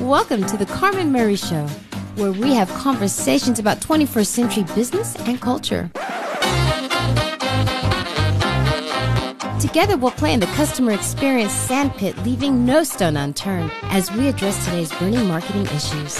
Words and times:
Welcome 0.00 0.46
to 0.46 0.56
the 0.56 0.64
Carmen 0.64 1.10
Murray 1.10 1.34
Show, 1.34 1.66
where 2.14 2.30
we 2.30 2.54
have 2.54 2.68
conversations 2.70 3.58
about 3.58 3.80
21st 3.80 4.26
century 4.26 4.62
business 4.76 5.16
and 5.16 5.40
culture. 5.40 5.90
Together, 9.60 9.96
we'll 9.96 10.12
play 10.12 10.32
in 10.32 10.38
the 10.38 10.46
customer 10.54 10.92
experience 10.92 11.52
sandpit, 11.52 12.16
leaving 12.18 12.64
no 12.64 12.84
stone 12.84 13.16
unturned 13.16 13.72
as 13.84 14.12
we 14.12 14.28
address 14.28 14.64
today's 14.64 14.92
burning 15.00 15.26
marketing 15.26 15.66
issues. 15.66 16.18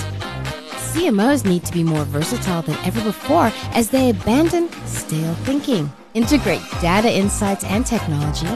CMOs 0.91 1.45
need 1.45 1.65
to 1.65 1.73
be 1.73 1.85
more 1.85 2.05
versatile 2.05 2.63
than 2.63 2.75
ever 2.85 3.01
before 3.05 3.53
as 3.75 3.91
they 3.91 4.11
abandon 4.11 4.69
stale 4.87 5.35
thinking, 5.45 5.89
integrate 6.15 6.63
data 6.81 7.13
insights 7.13 7.63
and 7.63 7.87
technology, 7.87 8.49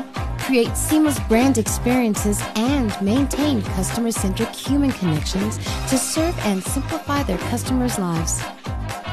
create 0.52 0.76
seamless 0.76 1.18
brand 1.20 1.56
experiences, 1.56 2.38
and 2.56 2.94
maintain 3.00 3.62
customer 3.62 4.12
centric 4.12 4.50
human 4.50 4.92
connections 4.92 5.56
to 5.88 5.96
serve 5.96 6.38
and 6.40 6.62
simplify 6.62 7.22
their 7.22 7.38
customers' 7.38 7.98
lives. 7.98 8.42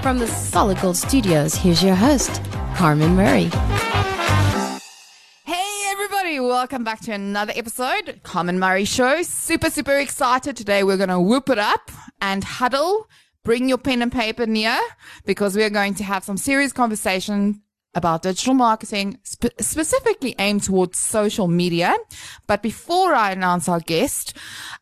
From 0.02 0.20
the 0.20 0.27
Solid 0.27 0.81
Gold 0.81 0.97
Studios, 0.97 1.55
here's 1.55 1.81
your 1.81 1.95
host, 1.95 2.41
Carmen 2.75 3.16
Murray. 3.16 3.49
Hey 5.45 5.85
everybody, 5.88 6.41
welcome 6.41 6.83
back 6.83 6.99
to 7.03 7.13
another 7.13 7.53
episode, 7.55 8.19
Carmen 8.23 8.59
Murray 8.59 8.83
Show. 8.83 9.21
Super, 9.21 9.69
super 9.69 9.97
excited. 9.97 10.58
Today 10.58 10.83
we're 10.83 10.97
going 10.97 11.08
to 11.08 11.21
whoop 11.21 11.47
it 11.47 11.58
up 11.58 11.89
and 12.19 12.44
huddle. 12.44 13.08
Bring 13.45 13.69
your 13.69 13.77
pen 13.77 14.02
and 14.02 14.11
paper 14.11 14.45
near 14.45 14.77
because 15.25 15.55
we 15.55 15.63
are 15.63 15.69
going 15.69 15.94
to 15.94 16.03
have 16.03 16.25
some 16.25 16.35
serious 16.35 16.73
conversation 16.73 17.61
about 17.95 18.23
digital 18.23 18.53
marketing, 18.53 19.20
spe- 19.23 19.59
specifically 19.59 20.35
aimed 20.39 20.63
towards 20.63 20.97
social 20.97 21.47
media. 21.47 21.95
But 22.47 22.61
before 22.61 23.13
I 23.13 23.31
announce 23.31 23.67
our 23.67 23.80
guest, 23.80 24.35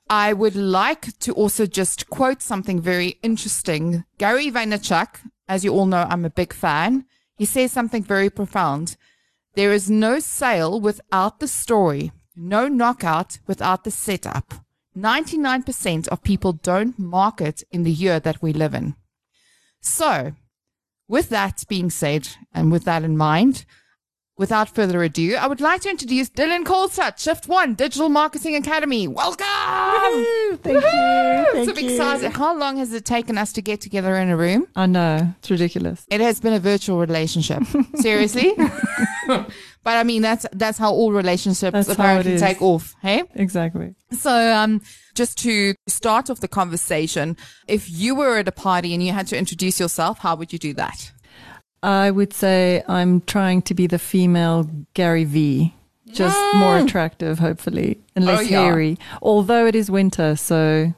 I 0.09 0.33
would 0.33 0.55
like 0.55 1.17
to 1.19 1.33
also 1.33 1.65
just 1.65 2.09
quote 2.09 2.41
something 2.41 2.81
very 2.81 3.19
interesting. 3.23 4.03
Gary 4.17 4.51
Vaynerchuk, 4.51 5.19
as 5.47 5.63
you 5.63 5.73
all 5.73 5.85
know, 5.85 6.05
I'm 6.09 6.25
a 6.25 6.29
big 6.29 6.53
fan. 6.53 7.05
He 7.37 7.45
says 7.45 7.71
something 7.71 8.03
very 8.03 8.29
profound. 8.29 8.97
There 9.55 9.71
is 9.71 9.89
no 9.89 10.19
sale 10.19 10.79
without 10.79 11.39
the 11.39 11.47
story, 11.47 12.11
no 12.35 12.67
knockout 12.67 13.39
without 13.47 13.83
the 13.83 13.91
setup. 13.91 14.53
99% 14.97 16.07
of 16.07 16.23
people 16.23 16.53
don't 16.53 16.97
market 16.97 17.63
in 17.71 17.83
the 17.83 17.91
year 17.91 18.19
that 18.19 18.41
we 18.41 18.51
live 18.51 18.73
in. 18.73 18.95
So, 19.79 20.33
with 21.07 21.29
that 21.29 21.63
being 21.67 21.89
said, 21.89 22.27
and 22.53 22.71
with 22.71 22.83
that 22.85 23.03
in 23.03 23.17
mind, 23.17 23.65
without 24.37 24.69
further 24.69 25.01
ado, 25.03 25.35
I 25.35 25.47
would 25.47 25.61
like 25.61 25.81
to 25.81 25.89
introduce 25.89 26.29
Dylan 26.29 26.63
Kohlstadt, 26.63 27.19
Shift 27.19 27.47
One 27.47 27.73
Digital 27.73 28.09
Marketing 28.09 28.55
Academy. 28.55 29.07
Welcome! 29.07 29.45
Thank 30.61 30.83
you. 30.83 31.45
Thank 31.53 31.69
so 31.69 31.79
you. 31.79 31.89
excited. 31.89 32.31
How 32.33 32.57
long 32.57 32.77
has 32.77 32.93
it 32.93 33.05
taken 33.05 33.37
us 33.37 33.51
to 33.53 33.61
get 33.61 33.81
together 33.81 34.15
in 34.15 34.29
a 34.29 34.37
room? 34.37 34.67
I 34.75 34.85
know. 34.85 35.33
It's 35.39 35.49
ridiculous. 35.49 36.05
It 36.09 36.21
has 36.21 36.39
been 36.39 36.53
a 36.53 36.59
virtual 36.59 36.99
relationship. 36.99 37.63
Seriously? 37.95 38.53
but 39.27 39.47
I 39.85 40.03
mean, 40.03 40.21
that's 40.21 40.45
that's 40.51 40.77
how 40.77 40.91
all 40.91 41.11
relationships 41.11 41.73
That's 41.73 41.89
apparently 41.89 42.37
take 42.37 42.61
off. 42.61 42.95
Hey? 43.01 43.23
Exactly. 43.33 43.95
So, 44.11 44.31
um, 44.31 44.81
just 45.17 45.37
to 45.39 45.73
start 45.87 46.29
off 46.29 46.39
the 46.39 46.47
conversation, 46.47 47.35
if 47.67 47.89
you 47.91 48.15
were 48.15 48.37
at 48.37 48.47
a 48.47 48.51
party 48.51 48.93
and 48.93 49.03
you 49.03 49.11
had 49.11 49.27
to 49.27 49.37
introduce 49.37 49.79
yourself, 49.79 50.19
how 50.19 50.35
would 50.35 50.53
you 50.53 50.59
do 50.59 50.73
that? 50.75 51.11
I 51.83 52.11
would 52.11 52.33
say 52.33 52.83
I'm 52.87 53.21
trying 53.21 53.61
to 53.63 53.73
be 53.73 53.87
the 53.87 53.99
female 53.99 54.69
Gary 54.93 55.25
V. 55.25 55.73
Just 56.09 56.39
more 56.55 56.77
attractive, 56.77 57.37
hopefully, 57.39 57.99
and 58.15 58.25
less 58.25 58.39
Mm. 58.39 58.45
Oh, 58.47 58.49
yeah. 58.49 58.61
hairy. 58.63 58.97
Although 59.21 59.65
it 59.67 59.75
is 59.75 59.91
winter, 59.91 60.37
so 60.37 60.93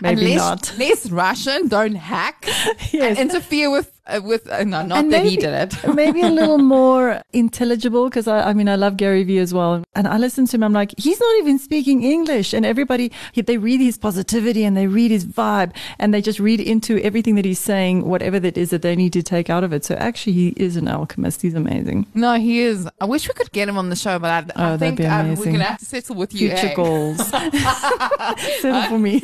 maybe 0.00 0.20
and 0.22 0.30
less, 0.30 0.38
not. 0.38 0.78
less 0.78 1.10
Russian, 1.10 1.66
don't 1.68 1.96
hack 1.96 2.46
and 2.94 3.18
interfere 3.18 3.70
with 3.70 3.93
uh, 4.06 4.20
with 4.22 4.48
uh, 4.50 4.64
no, 4.64 4.84
not 4.84 4.98
And 4.98 5.12
that 5.12 5.24
he 5.24 5.36
did 5.36 5.52
it. 5.54 5.94
maybe 5.94 6.20
a 6.22 6.28
little 6.30 6.58
more 6.78 7.22
intelligible 7.32 8.04
because 8.08 8.26
I, 8.28 8.50
I 8.50 8.52
mean 8.52 8.68
I 8.68 8.76
love 8.76 8.96
Gary 8.96 9.24
Vee 9.24 9.38
as 9.38 9.54
well 9.54 9.82
and 9.94 10.06
I 10.06 10.18
listen 10.18 10.46
to 10.46 10.56
him 10.56 10.62
I'm 10.62 10.72
like 10.72 10.92
he's 10.98 11.18
not 11.20 11.36
even 11.38 11.58
speaking 11.58 12.02
English 12.02 12.52
and 12.52 12.66
everybody 12.66 13.10
he, 13.32 13.40
they 13.42 13.56
read 13.58 13.80
his 13.80 13.96
positivity 13.98 14.64
and 14.64 14.76
they 14.76 14.86
read 14.86 15.10
his 15.10 15.24
vibe 15.24 15.74
and 15.98 16.12
they 16.12 16.20
just 16.20 16.38
read 16.40 16.60
into 16.60 16.98
everything 17.02 17.34
that 17.36 17.44
he's 17.44 17.58
saying 17.58 18.04
whatever 18.06 18.38
that 18.40 18.56
is 18.58 18.70
that 18.70 18.82
they 18.82 18.94
need 18.96 19.12
to 19.14 19.22
take 19.22 19.48
out 19.48 19.64
of 19.64 19.72
it 19.72 19.84
so 19.84 19.94
actually 19.94 20.32
he 20.32 20.48
is 20.56 20.76
an 20.76 20.86
alchemist 20.88 21.42
he's 21.42 21.54
amazing 21.54 22.06
No, 22.14 22.34
he 22.34 22.60
is. 22.60 22.88
I 23.00 23.06
wish 23.06 23.26
we 23.28 23.34
could 23.34 23.52
get 23.52 23.68
him 23.68 23.78
on 23.78 23.88
the 23.90 23.96
show, 23.96 24.18
but 24.18 24.30
I, 24.30 24.52
Oh, 24.56 24.74
I 24.74 24.76
think 24.76 25.00
um, 25.00 25.34
we're 25.36 25.46
gonna 25.46 25.64
have 25.64 25.78
to 25.78 25.84
settle 25.84 26.16
with 26.16 26.32
you. 26.34 26.48
future 26.50 26.68
eh? 26.68 26.74
goals 26.74 27.18
settle 28.60 28.82
for 28.88 28.98
me 28.98 29.20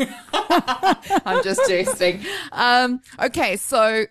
I'm 1.27 1.43
just 1.45 1.61
jesting. 1.69 2.25
Um, 2.53 3.01
okay, 3.21 3.57
so 3.57 4.05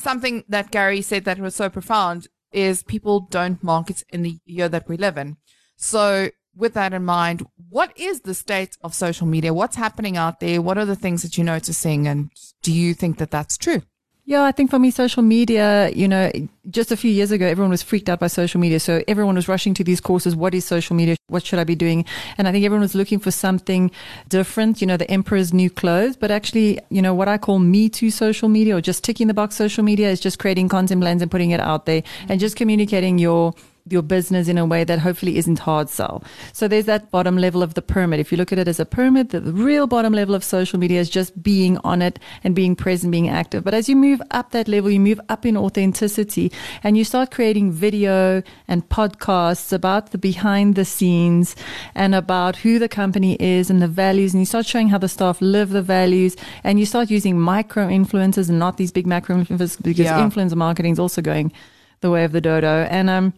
something 0.00 0.44
that 0.48 0.70
Gary 0.70 1.02
said 1.02 1.24
that 1.24 1.38
was 1.38 1.54
so 1.54 1.68
profound 1.68 2.28
is 2.52 2.82
people 2.82 3.20
don't 3.20 3.62
market 3.62 4.02
in 4.10 4.22
the 4.22 4.38
year 4.44 4.68
that 4.68 4.88
we 4.88 4.96
live 4.96 5.16
in. 5.16 5.36
So 5.76 6.30
with 6.54 6.74
that 6.74 6.92
in 6.92 7.04
mind, 7.04 7.46
what 7.68 7.96
is 7.96 8.22
the 8.22 8.34
state 8.34 8.76
of 8.82 8.94
social 8.94 9.26
media? 9.26 9.54
What's 9.54 9.76
happening 9.76 10.16
out 10.16 10.40
there? 10.40 10.60
What 10.60 10.78
are 10.78 10.84
the 10.84 10.96
things 10.96 11.22
that 11.22 11.38
you're 11.38 11.44
noticing? 11.44 12.08
And 12.08 12.30
do 12.62 12.72
you 12.72 12.94
think 12.94 13.18
that 13.18 13.30
that's 13.30 13.56
true? 13.56 13.82
Yeah, 14.30 14.44
I 14.44 14.52
think 14.52 14.70
for 14.70 14.78
me, 14.78 14.92
social 14.92 15.24
media, 15.24 15.90
you 15.90 16.06
know, 16.06 16.30
just 16.70 16.92
a 16.92 16.96
few 16.96 17.10
years 17.10 17.32
ago, 17.32 17.44
everyone 17.44 17.72
was 17.72 17.82
freaked 17.82 18.08
out 18.08 18.20
by 18.20 18.28
social 18.28 18.60
media. 18.60 18.78
So 18.78 19.02
everyone 19.08 19.34
was 19.34 19.48
rushing 19.48 19.74
to 19.74 19.82
these 19.82 20.00
courses. 20.00 20.36
What 20.36 20.54
is 20.54 20.64
social 20.64 20.94
media? 20.94 21.16
What 21.26 21.44
should 21.44 21.58
I 21.58 21.64
be 21.64 21.74
doing? 21.74 22.04
And 22.38 22.46
I 22.46 22.52
think 22.52 22.64
everyone 22.64 22.82
was 22.82 22.94
looking 22.94 23.18
for 23.18 23.32
something 23.32 23.90
different, 24.28 24.80
you 24.80 24.86
know, 24.86 24.96
the 24.96 25.10
emperor's 25.10 25.52
new 25.52 25.68
clothes. 25.68 26.16
But 26.16 26.30
actually, 26.30 26.78
you 26.90 27.02
know, 27.02 27.12
what 27.12 27.26
I 27.26 27.38
call 27.38 27.58
me 27.58 27.88
too 27.88 28.12
social 28.12 28.48
media 28.48 28.76
or 28.76 28.80
just 28.80 29.02
ticking 29.02 29.26
the 29.26 29.34
box 29.34 29.56
social 29.56 29.82
media 29.82 30.08
is 30.08 30.20
just 30.20 30.38
creating 30.38 30.68
content 30.68 31.00
plans 31.00 31.22
and 31.22 31.28
putting 31.28 31.50
it 31.50 31.58
out 31.58 31.86
there 31.86 32.04
and 32.28 32.38
just 32.38 32.54
communicating 32.54 33.18
your 33.18 33.52
your 33.88 34.02
business 34.02 34.48
in 34.48 34.58
a 34.58 34.64
way 34.66 34.84
that 34.84 34.98
hopefully 34.98 35.36
isn't 35.36 35.58
hard 35.60 35.88
sell. 35.88 36.22
So 36.52 36.68
there's 36.68 36.86
that 36.86 37.10
bottom 37.10 37.36
level 37.38 37.62
of 37.62 37.74
the 37.74 37.82
pyramid. 37.82 38.20
If 38.20 38.30
you 38.32 38.38
look 38.38 38.52
at 38.52 38.58
it 38.58 38.68
as 38.68 38.80
a 38.80 38.84
pyramid, 38.84 39.30
the, 39.30 39.40
real 39.40 39.86
bottom 39.86 40.12
level 40.12 40.34
of 40.34 40.44
social 40.44 40.78
media 40.78 41.00
is 41.00 41.10
just 41.10 41.42
being 41.42 41.78
on 41.78 42.02
it 42.02 42.18
and 42.44 42.54
being 42.54 42.76
present, 42.76 43.10
being 43.10 43.28
active. 43.28 43.64
But 43.64 43.74
as 43.74 43.88
you 43.88 43.96
move 43.96 44.22
up 44.30 44.50
that 44.52 44.68
level, 44.68 44.90
you 44.90 45.00
move 45.00 45.20
up 45.28 45.44
in 45.44 45.56
authenticity 45.56 46.52
and 46.82 46.96
you 46.96 47.04
start 47.04 47.30
creating 47.30 47.72
video 47.72 48.42
and 48.68 48.88
podcasts 48.88 49.72
about 49.72 50.10
the 50.12 50.18
behind 50.18 50.74
the 50.74 50.84
scenes 50.84 51.56
and 51.94 52.14
about 52.14 52.56
who 52.56 52.78
the 52.78 52.88
company 52.88 53.36
is 53.40 53.70
and 53.70 53.80
the 53.82 53.88
values. 53.88 54.32
And 54.32 54.40
you 54.40 54.46
start 54.46 54.66
showing 54.66 54.88
how 54.88 54.98
the 54.98 55.08
staff 55.08 55.40
live 55.40 55.70
the 55.70 55.82
values 55.82 56.36
and 56.64 56.78
you 56.78 56.86
start 56.86 57.10
using 57.10 57.38
micro 57.40 57.88
influencers 57.88 58.48
and 58.48 58.58
not 58.58 58.76
these 58.76 58.92
big 58.92 59.06
macro 59.06 59.36
influencers 59.36 59.80
because 59.82 60.04
Yeah. 60.06 60.20
influencer 60.20 60.56
marketing 60.56 60.92
is 60.92 60.98
also 60.98 61.22
going 61.22 61.52
the 62.00 62.10
way 62.10 62.24
of 62.24 62.32
the 62.32 62.40
dodo. 62.40 62.86
And, 62.90 63.10
um, 63.10 63.34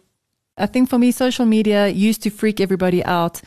I 0.57 0.67
think 0.67 0.89
for 0.89 0.99
me, 0.99 1.11
social 1.11 1.45
media 1.45 1.87
used 1.87 2.21
to 2.23 2.29
freak 2.29 2.59
everybody 2.59 3.03
out. 3.05 3.41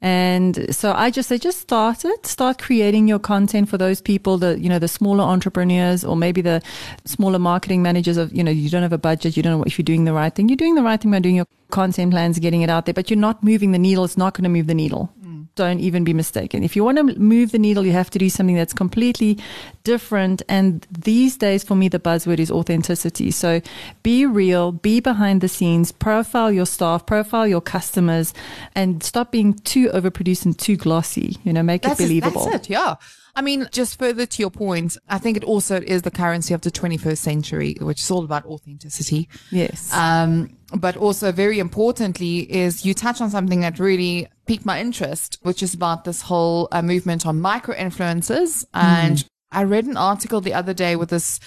And 0.00 0.72
so 0.74 0.92
I 0.92 1.10
just 1.10 1.28
say, 1.28 1.38
just 1.38 1.60
start 1.60 2.04
it. 2.04 2.24
Start 2.24 2.58
creating 2.58 3.08
your 3.08 3.18
content 3.18 3.68
for 3.68 3.78
those 3.78 4.00
people, 4.00 4.38
that, 4.38 4.60
you 4.60 4.68
know, 4.68 4.78
the 4.78 4.86
smaller 4.86 5.24
entrepreneurs 5.24 6.04
or 6.04 6.16
maybe 6.16 6.40
the 6.40 6.62
smaller 7.04 7.40
marketing 7.40 7.82
managers 7.82 8.16
of, 8.16 8.32
you 8.32 8.44
know, 8.44 8.50
you 8.50 8.70
don't 8.70 8.82
have 8.82 8.92
a 8.92 8.98
budget. 8.98 9.36
You 9.36 9.42
don't 9.42 9.58
know 9.58 9.64
if 9.64 9.76
you're 9.76 9.84
doing 9.84 10.04
the 10.04 10.12
right 10.12 10.32
thing. 10.32 10.48
You're 10.48 10.56
doing 10.56 10.76
the 10.76 10.84
right 10.84 11.00
thing 11.00 11.10
by 11.10 11.18
doing 11.18 11.34
your 11.36 11.48
content 11.70 12.12
plans, 12.12 12.38
getting 12.38 12.62
it 12.62 12.70
out 12.70 12.86
there, 12.86 12.94
but 12.94 13.10
you're 13.10 13.18
not 13.18 13.42
moving 13.42 13.72
the 13.72 13.78
needle. 13.78 14.04
It's 14.04 14.16
not 14.16 14.34
going 14.34 14.44
to 14.44 14.50
move 14.50 14.68
the 14.68 14.74
needle. 14.74 15.12
Don't 15.58 15.80
even 15.80 16.04
be 16.04 16.14
mistaken. 16.14 16.62
If 16.62 16.76
you 16.76 16.84
want 16.84 16.98
to 16.98 17.04
move 17.18 17.50
the 17.50 17.58
needle, 17.58 17.84
you 17.84 17.90
have 17.90 18.10
to 18.10 18.18
do 18.18 18.30
something 18.30 18.54
that's 18.54 18.72
completely 18.72 19.38
different. 19.82 20.40
And 20.48 20.86
these 20.90 21.36
days, 21.36 21.64
for 21.64 21.74
me, 21.74 21.88
the 21.88 21.98
buzzword 21.98 22.38
is 22.38 22.50
authenticity. 22.50 23.32
So 23.32 23.60
be 24.04 24.24
real, 24.24 24.70
be 24.70 25.00
behind 25.00 25.40
the 25.40 25.48
scenes, 25.48 25.90
profile 25.90 26.52
your 26.52 26.66
staff, 26.66 27.06
profile 27.06 27.48
your 27.48 27.60
customers, 27.60 28.32
and 28.76 29.02
stop 29.02 29.32
being 29.32 29.54
too 29.54 29.88
overproduced 29.88 30.44
and 30.44 30.56
too 30.56 30.76
glossy. 30.76 31.38
You 31.42 31.52
know, 31.52 31.64
make 31.64 31.82
That's 31.82 31.98
it 32.00 32.04
believable. 32.04 32.44
that's 32.44 32.68
it. 32.68 32.70
Yeah. 32.70 32.94
I 33.34 33.42
mean, 33.42 33.68
just 33.72 33.98
further 33.98 34.26
to 34.26 34.42
your 34.42 34.50
point, 34.50 34.96
I 35.08 35.18
think 35.18 35.36
it 35.36 35.44
also 35.44 35.80
is 35.80 36.02
the 36.02 36.10
currency 36.10 36.54
of 36.54 36.62
the 36.62 36.70
21st 36.70 37.18
century, 37.18 37.76
which 37.80 38.00
is 38.00 38.10
all 38.10 38.24
about 38.24 38.46
authenticity. 38.46 39.28
Yes. 39.50 39.92
Um, 39.92 40.56
but 40.74 40.96
also 40.96 41.32
very 41.32 41.58
importantly 41.58 42.40
is 42.52 42.84
you 42.84 42.94
touch 42.94 43.20
on 43.20 43.30
something 43.30 43.60
that 43.60 43.78
really 43.78 44.28
piqued 44.46 44.66
my 44.66 44.80
interest, 44.80 45.38
which 45.42 45.62
is 45.62 45.74
about 45.74 46.04
this 46.04 46.22
whole 46.22 46.68
uh, 46.72 46.82
movement 46.82 47.26
on 47.26 47.40
micro 47.40 47.74
influencers. 47.74 48.64
And 48.74 49.24
I 49.50 49.64
read 49.64 49.86
an 49.86 49.96
article 49.96 50.40
the 50.40 50.54
other 50.54 50.74
day 50.74 50.96
with 50.96 51.10
this 51.10 51.40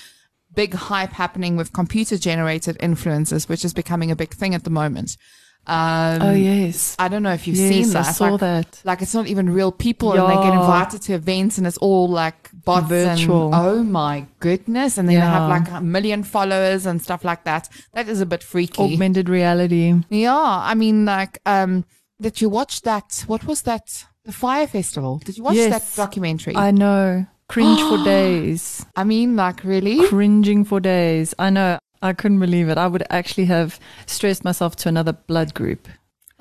big 0.53 0.73
hype 0.73 1.13
happening 1.13 1.55
with 1.55 1.73
computer 1.73 2.17
generated 2.17 2.77
influencers, 2.79 3.47
which 3.47 3.63
is 3.63 3.73
becoming 3.73 4.11
a 4.11 4.15
big 4.15 4.33
thing 4.33 4.55
at 4.55 4.63
the 4.63 4.69
moment. 4.69 5.17
Um, 5.67 6.21
oh, 6.21 6.31
yes. 6.33 6.95
I 6.97 7.07
don't 7.07 7.21
know 7.23 7.33
if 7.33 7.47
you've 7.47 7.55
Yes, 7.55 7.69
seen 7.69 7.89
that. 7.93 8.07
I 8.07 8.11
saw 8.11 8.29
like, 8.31 8.39
that. 8.41 8.81
Like 8.83 9.01
it's 9.01 9.13
not 9.13 9.27
even 9.27 9.49
real 9.53 9.71
people, 9.71 10.11
and 10.13 10.29
they 10.29 10.35
get 10.43 10.53
invited 10.53 11.01
to 11.03 11.13
events, 11.13 11.57
and 11.57 11.67
it's 11.67 11.77
all 11.77 12.07
like 12.09 12.49
bots 12.65 12.87
Virtual. 12.87 13.53
And, 13.53 13.55
oh 13.55 13.83
my 13.83 14.25
goodness! 14.39 14.97
And 14.97 15.07
then 15.07 15.15
they 15.15 15.21
have 15.21 15.49
like 15.49 15.69
a 15.71 15.81
million 15.81 16.23
followers 16.23 16.85
and 16.85 17.01
stuff 17.01 17.23
like 17.23 17.43
that. 17.43 17.69
That 17.93 18.09
is 18.09 18.21
a 18.21 18.25
bit 18.25 18.43
freaky. 18.43 18.81
Augmented 18.81 19.29
reality. 19.29 19.93
yeah, 20.09 20.35
I 20.35 20.73
mean, 20.73 21.05
like 21.05 21.39
um, 21.45 21.85
that 22.19 22.41
you 22.41 22.49
watch 22.49 22.81
that. 22.81 23.23
What 23.27 23.45
was 23.45 23.61
that? 23.63 23.85
The 24.23 24.31
the 24.31 24.33
Fyre 24.33 24.67
Festival. 24.67 25.19
Did 25.23 25.37
you 25.37 25.43
watch 25.43 25.55
Yes. 25.55 25.95
that 25.95 26.01
documentary? 26.03 26.55
I 26.55 26.71
know. 26.71 27.25
Cringe 27.49 27.79
for 27.81 28.03
days. 28.05 28.85
I 28.95 29.03
mean, 29.03 29.35
like, 29.35 29.63
really? 29.63 30.07
Cringing 30.07 30.63
for 30.63 30.79
days. 30.79 31.33
I 31.39 31.49
know. 31.49 31.79
I 32.01 32.13
couldn't 32.13 32.39
believe 32.39 32.69
it. 32.69 32.77
I 32.77 32.87
would 32.87 33.03
actually 33.09 33.45
have 33.45 33.79
stressed 34.05 34.43
myself 34.43 34.75
to 34.77 34.89
another 34.89 35.13
blood 35.13 35.53
group. 35.53 35.87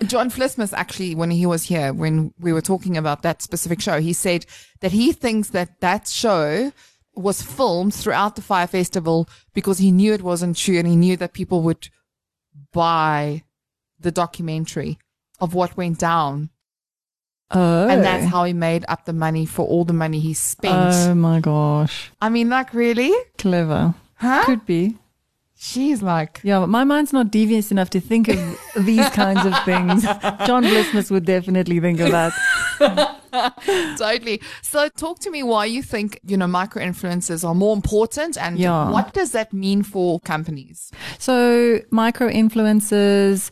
John 0.06 0.30
Vlismas 0.30 0.72
actually, 0.72 1.14
when 1.14 1.30
he 1.30 1.44
was 1.44 1.64
here, 1.64 1.92
when 1.92 2.32
we 2.38 2.52
were 2.52 2.62
talking 2.62 2.96
about 2.96 3.22
that 3.22 3.42
specific 3.42 3.80
show, 3.80 4.00
he 4.00 4.14
said 4.14 4.46
that 4.80 4.92
he 4.92 5.12
thinks 5.12 5.50
that 5.50 5.80
that 5.80 6.08
show 6.08 6.72
was 7.14 7.42
filmed 7.42 7.92
throughout 7.92 8.36
the 8.36 8.42
Fyre 8.42 8.66
Festival 8.66 9.28
because 9.52 9.78
he 9.78 9.90
knew 9.90 10.14
it 10.14 10.22
wasn't 10.22 10.56
true 10.56 10.78
and 10.78 10.88
he 10.88 10.96
knew 10.96 11.16
that 11.18 11.34
people 11.34 11.60
would 11.62 11.90
buy 12.72 13.42
the 13.98 14.10
documentary 14.10 14.98
of 15.40 15.54
what 15.54 15.76
went 15.76 15.98
down. 15.98 16.48
Oh. 17.50 17.88
And 17.88 18.02
that's 18.02 18.26
how 18.26 18.44
he 18.44 18.52
made 18.52 18.84
up 18.88 19.04
the 19.04 19.12
money 19.12 19.44
for 19.44 19.66
all 19.66 19.84
the 19.84 19.92
money 19.92 20.20
he 20.20 20.34
spent. 20.34 20.94
Oh 20.94 21.14
my 21.14 21.40
gosh. 21.40 22.10
I 22.22 22.28
mean, 22.28 22.48
like, 22.48 22.72
really? 22.72 23.12
Clever. 23.36 23.94
Huh? 24.14 24.44
Could 24.44 24.64
be. 24.64 24.96
She's 25.62 26.00
like, 26.02 26.40
Yeah, 26.42 26.60
but 26.60 26.68
my 26.68 26.84
mind's 26.84 27.12
not 27.12 27.30
devious 27.30 27.70
enough 27.70 27.90
to 27.90 28.00
think 28.00 28.28
of 28.28 28.38
these 28.86 29.06
kinds 29.10 29.44
of 29.44 29.52
things. 29.64 30.04
John 30.46 30.64
Vlismas 30.64 31.10
would 31.10 31.26
definitely 31.26 31.78
think 31.80 32.00
of 32.00 32.10
that. 32.12 32.32
totally. 33.98 34.40
So, 34.62 34.88
talk 34.88 35.18
to 35.20 35.30
me 35.30 35.42
why 35.42 35.66
you 35.66 35.82
think, 35.82 36.18
you 36.26 36.38
know, 36.38 36.46
micro 36.46 36.82
influencers 36.82 37.46
are 37.46 37.54
more 37.54 37.74
important 37.76 38.38
and 38.38 38.58
Yeah. 38.58 38.90
what 38.90 39.12
does 39.12 39.32
that 39.32 39.52
mean 39.52 39.82
for 39.82 40.18
companies? 40.20 40.90
So, 41.18 41.80
micro 41.90 42.28
influencers, 42.30 43.50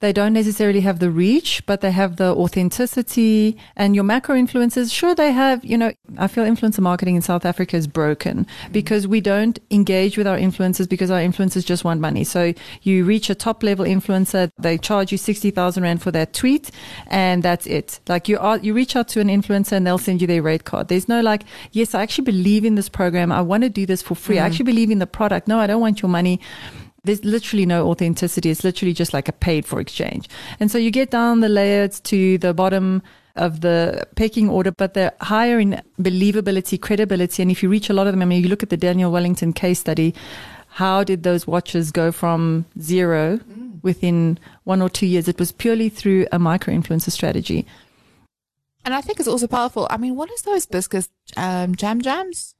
they 0.00 0.12
don't 0.12 0.32
necessarily 0.32 0.80
have 0.80 0.98
the 0.98 1.10
reach, 1.10 1.64
but 1.66 1.80
they 1.80 1.90
have 1.90 2.16
the 2.16 2.34
authenticity. 2.34 3.56
And 3.76 3.94
your 3.94 4.04
macro 4.04 4.36
influencers, 4.36 4.92
sure, 4.92 5.14
they 5.14 5.32
have, 5.32 5.64
you 5.64 5.78
know, 5.78 5.92
I 6.18 6.26
feel 6.28 6.44
influencer 6.44 6.80
marketing 6.80 7.16
in 7.16 7.22
South 7.22 7.46
Africa 7.46 7.76
is 7.76 7.86
broken 7.86 8.44
mm. 8.44 8.72
because 8.72 9.08
we 9.08 9.20
don't 9.20 9.58
engage 9.70 10.18
with 10.18 10.26
our 10.26 10.36
influencers 10.36 10.88
because 10.88 11.10
our 11.10 11.20
influencers 11.20 11.64
just 11.64 11.84
want 11.84 12.00
money. 12.00 12.24
So 12.24 12.52
you 12.82 13.04
reach 13.04 13.30
a 13.30 13.34
top 13.34 13.62
level 13.62 13.86
influencer, 13.86 14.50
they 14.58 14.76
charge 14.76 15.12
you 15.12 15.18
60,000 15.18 15.82
Rand 15.82 16.02
for 16.02 16.10
that 16.10 16.34
tweet, 16.34 16.70
and 17.06 17.42
that's 17.42 17.66
it. 17.66 18.00
Like 18.06 18.28
you 18.28 18.38
are, 18.38 18.58
you 18.58 18.74
reach 18.74 18.96
out 18.96 19.08
to 19.08 19.20
an 19.20 19.28
influencer 19.28 19.72
and 19.72 19.86
they'll 19.86 19.98
send 19.98 20.20
you 20.20 20.26
their 20.26 20.42
rate 20.42 20.64
card. 20.64 20.88
There's 20.88 21.08
no 21.08 21.22
like, 21.22 21.44
yes, 21.72 21.94
I 21.94 22.02
actually 22.02 22.24
believe 22.24 22.64
in 22.64 22.74
this 22.74 22.90
program. 22.90 23.32
I 23.32 23.40
want 23.40 23.62
to 23.62 23.70
do 23.70 23.86
this 23.86 24.02
for 24.02 24.14
free. 24.14 24.38
I 24.38 24.42
mm. 24.42 24.46
actually 24.46 24.66
believe 24.66 24.90
in 24.90 24.98
the 24.98 25.06
product. 25.06 25.48
No, 25.48 25.58
I 25.58 25.66
don't 25.66 25.80
want 25.80 26.02
your 26.02 26.10
money 26.10 26.40
there's 27.06 27.24
literally 27.24 27.66
no 27.66 27.88
authenticity. 27.88 28.50
It's 28.50 28.64
literally 28.64 28.92
just 28.92 29.14
like 29.14 29.28
a 29.28 29.32
paid 29.32 29.64
for 29.64 29.80
exchange. 29.80 30.28
And 30.60 30.70
so 30.70 30.78
you 30.78 30.90
get 30.90 31.10
down 31.10 31.40
the 31.40 31.48
layers 31.48 32.00
to 32.00 32.38
the 32.38 32.52
bottom 32.52 33.02
of 33.36 33.60
the 33.60 34.06
pecking 34.16 34.48
order, 34.48 34.72
but 34.72 34.94
they're 34.94 35.12
higher 35.20 35.58
in 35.58 35.80
believability, 36.00 36.80
credibility. 36.80 37.42
And 37.42 37.50
if 37.50 37.62
you 37.62 37.68
reach 37.68 37.90
a 37.90 37.92
lot 37.92 38.06
of 38.06 38.12
them, 38.12 38.22
I 38.22 38.24
mean, 38.24 38.42
you 38.42 38.48
look 38.48 38.62
at 38.62 38.70
the 38.70 38.76
Daniel 38.76 39.12
Wellington 39.12 39.52
case 39.52 39.78
study, 39.78 40.14
how 40.68 41.04
did 41.04 41.22
those 41.22 41.46
watches 41.46 41.90
go 41.90 42.12
from 42.12 42.66
zero 42.80 43.38
mm. 43.38 43.82
within 43.82 44.38
one 44.64 44.82
or 44.82 44.88
two 44.88 45.06
years? 45.06 45.28
It 45.28 45.38
was 45.38 45.52
purely 45.52 45.88
through 45.88 46.26
a 46.32 46.38
micro 46.38 46.74
influencer 46.74 47.10
strategy. 47.10 47.66
And 48.84 48.94
I 48.94 49.00
think 49.00 49.18
it's 49.18 49.28
also 49.28 49.46
powerful. 49.46 49.86
I 49.90 49.96
mean, 49.96 50.16
what 50.16 50.30
is 50.30 50.42
those 50.42 50.66
biscuits? 50.66 51.08
Um, 51.36 51.74
jam 51.74 52.00
jams? 52.00 52.54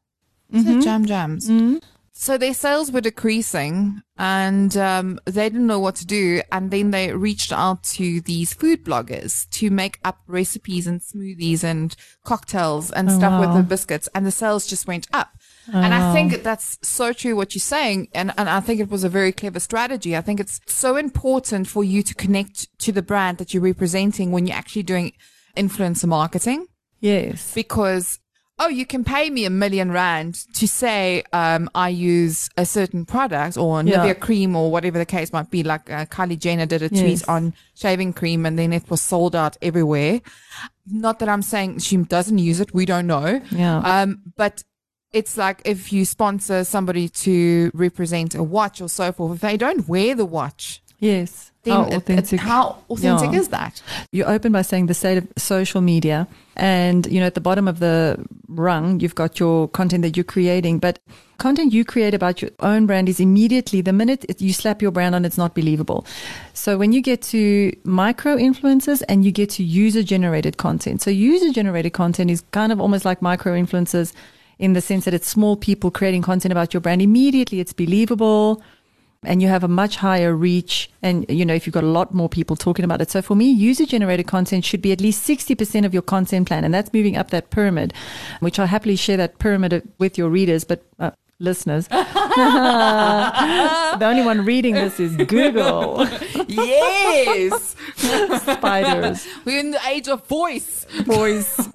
It 0.52 0.64
mm-hmm. 0.64 0.80
jam 0.80 1.06
jams? 1.06 1.48
Mm-hmm. 1.48 1.78
So 2.18 2.38
their 2.38 2.54
sales 2.54 2.90
were 2.90 3.02
decreasing 3.02 4.00
and 4.16 4.74
um, 4.74 5.20
they 5.26 5.50
didn't 5.50 5.66
know 5.66 5.78
what 5.78 5.96
to 5.96 6.06
do. 6.06 6.40
And 6.50 6.70
then 6.70 6.90
they 6.90 7.12
reached 7.12 7.52
out 7.52 7.82
to 7.84 8.22
these 8.22 8.54
food 8.54 8.86
bloggers 8.86 9.46
to 9.50 9.68
make 9.68 10.00
up 10.02 10.20
recipes 10.26 10.86
and 10.86 11.02
smoothies 11.02 11.62
and 11.62 11.94
cocktails 12.24 12.90
and 12.90 13.12
stuff 13.12 13.38
with 13.38 13.54
the 13.54 13.62
biscuits. 13.62 14.08
And 14.14 14.24
the 14.24 14.30
sales 14.30 14.66
just 14.66 14.88
went 14.88 15.06
up. 15.12 15.28
And 15.70 15.92
I 15.92 16.14
think 16.14 16.42
that's 16.42 16.78
so 16.80 17.12
true 17.12 17.36
what 17.36 17.54
you're 17.54 17.60
saying. 17.60 18.08
And, 18.14 18.32
and 18.38 18.48
I 18.48 18.60
think 18.60 18.80
it 18.80 18.88
was 18.88 19.04
a 19.04 19.10
very 19.10 19.30
clever 19.30 19.60
strategy. 19.60 20.16
I 20.16 20.22
think 20.22 20.40
it's 20.40 20.58
so 20.66 20.96
important 20.96 21.68
for 21.68 21.84
you 21.84 22.02
to 22.02 22.14
connect 22.14 22.78
to 22.78 22.92
the 22.92 23.02
brand 23.02 23.36
that 23.38 23.52
you're 23.52 23.62
representing 23.62 24.32
when 24.32 24.46
you're 24.46 24.56
actually 24.56 24.84
doing 24.84 25.12
influencer 25.54 26.06
marketing 26.06 26.66
Yes. 27.00 27.52
because 27.54 28.20
oh 28.58 28.68
you 28.68 28.86
can 28.86 29.04
pay 29.04 29.28
me 29.30 29.44
a 29.44 29.50
million 29.50 29.92
rand 29.92 30.34
to 30.54 30.66
say 30.66 31.22
um, 31.32 31.68
i 31.74 31.88
use 31.88 32.48
a 32.56 32.64
certain 32.64 33.04
product 33.04 33.56
or 33.56 33.82
Yeah. 33.82 33.98
nivea 33.98 34.18
cream 34.18 34.56
or 34.56 34.70
whatever 34.70 34.98
the 34.98 35.06
case 35.06 35.32
might 35.32 35.50
be 35.50 35.62
like 35.62 35.90
uh, 35.90 36.06
kylie 36.06 36.38
jenner 36.38 36.66
did 36.66 36.82
a 36.82 36.88
tweet 36.88 37.00
Yes. 37.20 37.22
on 37.24 37.54
shaving 37.74 38.12
cream 38.12 38.46
and 38.46 38.58
then 38.58 38.72
it 38.72 38.88
was 38.90 39.00
sold 39.02 39.34
out 39.36 39.56
everywhere 39.60 40.20
not 40.86 41.18
that 41.18 41.28
i'm 41.28 41.42
saying 41.42 41.78
she 41.80 41.96
doesn't 41.98 42.38
use 42.38 42.60
it 42.60 42.72
we 42.74 42.86
don't 42.86 43.06
know 43.06 43.40
Yeah. 43.50 43.78
um, 43.78 44.22
but 44.36 44.64
it's 45.12 45.36
like 45.36 45.62
if 45.64 45.92
you 45.92 46.04
sponsor 46.04 46.64
somebody 46.64 47.08
to 47.08 47.70
represent 47.74 48.34
a 48.34 48.42
watch 48.42 48.80
or 48.80 48.88
so 48.88 49.12
forth 49.12 49.34
if 49.36 49.40
they 49.40 49.56
don't 49.56 49.88
wear 49.88 50.14
the 50.14 50.26
watch 50.26 50.82
yes. 50.98 51.52
Then 51.66 51.74
How 51.74 51.96
authentic. 51.98 52.40
how 52.40 52.64
authentic 52.92 53.30
Yeah. 53.32 53.40
is 53.40 53.48
that? 53.56 53.82
You 54.16 54.24
open 54.34 54.50
by 54.52 54.62
saying 54.62 54.86
the 54.86 54.94
state 55.02 55.18
of 55.22 55.26
social 55.36 55.80
media 55.92 56.26
and 56.56 57.00
you 57.12 57.18
know 57.20 57.26
at 57.26 57.34
the 57.34 57.46
bottom 57.48 57.66
of 57.72 57.76
the 57.84 58.16
rung 58.48 59.00
you've 59.00 59.14
got 59.22 59.32
your 59.42 59.68
content 59.78 60.00
that 60.04 60.16
you're 60.16 60.24
creating 60.36 60.78
but 60.86 60.94
content 61.46 61.68
you 61.76 61.84
create 61.84 62.14
about 62.20 62.40
your 62.40 62.50
own 62.60 62.86
brand 62.86 63.06
is 63.12 63.18
immediately 63.20 63.80
the 63.88 63.92
minute 63.92 64.20
you 64.40 64.52
slap 64.62 64.80
your 64.80 64.92
brand 64.96 65.14
on 65.14 65.24
it's 65.28 65.36
not 65.44 65.54
believable. 65.60 66.00
So 66.54 66.78
when 66.80 66.90
you 66.94 67.02
get 67.10 67.20
to 67.34 67.72
micro 67.84 68.32
influencers 68.48 69.02
and 69.10 69.24
you 69.24 69.32
get 69.42 69.48
to 69.56 69.62
user 69.62 70.02
generated 70.14 70.54
content 70.56 71.02
so 71.02 71.10
user 71.10 71.50
generated 71.52 71.92
content 71.92 72.30
is 72.30 72.40
kind 72.58 72.70
of 72.72 72.80
almost 72.80 73.04
like 73.04 73.20
micro 73.20 73.52
influencers 73.62 74.08
in 74.58 74.72
the 74.72 74.80
sense 74.80 75.04
that 75.04 75.12
it's 75.18 75.28
small 75.28 75.54
people 75.68 75.90
creating 75.90 76.22
content 76.22 76.50
about 76.56 76.72
your 76.72 76.80
brand. 76.80 77.02
Immediately 77.02 77.60
it's 77.60 77.74
believable 77.74 78.62
and 79.26 79.42
you 79.42 79.48
have 79.48 79.64
a 79.64 79.68
much 79.68 79.96
higher 79.96 80.34
reach 80.34 80.90
and 81.02 81.26
you 81.28 81.44
know 81.44 81.54
if 81.54 81.66
you've 81.66 81.74
got 81.74 81.84
a 81.84 81.88
lot 81.88 82.14
more 82.14 82.28
people 82.28 82.56
talking 82.56 82.84
about 82.84 83.00
it. 83.00 83.10
So 83.10 83.20
for 83.20 83.34
me 83.34 83.50
user 83.50 83.84
generated 83.84 84.26
content 84.26 84.64
should 84.64 84.82
be 84.82 84.92
at 84.92 85.00
least 85.00 85.28
60% 85.28 85.84
of 85.84 85.92
your 85.92 86.02
content 86.02 86.48
plan 86.48 86.64
and 86.64 86.72
that's 86.72 86.92
moving 86.92 87.16
up 87.16 87.30
that 87.30 87.50
pyramid. 87.50 87.92
Which 88.40 88.58
I'll 88.58 88.66
happily 88.66 88.96
share 88.96 89.16
that 89.18 89.38
pyramid 89.38 89.86
with 89.98 90.16
your 90.16 90.30
readers 90.30 90.64
but 90.64 90.82
uh, 90.98 91.10
listeners 91.38 91.88
the 91.88 91.98
only 94.00 94.24
one 94.24 94.44
reading 94.44 94.74
this 94.74 94.98
is 95.00 95.16
google 95.16 96.06
yes 96.48 97.76
spiders 98.42 99.26
we're 99.44 99.58
in 99.58 99.70
the 99.70 99.80
age 99.88 100.08
of 100.08 100.26
voice 100.26 100.86
voice 101.04 101.68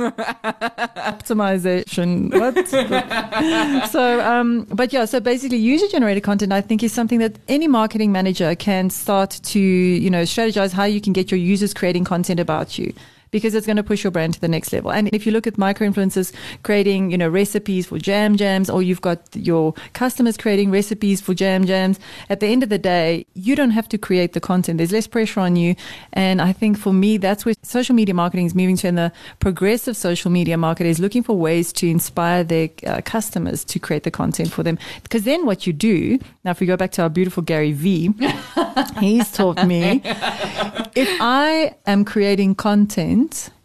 optimization. 1.21 2.31
What? 2.39 2.67
so, 3.91 4.21
um, 4.21 4.65
but 4.65 4.93
yeah, 4.93 5.05
so 5.05 5.19
basically, 5.19 5.57
user 5.57 5.87
generated 5.87 6.23
content, 6.23 6.51
I 6.51 6.61
think, 6.61 6.83
is 6.83 6.93
something 6.93 7.19
that 7.19 7.37
any 7.47 7.67
marketing 7.67 8.11
manager 8.11 8.55
can 8.55 8.89
start 8.89 9.39
to, 9.43 9.59
you 9.59 10.09
know, 10.09 10.23
strategize 10.23 10.73
how 10.73 10.85
you 10.85 11.01
can 11.01 11.13
get 11.13 11.31
your 11.31 11.39
users 11.39 11.73
creating 11.73 12.03
content 12.03 12.39
about 12.39 12.77
you. 12.77 12.93
Because 13.31 13.55
it's 13.55 13.65
going 13.65 13.77
to 13.77 13.83
push 13.83 14.03
your 14.03 14.11
brand 14.11 14.33
to 14.35 14.41
the 14.41 14.47
next 14.47 14.73
level. 14.73 14.91
And 14.91 15.09
if 15.13 15.25
you 15.25 15.31
look 15.31 15.47
at 15.47 15.57
micro 15.57 15.87
influencers 15.87 16.33
creating, 16.63 17.11
you 17.11 17.17
know, 17.17 17.29
recipes 17.29 17.87
for 17.87 17.97
jam 17.97 18.35
jams, 18.37 18.69
or 18.69 18.83
you've 18.83 19.01
got 19.01 19.21
your 19.33 19.73
customers 19.93 20.37
creating 20.37 20.71
recipes 20.71 21.21
for 21.21 21.33
jam 21.33 21.65
jams, 21.65 21.99
at 22.29 22.39
the 22.39 22.47
end 22.47 22.63
of 22.63 22.69
the 22.69 22.77
day, 22.77 23.25
you 23.33 23.55
don't 23.55 23.71
have 23.71 23.87
to 23.89 23.97
create 23.97 24.33
the 24.33 24.39
content. 24.39 24.77
There's 24.77 24.91
less 24.91 25.07
pressure 25.07 25.39
on 25.39 25.55
you. 25.55 25.75
And 26.13 26.41
I 26.41 26.53
think 26.53 26.77
for 26.77 26.93
me, 26.93 27.17
that's 27.17 27.45
where 27.45 27.55
social 27.63 27.95
media 27.95 28.13
marketing 28.13 28.45
is 28.45 28.55
moving 28.55 28.77
to. 28.77 28.87
And 28.87 28.97
the 28.97 29.11
progressive 29.39 29.95
social 29.95 30.31
media 30.31 30.57
market 30.57 30.85
is 30.85 30.99
looking 30.99 31.23
for 31.23 31.37
ways 31.37 31.71
to 31.73 31.87
inspire 31.87 32.43
their 32.43 32.69
uh, 32.85 33.01
customers 33.05 33.63
to 33.65 33.79
create 33.79 34.03
the 34.03 34.11
content 34.11 34.51
for 34.51 34.63
them. 34.63 34.77
Because 35.03 35.23
then 35.23 35.45
what 35.45 35.65
you 35.65 35.73
do, 35.73 36.19
now 36.43 36.51
if 36.51 36.59
we 36.59 36.67
go 36.67 36.77
back 36.77 36.91
to 36.93 37.03
our 37.03 37.09
beautiful 37.09 37.43
Gary 37.43 37.71
Vee, 37.71 38.13
he's 38.99 39.31
taught 39.31 39.65
me 39.65 40.01
if 40.95 41.09
I 41.21 41.75
am 41.85 42.05
creating 42.05 42.55
content 42.55 43.20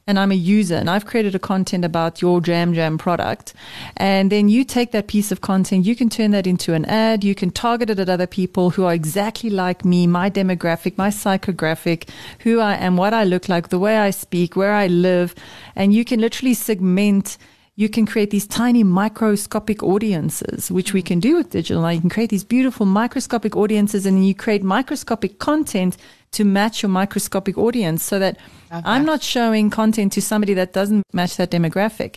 and 0.06 0.18
I'm 0.18 0.30
a 0.30 0.36
user 0.36 0.76
and 0.76 0.88
I've 0.88 1.04
created 1.04 1.34
a 1.34 1.38
content 1.38 1.84
about 1.84 2.22
your 2.22 2.40
Jam 2.40 2.74
Jam 2.74 2.96
product, 2.96 3.54
and 3.96 4.30
then 4.30 4.48
you 4.48 4.64
take 4.64 4.92
that 4.92 5.08
piece 5.08 5.32
of 5.32 5.40
content, 5.40 5.84
you 5.84 5.96
can 5.96 6.08
turn 6.08 6.30
that 6.30 6.46
into 6.46 6.74
an 6.74 6.84
ad, 6.84 7.24
you 7.24 7.34
can 7.34 7.50
target 7.50 7.90
it 7.90 7.98
at 7.98 8.08
other 8.08 8.26
people 8.26 8.70
who 8.70 8.84
are 8.84 8.94
exactly 8.94 9.50
like 9.50 9.84
me, 9.84 10.06
my 10.06 10.30
demographic, 10.30 10.96
my 10.96 11.08
psychographic, 11.08 12.08
who 12.40 12.60
I 12.60 12.74
am, 12.74 12.96
what 12.96 13.14
I 13.14 13.24
look 13.24 13.48
like, 13.48 13.68
the 13.68 13.78
way 13.80 13.98
I 13.98 14.10
speak, 14.10 14.54
where 14.54 14.74
I 14.74 14.86
live, 14.86 15.34
and 15.74 15.92
you 15.92 16.04
can 16.04 16.20
literally 16.20 16.54
segment 16.54 17.36
you 17.78 17.90
can 17.90 18.06
create 18.06 18.30
these 18.30 18.46
tiny 18.46 18.82
microscopic 18.82 19.82
audiences, 19.82 20.70
which 20.70 20.94
we 20.94 21.02
can 21.02 21.20
do 21.20 21.36
with 21.36 21.50
digital. 21.50 21.82
Now 21.82 21.90
you 21.90 22.00
can 22.00 22.08
create 22.08 22.30
these 22.30 22.42
beautiful 22.42 22.86
microscopic 22.86 23.54
audiences 23.54 24.06
and 24.06 24.26
you 24.26 24.34
create 24.34 24.62
microscopic 24.62 25.38
content 25.38 25.98
to 26.32 26.44
match 26.44 26.82
your 26.82 26.88
microscopic 26.88 27.58
audience 27.58 28.02
so 28.02 28.18
that 28.18 28.38
I'm 28.70 29.04
not 29.04 29.22
showing 29.22 29.68
content 29.68 30.12
to 30.14 30.22
somebody 30.22 30.54
that 30.54 30.72
doesn't 30.72 31.02
match 31.12 31.36
that 31.36 31.50
demographic. 31.50 32.16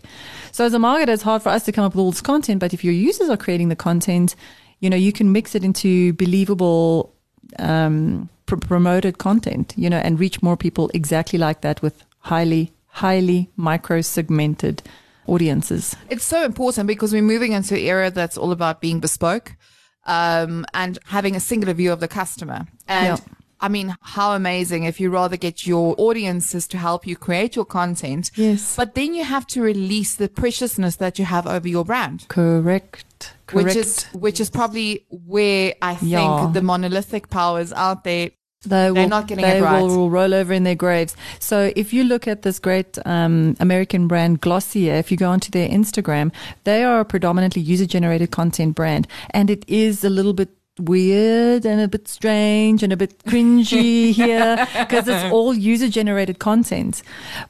So 0.54 0.66
as 0.66 0.74
a 0.74 0.78
marketer, 0.78 1.10
it's 1.10 1.24
hard 1.24 1.42
for 1.42 1.50
us 1.50 1.64
to 1.66 1.74
come 1.74 1.84
up 1.84 1.94
with 1.94 2.00
all 2.00 2.12
this 2.12 2.22
content, 2.22 2.60
but 2.62 2.74
if 2.74 2.84
your 2.84 2.94
users 2.94 3.30
are 3.30 3.38
creating 3.38 3.68
the 3.68 3.76
content, 3.76 4.36
you 4.80 4.90
know, 4.90 4.98
you 4.98 5.12
can 5.12 5.32
mix 5.32 5.56
it 5.56 5.64
into 5.66 6.14
believable, 6.14 7.14
um, 7.60 8.30
pr- 8.46 8.56
promoted 8.56 9.18
content, 9.18 9.74
you 9.76 9.90
know, 9.90 9.98
and 9.98 10.20
reach 10.20 10.42
more 10.42 10.56
people 10.56 10.90
exactly 10.94 11.38
like 11.38 11.62
that 11.62 11.82
with 11.82 12.04
highly 12.20 12.72
highly 12.88 13.50
micro 13.56 14.02
segmented 14.02 14.82
audiences. 15.30 15.96
It's 16.10 16.26
so 16.26 16.44
important 16.44 16.88
because 16.88 17.14
we're 17.14 17.22
moving 17.34 17.52
into 17.54 17.76
an 17.76 17.82
era 17.82 18.10
that's 18.12 18.38
all 18.38 18.52
about 18.52 18.82
being 18.82 19.00
bespoke 19.00 19.56
um, 20.06 20.66
and 20.74 20.98
having 21.06 21.36
a 21.36 21.40
singular 21.40 21.74
view 21.74 21.92
of 21.92 22.00
the 22.00 22.08
customer. 22.08 22.68
And 22.88 23.18
Yeah. 23.20 23.36
I 23.62 23.68
mean, 23.68 23.94
how 24.16 24.32
amazing 24.36 24.86
if 24.86 25.02
you 25.02 25.10
rather 25.10 25.36
get 25.36 25.68
your 25.68 25.94
audiences 25.98 26.66
to 26.70 26.78
help 26.78 27.06
you 27.06 27.18
create 27.18 27.58
your 27.58 27.66
content. 27.66 28.32
Yes. 28.36 28.78
But 28.78 28.96
then 28.96 29.14
you 29.14 29.26
have 29.26 29.46
to 29.48 29.62
release 29.62 30.16
the 30.16 30.30
preciousness 30.30 30.96
that 30.96 31.20
you 31.20 31.26
have 31.26 31.46
over 31.46 31.68
your 31.68 31.84
brand. 31.84 32.26
Correct. 32.30 33.34
Correct. 33.48 33.66
Which 33.68 33.76
is 33.76 34.04
which 34.14 34.40
is 34.40 34.50
probably 34.50 35.06
where 35.10 35.74
I 35.82 35.96
think 35.96 36.12
Yeah. 36.12 36.50
the 36.54 36.62
monolithic 36.62 37.30
powers 37.30 37.74
out 37.74 38.06
there 38.06 38.32
They 38.66 38.92
will, 38.92 39.08
not 39.08 39.28
getting 39.28 39.46
they 39.46 39.60
it 39.60 39.62
right. 39.62 39.82
will 39.82 40.10
roll 40.10 40.34
over 40.34 40.52
in 40.52 40.64
their 40.66 40.76
graves. 40.76 41.16
So 41.40 41.72
if 41.78 41.94
you 41.94 42.04
look 42.04 42.28
at 42.28 42.42
this 42.42 42.60
great 42.60 42.98
um, 43.06 43.56
American 43.62 44.10
brand 44.10 44.42
Glossier, 44.42 44.96
if 44.96 45.12
you 45.12 45.18
go 45.18 45.30
onto 45.30 45.50
their 45.50 45.70
Instagram, 45.70 46.34
they 46.66 46.84
are 46.84 47.00
a 47.00 47.06
predominantly 47.06 47.62
user 47.62 47.86
generated 47.86 48.32
content 48.32 48.76
brand, 48.76 49.08
and 49.30 49.50
it 49.50 49.64
is 49.70 50.04
a 50.04 50.10
little 50.10 50.34
bit 50.34 50.50
weird 50.80 51.66
and 51.66 51.82
a 51.82 51.88
bit 51.88 52.08
strange 52.08 52.84
and 52.84 52.94
a 52.94 52.98
bit 52.98 53.18
cringy 53.26 54.12
here 54.20 54.68
because 54.80 55.08
it's 55.08 55.32
all 55.32 55.54
user 55.54 55.90
generated 55.90 56.40
content. 56.40 57.04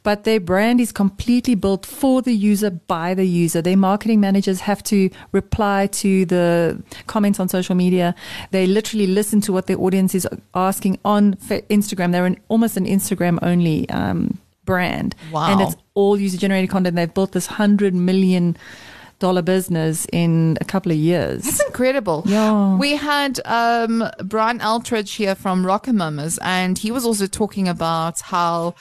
But 0.03 0.23
their 0.23 0.39
brand 0.39 0.81
is 0.81 0.91
completely 0.91 1.55
built 1.55 1.85
for 1.85 2.21
the 2.21 2.33
user 2.33 2.69
by 2.69 3.13
the 3.13 3.25
user. 3.25 3.61
Their 3.61 3.77
marketing 3.77 4.19
managers 4.19 4.61
have 4.61 4.83
to 4.85 5.09
reply 5.31 5.87
to 5.87 6.25
the 6.25 6.81
comments 7.07 7.39
on 7.39 7.49
social 7.49 7.75
media. 7.75 8.15
They 8.51 8.67
literally 8.67 9.07
listen 9.07 9.41
to 9.41 9.53
what 9.53 9.67
their 9.67 9.79
audience 9.79 10.15
is 10.15 10.27
asking 10.53 10.99
on 11.05 11.35
Instagram. 11.35 12.11
They're 12.11 12.25
an, 12.25 12.39
almost 12.49 12.77
an 12.77 12.85
Instagram 12.85 13.39
only 13.41 13.89
um, 13.89 14.37
brand. 14.65 15.15
Wow. 15.31 15.51
And 15.51 15.61
it's 15.61 15.75
all 15.95 16.19
user 16.19 16.37
generated 16.37 16.69
content. 16.69 16.95
They've 16.95 17.13
built 17.13 17.31
this 17.31 17.47
hundred 17.47 17.93
million 17.93 18.55
dollar 19.19 19.41
business 19.41 20.07
in 20.11 20.57
a 20.61 20.65
couple 20.65 20.91
of 20.91 20.97
years. 20.97 21.43
That's 21.43 21.63
incredible. 21.65 22.23
Yeah. 22.25 22.77
We 22.77 22.95
had 22.95 23.39
um, 23.45 24.09
Brian 24.23 24.59
Eltridge 24.59 25.15
here 25.15 25.35
from 25.35 25.65
Rocker 25.65 25.93
Mamas, 25.93 26.39
and 26.41 26.77
he 26.77 26.91
was 26.91 27.05
also 27.05 27.27
talking 27.27 27.67
about 27.67 28.21
how 28.21 28.75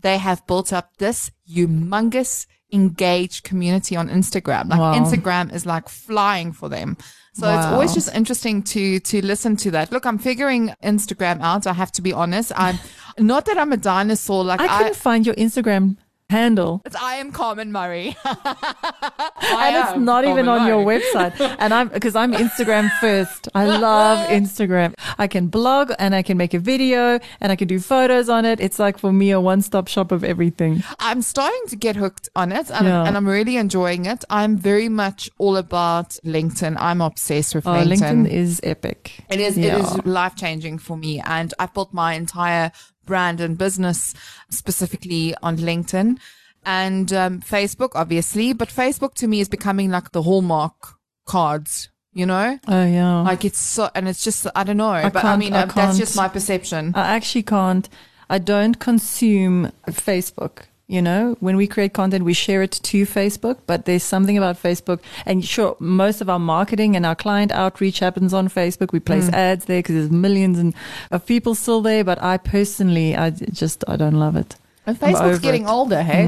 they 0.00 0.18
have 0.18 0.46
built 0.46 0.72
up 0.72 0.96
this 0.98 1.30
humongous 1.48 2.46
engaged 2.72 3.44
community 3.44 3.96
on 3.96 4.08
Instagram. 4.08 4.68
Like 4.70 4.78
Wow. 4.78 4.94
Instagram 4.94 5.52
is 5.52 5.66
like 5.66 5.88
flying 5.88 6.52
for 6.52 6.68
them. 6.68 6.96
So 7.32 7.48
it's 7.48 7.66
always 7.66 7.94
just 7.94 8.14
interesting 8.14 8.62
to 8.64 9.00
to 9.00 9.24
listen 9.24 9.56
to 9.56 9.70
that. 9.70 9.92
Look, 9.92 10.04
I'm 10.04 10.18
figuring 10.18 10.74
Instagram 10.82 11.40
out. 11.40 11.66
I 11.66 11.72
have 11.72 11.92
to 11.92 12.02
be 12.02 12.12
honest. 12.12 12.52
I'm 12.56 12.78
not 13.18 13.46
that 13.46 13.56
I'm 13.56 13.72
a 13.72 13.76
dinosaur. 13.76 14.44
Like 14.44 14.60
I 14.60 14.64
I, 14.64 14.78
couldn't 14.78 14.96
find 14.96 15.24
your 15.24 15.36
Instagram 15.36 15.96
handle. 16.30 16.80
it's 16.84 16.96
I 16.96 17.14
am 17.16 17.32
Carmen 17.32 17.72
Murray. 17.72 18.16
and 18.24 19.76
it's 19.76 19.98
not 19.98 20.24
even 20.24 20.48
on 20.48 20.66
your 20.66 20.84
website. 20.84 21.34
And 21.60 21.74
I'm 21.74 21.88
because 21.88 22.16
I'm 22.16 22.32
Instagram 22.32 22.88
first. 23.00 23.48
I 23.54 23.64
love 23.66 24.28
Instagram. 24.28 24.94
I 25.18 25.26
can 25.26 25.48
blog 25.48 25.92
and 25.98 26.14
I 26.14 26.22
can 26.22 26.36
make 26.36 26.54
a 26.54 26.58
video 26.58 27.18
and 27.40 27.52
I 27.52 27.56
can 27.56 27.68
do 27.68 27.78
photos 27.80 28.28
on 28.28 28.44
it. 28.44 28.60
It's 28.60 28.78
like 28.78 28.98
for 28.98 29.12
me 29.12 29.30
a 29.30 29.40
one-stop 29.40 29.88
shop 29.88 30.12
of 30.12 30.24
everything. 30.24 30.82
I'm 30.98 31.22
starting 31.22 31.60
to 31.68 31.76
get 31.76 31.96
hooked 31.96 32.28
on 32.36 32.52
it 32.52 32.70
and, 32.70 32.86
Yeah. 32.86 33.04
and 33.04 33.16
I'm 33.16 33.28
really 33.28 33.56
enjoying 33.56 34.06
it. 34.06 34.24
I'm 34.30 34.56
very 34.56 34.88
much 34.88 35.28
all 35.38 35.56
about 35.56 36.10
LinkedIn. 36.24 36.76
I'm 36.78 37.00
obsessed 37.00 37.54
with 37.54 37.66
Oh, 37.66 37.72
LinkedIn. 37.72 38.26
LinkedIn 38.26 38.30
is 38.30 38.60
epic. 38.62 39.24
It 39.28 39.40
is 39.40 39.58
Yeah. 39.58 39.76
it 39.76 39.80
is 39.84 40.06
life 40.06 40.34
changing 40.36 40.78
for 40.78 40.96
me 40.96 41.20
and 41.20 41.52
I've 41.58 41.74
built 41.74 41.92
my 41.92 42.14
entire 42.14 42.72
brand 43.06 43.40
and 43.40 43.58
business 43.58 44.14
specifically 44.50 45.34
on 45.42 45.56
LinkedIn 45.56 46.18
and 46.64 47.12
um, 47.12 47.40
Facebook 47.40 47.90
obviously, 47.94 48.52
but 48.52 48.68
Facebook 48.68 49.14
to 49.14 49.26
me 49.26 49.40
is 49.40 49.48
becoming 49.48 49.90
like 49.90 50.12
the 50.12 50.22
hallmark 50.22 50.94
cards, 51.26 51.90
you 52.12 52.26
know? 52.26 52.58
Oh 52.68 52.84
yeah. 52.84 53.22
Like 53.22 53.44
it's 53.44 53.58
so 53.58 53.90
and 53.94 54.08
it's 54.08 54.22
just 54.22 54.46
I 54.54 54.64
don't 54.64 54.76
know, 54.76 55.08
but 55.12 55.24
I 55.24 55.36
mean 55.36 55.54
I 55.54 55.62
uh, 55.62 55.66
that's 55.66 55.98
just 55.98 56.16
my 56.16 56.28
perception. 56.28 56.92
I 56.94 57.08
actually 57.08 57.44
can't. 57.44 57.88
I 58.28 58.38
don't 58.38 58.78
consume 58.78 59.72
Facebook. 59.88 60.66
You 60.90 61.00
know, 61.00 61.36
when 61.38 61.56
we 61.56 61.68
create 61.68 61.92
content, 61.92 62.24
we 62.24 62.32
share 62.34 62.62
it 62.64 62.72
to 62.72 63.06
Facebook, 63.06 63.58
but 63.68 63.84
there's 63.84 64.02
something 64.02 64.36
about 64.36 64.60
Facebook. 64.60 64.98
And 65.24 65.44
sure, 65.44 65.76
most 65.78 66.20
of 66.20 66.28
our 66.28 66.40
marketing 66.40 66.96
and 66.96 67.06
our 67.06 67.14
client 67.14 67.52
outreach 67.52 68.00
happens 68.00 68.34
on 68.34 68.48
Facebook. 68.48 68.90
We 68.92 68.98
place 68.98 69.28
Mm. 69.30 69.34
ads 69.34 69.64
there 69.66 69.78
because 69.78 69.94
there's 69.94 70.10
millions 70.10 70.58
and 70.58 70.74
of 71.12 71.24
people 71.26 71.54
still 71.54 71.80
there. 71.80 72.02
But 72.02 72.20
I 72.20 72.38
personally, 72.38 73.14
I 73.16 73.30
just, 73.30 73.84
I 73.86 73.94
don't 73.94 74.14
love 74.18 74.34
it. 74.34 74.56
And 74.84 74.98
Facebook's 74.98 75.38
getting 75.38 75.62
it. 75.62 75.68
Older, 75.68 76.02
hey? 76.02 76.26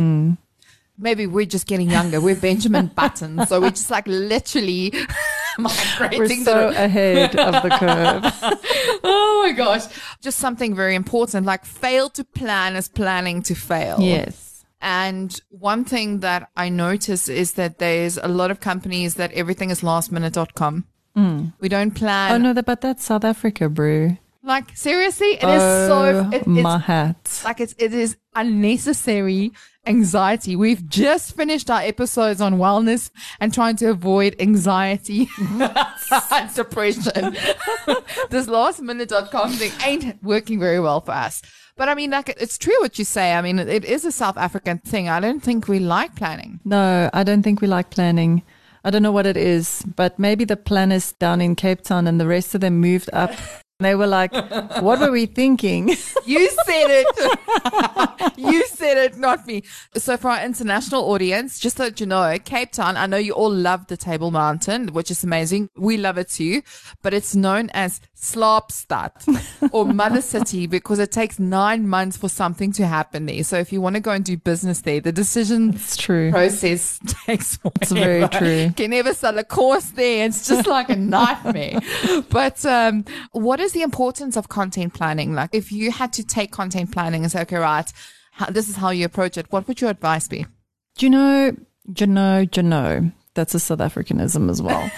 Maybe 0.97 1.26
we're 1.26 1.47
just 1.47 1.66
getting 1.66 1.90
younger. 1.90 2.21
We're 2.21 2.37
Benjamin 2.37 2.87
Button. 2.95 3.45
so 3.49 3.61
we're 3.61 3.71
just 3.71 3.90
like 3.90 4.07
literally 4.07 4.92
migrating. 5.59 6.21
We're 6.21 6.45
so 6.45 6.71
the- 6.71 6.85
ahead 6.85 7.35
of 7.35 7.62
the 7.64 7.71
curve. 7.71 8.23
oh 9.02 9.42
my 9.45 9.52
gosh! 9.57 9.87
Just 10.21 10.38
something 10.38 10.73
very 10.76 10.95
important. 10.95 11.47
Like 11.47 11.64
fail 11.64 12.11
to 12.11 12.23
plan 12.23 12.76
is 12.76 12.87
planning 12.88 13.42
to 13.42 13.54
fail. 13.57 13.99
yes. 13.99 14.50
And 14.83 15.41
one 15.49 15.85
thing 15.85 16.21
that 16.21 16.51
I 16.57 16.69
notice 16.69 17.29
is 17.29 17.53
that 17.53 17.79
there's 17.79 18.19
a 18.19 18.27
lot 18.27 18.51
of 18.51 18.59
companies 18.59 19.15
that 19.15 19.33
everything 19.33 19.71
is 19.71 19.81
lastminute.com. 19.81 20.85
Mm. 21.17 21.53
We 21.61 21.69
don't 21.69 21.93
plan. 21.93 22.33
Oh 22.33 22.53
no, 22.53 22.62
but 22.62 22.81
that's 22.81 23.05
South 23.05 23.25
Africa, 23.25 23.69
bro. 23.69 24.17
Like 24.43 24.77
seriously, 24.77 25.35
it 25.35 25.45
is 25.45 25.62
so. 25.89 26.29
It, 26.33 26.49
my 26.49 26.79
hat. 26.79 27.43
like 27.45 27.61
it's 27.61 27.77
it 27.79 27.95
is 27.95 28.17
unnecessary 28.35 29.53
anxiety. 29.87 30.57
We've 30.57 30.85
just 30.89 31.37
finished 31.37 31.71
our 31.71 31.81
episodes 31.81 32.41
on 32.41 32.55
wellness 32.55 33.11
and 33.39 33.55
trying 33.55 33.77
to 33.77 33.91
avoid 33.91 34.35
anxiety 34.41 35.29
and 35.39 36.55
depression. 36.55 37.12
this 38.31 38.47
lastminute.com 38.47 39.53
thing 39.53 39.73
ain't 39.87 40.23
working 40.25 40.59
very 40.59 40.81
well 40.81 41.01
for 41.01 41.12
us. 41.12 41.43
But 41.76 41.88
I 41.88 41.95
mean, 41.95 42.11
like, 42.11 42.29
it's 42.41 42.59
true 42.59 42.79
what 42.81 42.99
you 42.99 43.05
say. 43.05 43.33
I 43.35 43.41
mean, 43.41 43.59
it, 43.59 43.69
it 43.69 43.85
is 43.85 44.05
a 44.05 44.12
South 44.12 44.37
African 44.37 44.79
thing. 44.79 45.09
I 45.09 45.21
don't 45.21 45.43
think 45.43 45.69
we 45.69 45.79
like 45.79 46.14
planning. 46.17 46.61
No, 46.64 47.09
I 47.12 47.23
don't 47.25 47.43
think 47.43 47.61
we 47.61 47.67
like 47.67 47.91
planning. 47.91 48.43
I 48.85 48.91
don't 48.91 49.02
know 49.02 49.12
what 49.12 49.26
it 49.26 49.37
is, 49.37 49.85
but 49.97 50.19
maybe 50.19 50.45
the 50.45 50.57
planners 50.57 51.12
down 51.12 51.41
in 51.41 51.55
Cape 51.55 51.83
Town 51.83 52.07
and 52.07 52.21
the 52.21 52.26
rest 52.26 52.55
of 52.55 52.61
them 52.61 52.81
moved 52.81 53.11
up. 53.12 53.31
And 53.81 53.87
they 53.87 53.95
were 53.95 54.07
like, 54.07 54.33
what 54.81 55.00
were 55.00 55.11
we 55.11 55.26
thinking? 55.26 55.97
You 56.25 56.49
said 56.50 56.87
it. 56.88 58.37
you 58.38 58.64
said 58.69 58.97
it, 58.97 59.17
not 59.19 59.45
me. 59.45 59.64
So 59.97 60.17
for 60.17 60.31
our 60.31 60.45
international 60.45 61.11
audience, 61.11 61.59
just 61.59 61.79
so 61.79 61.87
that 61.87 61.99
you 61.99 62.07
know, 62.07 62.38
Cape 62.45 62.71
Town, 62.71 62.97
I 62.97 63.07
know 63.07 63.17
you 63.17 63.33
all 63.33 63.50
love 63.52 63.88
the 63.88 63.97
Table 63.97 64.31
Mountain, 64.31 64.93
which 64.93 65.11
is 65.11 65.25
amazing. 65.25 65.69
We 65.76 65.97
love 65.97 66.19
it 66.19 66.29
too, 66.29 66.62
but 67.02 67.12
it's 67.12 67.35
known 67.35 67.71
as 67.75 68.00
Slaapstad 68.17 69.69
or 69.73 69.85
Mother 69.87 70.21
City 70.21 70.69
because 70.69 71.00
it 71.00 71.11
takes 71.11 71.41
nine 71.41 71.88
months 71.88 72.17
for 72.17 72.29
something 72.29 72.71
to 72.75 72.87
happen 72.87 73.26
there. 73.26 73.43
So 73.43 73.59
if 73.59 73.73
you 73.73 73.81
want 73.81 73.97
to 73.97 74.00
go 74.00 74.12
and 74.12 74.25
do 74.25 74.37
business 74.37 74.83
there, 74.83 75.00
the 75.00 75.11
decision 75.11 75.75
It's 75.75 75.97
true. 75.97 76.31
process 76.31 77.00
takes 77.26 77.59
It's 77.81 77.91
very 77.91 78.29
true. 78.29 78.49
You 78.67 78.73
can 78.73 78.91
never 78.91 79.12
sell 79.12 79.37
a 79.38 79.45
course 79.45 79.87
there. 79.91 80.25
It's 80.26 80.47
just 80.47 80.69
like 80.69 80.88
a 80.88 80.95
nightmare. 80.97 81.81
but 82.31 82.64
um, 82.64 83.05
what 83.33 83.59
is 83.59 83.72
the 83.73 83.83
importance 83.83 84.37
of 84.37 84.49
content 84.49 84.95
planning? 84.95 85.35
Like, 85.35 85.50
if 85.52 85.73
you 85.73 85.91
had 85.91 86.12
to 86.14 86.25
take 86.25 86.52
content 86.52 86.93
planning 86.93 87.23
and 87.23 87.33
say, 87.33 87.43
okay, 87.43 87.57
right, 87.57 87.91
how, 88.33 88.47
this 88.47 88.69
is 88.69 88.76
how 88.76 88.91
you 88.91 89.05
approach 89.05 89.37
it, 89.37 89.50
what 89.50 89.69
would 89.69 89.81
your 89.81 89.91
advice 89.91 90.29
be? 90.29 90.47
Do 90.97 91.07
you 91.07 91.11
know, 91.11 91.57
do 91.93 92.05
you 92.05 92.11
know, 92.11 92.45
do 92.45 92.61
you 92.61 92.69
know? 92.69 93.11
That's 93.35 93.55
a 93.55 93.61
South 93.61 93.79
Africanism 93.79 94.50
as 94.50 94.61
well. 94.61 94.91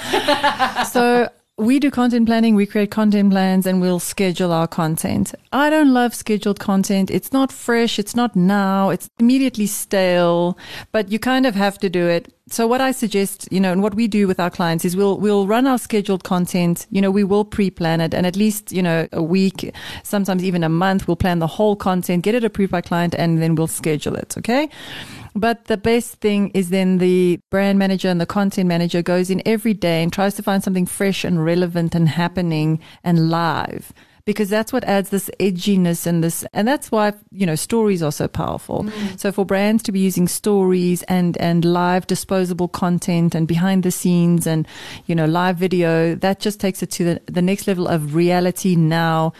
so 0.86 1.28
we 1.56 1.78
do 1.78 1.88
content 1.88 2.26
planning, 2.26 2.56
we 2.56 2.66
create 2.66 2.90
content 2.90 3.30
plans 3.30 3.64
and 3.64 3.80
we'll 3.80 4.00
schedule 4.00 4.52
our 4.52 4.66
content. 4.66 5.34
I 5.52 5.70
don't 5.70 5.94
love 5.94 6.12
scheduled 6.12 6.58
content. 6.58 7.12
It's 7.12 7.32
not 7.32 7.52
fresh. 7.52 7.96
It's 7.96 8.16
not 8.16 8.34
now. 8.34 8.90
It's 8.90 9.08
immediately 9.20 9.66
stale, 9.66 10.58
but 10.90 11.12
you 11.12 11.20
kind 11.20 11.46
of 11.46 11.54
have 11.54 11.78
to 11.78 11.88
do 11.88 12.08
it. 12.08 12.34
So 12.48 12.66
what 12.66 12.80
I 12.80 12.90
suggest, 12.90 13.48
you 13.52 13.60
know, 13.60 13.70
and 13.70 13.82
what 13.84 13.94
we 13.94 14.08
do 14.08 14.26
with 14.26 14.40
our 14.40 14.50
clients 14.50 14.84
is 14.84 14.96
we'll, 14.96 15.18
we'll 15.18 15.46
run 15.46 15.66
our 15.66 15.78
scheduled 15.78 16.24
content. 16.24 16.88
You 16.90 17.00
know, 17.00 17.12
we 17.12 17.22
will 17.22 17.44
pre-plan 17.44 18.00
it 18.00 18.14
and 18.14 18.26
at 18.26 18.34
least, 18.34 18.72
you 18.72 18.82
know, 18.82 19.06
a 19.12 19.22
week, 19.22 19.72
sometimes 20.02 20.42
even 20.42 20.64
a 20.64 20.68
month, 20.68 21.06
we'll 21.06 21.16
plan 21.16 21.38
the 21.38 21.46
whole 21.46 21.76
content, 21.76 22.24
get 22.24 22.34
it 22.34 22.42
approved 22.42 22.72
by 22.72 22.80
client 22.80 23.14
and 23.14 23.40
then 23.40 23.54
we'll 23.54 23.68
schedule 23.68 24.16
it. 24.16 24.36
Okay. 24.36 24.68
But 25.34 25.64
the 25.64 25.76
best 25.76 26.16
thing 26.20 26.50
is 26.54 26.70
then 26.70 26.98
the 26.98 27.40
brand 27.50 27.78
manager 27.78 28.08
and 28.08 28.20
the 28.20 28.26
content 28.26 28.68
manager 28.68 29.02
goes 29.02 29.30
in 29.30 29.42
every 29.44 29.74
day 29.74 30.02
and 30.02 30.12
tries 30.12 30.34
to 30.34 30.42
find 30.42 30.62
something 30.62 30.86
fresh 30.86 31.24
and 31.24 31.44
relevant 31.44 31.94
and 31.94 32.08
happening 32.08 32.78
and 33.02 33.30
live. 33.30 33.92
Because 34.26 34.48
that's 34.48 34.72
what 34.72 34.84
adds 34.84 35.10
this 35.10 35.28
edginess 35.38 36.06
and 36.06 36.24
this 36.24 36.46
and 36.54 36.66
that's 36.66 36.90
why 36.90 37.12
you 37.30 37.44
know 37.44 37.56
stories 37.56 38.02
are 38.02 38.12
so 38.12 38.26
powerful. 38.26 38.84
Mm. 38.84 39.20
So 39.20 39.30
for 39.30 39.44
brands 39.44 39.82
to 39.82 39.92
be 39.92 40.00
using 40.00 40.28
stories 40.28 41.02
and 41.02 41.36
and 41.36 41.62
live 41.62 42.06
disposable 42.06 42.68
content 42.68 43.34
and 43.34 43.46
behind 43.46 43.82
the 43.82 43.90
scenes 43.90 44.46
and 44.46 44.66
you 45.04 45.14
know 45.14 45.26
live 45.26 45.58
video 45.58 46.14
that 46.14 46.40
just 46.40 46.58
takes 46.58 46.82
it 46.82 46.90
to 46.92 47.04
the, 47.04 47.20
the 47.26 47.42
next 47.42 47.66
level 47.66 47.86
of 47.86 48.14
reality 48.14 48.76
now 48.76 49.34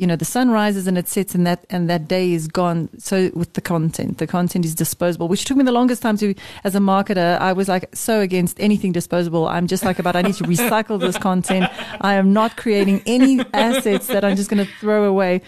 you 0.00 0.06
know 0.08 0.16
the 0.16 0.24
sun 0.36 0.50
rises 0.50 0.86
and 0.88 0.96
it 0.98 1.06
sets 1.08 1.34
and 1.36 1.46
that 1.46 1.60
and 1.74 1.88
that 1.90 2.08
day 2.08 2.32
is 2.38 2.48
gone. 2.48 2.88
So 2.98 3.30
with 3.40 3.52
the 3.52 3.60
content 3.60 4.18
the 4.18 4.26
content 4.26 4.64
is 4.64 4.74
disposable 4.74 5.28
which 5.28 5.44
took 5.44 5.56
me 5.56 5.64
the 5.64 5.76
longest 5.80 6.00
time 6.02 6.16
to 6.22 6.34
as 6.64 6.74
a 6.74 6.78
marketer 6.78 7.30
i 7.48 7.52
was 7.52 7.68
like 7.74 7.84
so 7.94 8.20
against 8.20 8.58
anything 8.68 8.92
disposable. 9.00 9.44
I'm 9.56 9.66
just 9.66 9.84
like 9.84 9.98
about 10.00 10.16
i 10.16 10.22
need 10.22 10.34
to 10.42 10.44
recycle 10.44 10.98
this 10.98 11.18
content. 11.18 11.66
I 12.00 12.14
am 12.14 12.32
not 12.32 12.56
creating 12.62 13.02
any 13.06 13.34
assets 13.54 14.06
that 14.12 14.24
i'm 14.24 14.36
just 14.36 14.50
going 14.50 14.64
to 14.66 14.72
throw 14.80 15.04
away. 15.04 15.42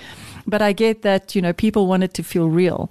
But 0.46 0.60
i 0.62 0.72
get 0.84 1.02
that 1.02 1.34
you 1.36 1.42
know 1.42 1.52
people 1.52 1.86
want 1.86 2.02
it 2.06 2.12
to 2.14 2.22
feel 2.22 2.48
real 2.48 2.90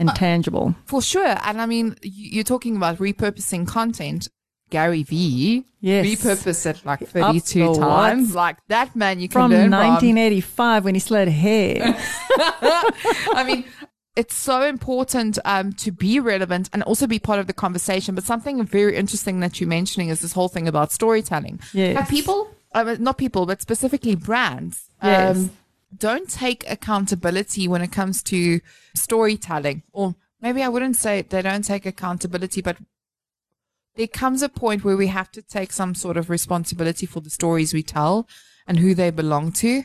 and 0.00 0.10
uh, 0.10 0.14
tangible. 0.14 0.74
For 0.84 1.02
sure. 1.02 1.34
And 1.46 1.60
I 1.60 1.66
mean, 1.66 1.86
you- 2.02 2.30
you're 2.34 2.44
talking 2.54 2.76
about 2.76 2.98
repurposing 2.98 3.66
content. 3.66 4.28
Gary 4.70 5.02
Vee 5.02 5.64
Yes. 5.80 6.04
repurposed 6.06 6.66
it 6.66 6.84
like 6.84 7.06
32 7.06 7.76
times. 7.76 8.34
Like 8.34 8.56
that 8.68 8.96
man 8.96 9.20
you 9.20 9.28
can 9.28 9.32
from 9.42 9.50
learn 9.52 9.70
1985 9.70 10.84
when 10.84 10.94
he 10.94 11.00
slid 11.00 11.28
hair. 11.28 11.76
I 12.38 13.44
mean, 13.46 13.64
it's 14.16 14.34
so 14.34 14.62
important 14.62 15.38
um, 15.44 15.72
to 15.74 15.92
be 15.92 16.18
relevant 16.18 16.68
and 16.72 16.82
also 16.82 17.06
be 17.06 17.20
part 17.20 17.38
of 17.38 17.46
the 17.46 17.52
conversation. 17.52 18.16
But 18.16 18.24
something 18.24 18.64
very 18.64 18.96
interesting 18.96 19.38
that 19.40 19.60
you're 19.60 19.68
mentioning 19.68 20.08
is 20.08 20.20
this 20.20 20.32
whole 20.32 20.48
thing 20.48 20.66
about 20.66 20.90
storytelling. 20.90 21.60
Yes. 21.72 22.10
People, 22.10 22.50
uh, 22.74 22.96
not 22.98 23.16
people, 23.16 23.46
but 23.46 23.62
specifically 23.62 24.16
brands, 24.16 24.88
Yes. 25.02 25.36
um, 25.36 25.50
don't 25.96 26.28
take 26.28 26.68
accountability 26.68 27.68
when 27.68 27.80
it 27.80 27.92
comes 27.92 28.22
to 28.24 28.60
storytelling. 28.96 29.84
Or 29.92 30.16
maybe 30.42 30.62
I 30.64 30.68
wouldn't 30.68 30.96
say 30.96 31.22
they 31.22 31.40
don't 31.42 31.64
take 31.64 31.86
accountability, 31.86 32.60
but 32.60 32.76
there 33.98 34.06
comes 34.06 34.42
a 34.42 34.48
point 34.48 34.84
where 34.84 34.96
we 34.96 35.08
have 35.08 35.28
to 35.32 35.42
take 35.42 35.72
some 35.72 35.92
sort 35.92 36.16
of 36.16 36.30
responsibility 36.30 37.04
for 37.04 37.20
the 37.20 37.28
stories 37.28 37.74
we 37.74 37.82
tell 37.82 38.28
and 38.64 38.78
who 38.78 38.94
they 38.94 39.10
belong 39.10 39.50
to. 39.50 39.82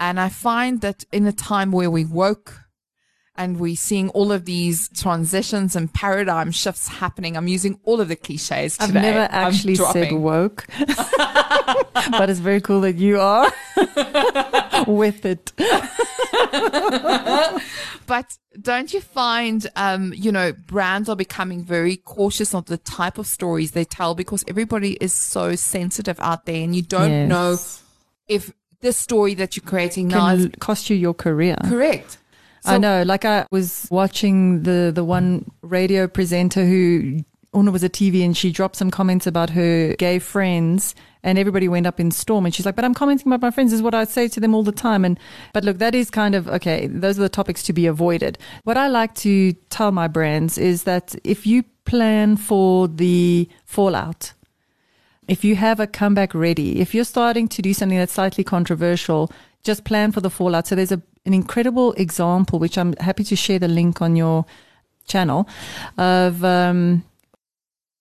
And 0.00 0.18
I 0.18 0.28
find 0.28 0.80
that 0.80 1.04
in 1.12 1.24
a 1.24 1.32
time 1.32 1.70
where 1.70 1.88
we 1.88 2.04
woke 2.04 2.63
and 3.36 3.58
we're 3.58 3.76
seeing 3.76 4.08
all 4.10 4.30
of 4.32 4.44
these 4.44 4.88
transitions 4.90 5.74
and 5.76 5.92
paradigm 5.92 6.50
shifts 6.52 6.88
happening, 6.88 7.36
I'm 7.36 7.48
using 7.48 7.78
all 7.84 8.00
of 8.00 8.08
the 8.08 8.16
cliches 8.16 8.76
today. 8.78 8.86
I've 8.86 8.94
never 9.02 9.28
actually 9.30 9.74
said 9.76 10.12
woke, 10.12 10.66
but 10.78 12.28
it's 12.30 12.40
very 12.40 12.60
cool 12.60 12.80
that 12.82 12.96
you 12.96 13.20
are 13.20 13.52
with 14.90 15.24
it. 15.24 15.52
But 18.06 18.36
don't 18.60 18.92
you 18.92 19.00
find, 19.00 19.66
um, 19.76 20.12
you 20.14 20.30
know, 20.30 20.52
brands 20.52 21.08
are 21.08 21.16
becoming 21.16 21.64
very 21.64 21.96
cautious 21.96 22.54
of 22.54 22.66
the 22.66 22.76
type 22.76 23.16
of 23.16 23.26
stories 23.26 23.70
they 23.70 23.86
tell 23.86 24.14
because 24.14 24.44
everybody 24.46 24.98
is 25.00 25.14
so 25.14 25.54
sensitive 25.54 26.20
out 26.20 26.44
there 26.44 26.62
and 26.62 26.76
you 26.76 26.82
don't 26.82 27.10
Yes. 27.10 27.28
know 27.30 27.56
if 28.28 28.52
this 28.80 28.98
story 28.98 29.32
that 29.34 29.56
you're 29.56 29.64
creating 29.64 30.08
now 30.08 30.36
Can 30.36 30.50
cost 30.60 30.90
you 30.90 30.96
your 30.96 31.14
career. 31.14 31.56
correct. 31.66 32.18
I 32.64 32.78
know. 32.78 33.02
Like 33.02 33.24
I 33.24 33.46
was 33.50 33.86
watching 33.90 34.62
the 34.62 34.90
the 34.94 35.04
one 35.04 35.50
radio 35.62 36.06
presenter 36.06 36.64
who 36.64 37.24
Una 37.56 37.70
was 37.70 37.84
a 37.84 37.88
TV 37.88 38.24
and 38.24 38.36
she 38.36 38.50
dropped 38.50 38.76
some 38.76 38.90
comments 38.90 39.26
about 39.26 39.50
her 39.50 39.94
gay 39.96 40.18
friends 40.18 40.94
and 41.22 41.38
everybody 41.38 41.68
went 41.68 41.86
up 41.86 42.00
in 42.00 42.10
storm 42.10 42.44
and 42.44 42.54
she's 42.54 42.66
like, 42.66 42.74
But 42.74 42.84
I'm 42.84 42.94
commenting 42.94 43.28
about 43.28 43.42
my 43.42 43.50
friends 43.50 43.70
this 43.70 43.78
is 43.78 43.82
what 43.82 43.94
I 43.94 44.04
say 44.04 44.28
to 44.28 44.40
them 44.40 44.54
all 44.54 44.62
the 44.62 44.72
time 44.72 45.04
and 45.04 45.18
but 45.52 45.64
look, 45.64 45.78
that 45.78 45.94
is 45.94 46.10
kind 46.10 46.34
of 46.34 46.48
okay, 46.48 46.86
those 46.86 47.18
are 47.18 47.22
the 47.22 47.28
topics 47.28 47.62
to 47.64 47.72
be 47.72 47.86
avoided. 47.86 48.38
What 48.64 48.76
I 48.76 48.88
like 48.88 49.14
to 49.16 49.52
tell 49.70 49.92
my 49.92 50.08
brands 50.08 50.58
is 50.58 50.82
that 50.84 51.14
if 51.24 51.46
you 51.46 51.64
plan 51.84 52.36
for 52.36 52.88
the 52.88 53.48
fallout, 53.64 54.32
if 55.28 55.44
you 55.44 55.56
have 55.56 55.80
a 55.80 55.86
comeback 55.86 56.34
ready, 56.34 56.80
if 56.80 56.94
you're 56.94 57.04
starting 57.04 57.48
to 57.48 57.62
do 57.62 57.72
something 57.72 57.98
that's 57.98 58.12
slightly 58.12 58.44
controversial, 58.44 59.30
just 59.62 59.84
plan 59.84 60.12
for 60.12 60.20
the 60.20 60.30
fallout. 60.30 60.66
So 60.66 60.74
there's 60.74 60.92
a, 60.92 61.00
an 61.26 61.34
incredible 61.34 61.92
example, 61.94 62.58
which 62.58 62.76
I'm 62.76 62.94
happy 62.96 63.24
to 63.24 63.36
share 63.36 63.58
the 63.58 63.68
link 63.68 64.02
on 64.02 64.16
your 64.16 64.44
channel, 65.06 65.48
of 65.96 66.44
um, 66.44 67.04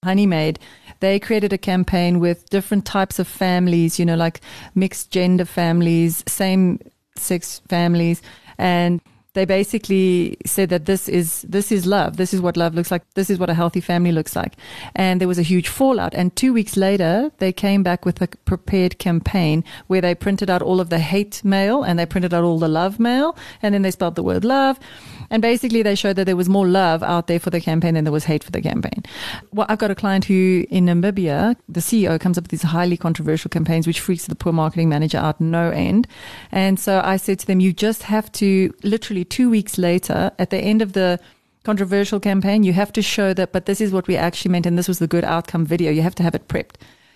Honeymaid. 0.03 0.59
They 0.99 1.19
created 1.19 1.53
a 1.53 1.57
campaign 1.57 2.19
with 2.19 2.49
different 2.49 2.85
types 2.85 3.19
of 3.19 3.27
families, 3.27 3.99
you 3.99 4.05
know, 4.05 4.15
like 4.15 4.41
mixed 4.75 5.11
gender 5.11 5.45
families, 5.45 6.23
same 6.27 6.79
sex 7.17 7.61
families, 7.67 8.21
and 8.57 9.01
they 9.33 9.45
basically 9.45 10.37
said 10.45 10.69
that 10.69 10.85
this 10.85 11.09
is 11.09 11.41
this 11.43 11.71
is 11.71 11.85
love. 11.85 12.17
This 12.17 12.33
is 12.33 12.41
what 12.41 12.55
love 12.57 12.75
looks 12.75 12.91
like. 12.91 13.03
This 13.15 13.29
is 13.29 13.39
what 13.39 13.49
a 13.49 13.53
healthy 13.53 13.81
family 13.81 14.11
looks 14.11 14.35
like. 14.35 14.53
And 14.95 15.19
there 15.19 15.27
was 15.27 15.39
a 15.39 15.43
huge 15.43 15.67
fallout. 15.67 16.13
And 16.13 16.35
two 16.35 16.53
weeks 16.53 16.77
later, 16.77 17.31
they 17.39 17.51
came 17.51 17.83
back 17.83 18.05
with 18.05 18.21
a 18.21 18.27
prepared 18.27 18.99
campaign 18.99 19.63
where 19.87 20.01
they 20.01 20.15
printed 20.15 20.49
out 20.49 20.61
all 20.61 20.79
of 20.79 20.89
the 20.89 20.99
hate 20.99 21.43
mail 21.43 21.83
and 21.83 21.97
they 21.97 22.05
printed 22.05 22.33
out 22.33 22.43
all 22.43 22.59
the 22.59 22.67
love 22.67 22.99
mail, 22.99 23.35
and 23.61 23.73
then 23.73 23.81
they 23.81 23.91
spelled 23.91 24.15
the 24.15 24.23
word 24.23 24.45
love. 24.45 24.79
And 25.33 25.41
basically, 25.41 25.81
they 25.81 25.95
showed 25.95 26.15
that 26.17 26.25
there 26.25 26.35
was 26.35 26.47
more 26.47 26.67
love 26.67 27.01
out 27.01 27.25
there 27.25 27.39
for 27.39 27.49
the 27.49 27.59
campaign 27.59 27.95
than 27.95 28.03
there 28.03 28.13
was 28.13 28.25
hate 28.25 28.43
for 28.43 28.51
the 28.51 28.61
campaign. 28.61 29.01
Well, 29.51 29.65
I've 29.67 29.79
got 29.79 29.89
a 29.89 29.95
client 29.95 30.25
who 30.25 30.63
in 30.69 30.85
Namibia, 30.85 31.55
the 31.67 31.79
CEO 31.79 32.19
comes 32.19 32.37
up 32.37 32.43
with 32.43 32.51
these 32.51 32.61
highly 32.61 32.97
controversial 32.97 33.49
campaigns, 33.49 33.87
which 33.87 33.99
freaks 33.99 34.27
the 34.27 34.35
poor 34.35 34.53
marketing 34.53 34.89
manager 34.89 35.17
out 35.17 35.41
no 35.41 35.71
end. 35.71 36.07
And 36.51 36.79
so 36.79 37.01
I 37.03 37.17
said 37.17 37.39
to 37.39 37.47
them, 37.47 37.59
you 37.59 37.73
just 37.73 38.03
have 38.03 38.31
to 38.33 38.71
literally 38.83 39.25
two 39.25 39.49
weeks 39.49 39.79
later, 39.79 40.31
at 40.37 40.51
the 40.51 40.59
end 40.59 40.83
of 40.83 40.93
the 40.93 41.19
controversial 41.63 42.19
campaign, 42.19 42.61
you 42.61 42.73
have 42.73 42.93
to 42.93 43.01
show 43.01 43.33
that, 43.33 43.51
but 43.51 43.65
this 43.65 43.81
is 43.81 43.91
what 43.91 44.07
we 44.07 44.15
actually 44.15 44.51
meant, 44.51 44.67
and 44.67 44.77
this 44.77 44.87
was 44.87 44.99
the 44.99 45.07
good 45.07 45.23
outcome 45.23 45.65
video. 45.65 45.91
You 45.91 46.03
have 46.03 46.13
to 46.15 46.23
have 46.23 46.35
it 46.35 46.47
prepped. 46.47 46.75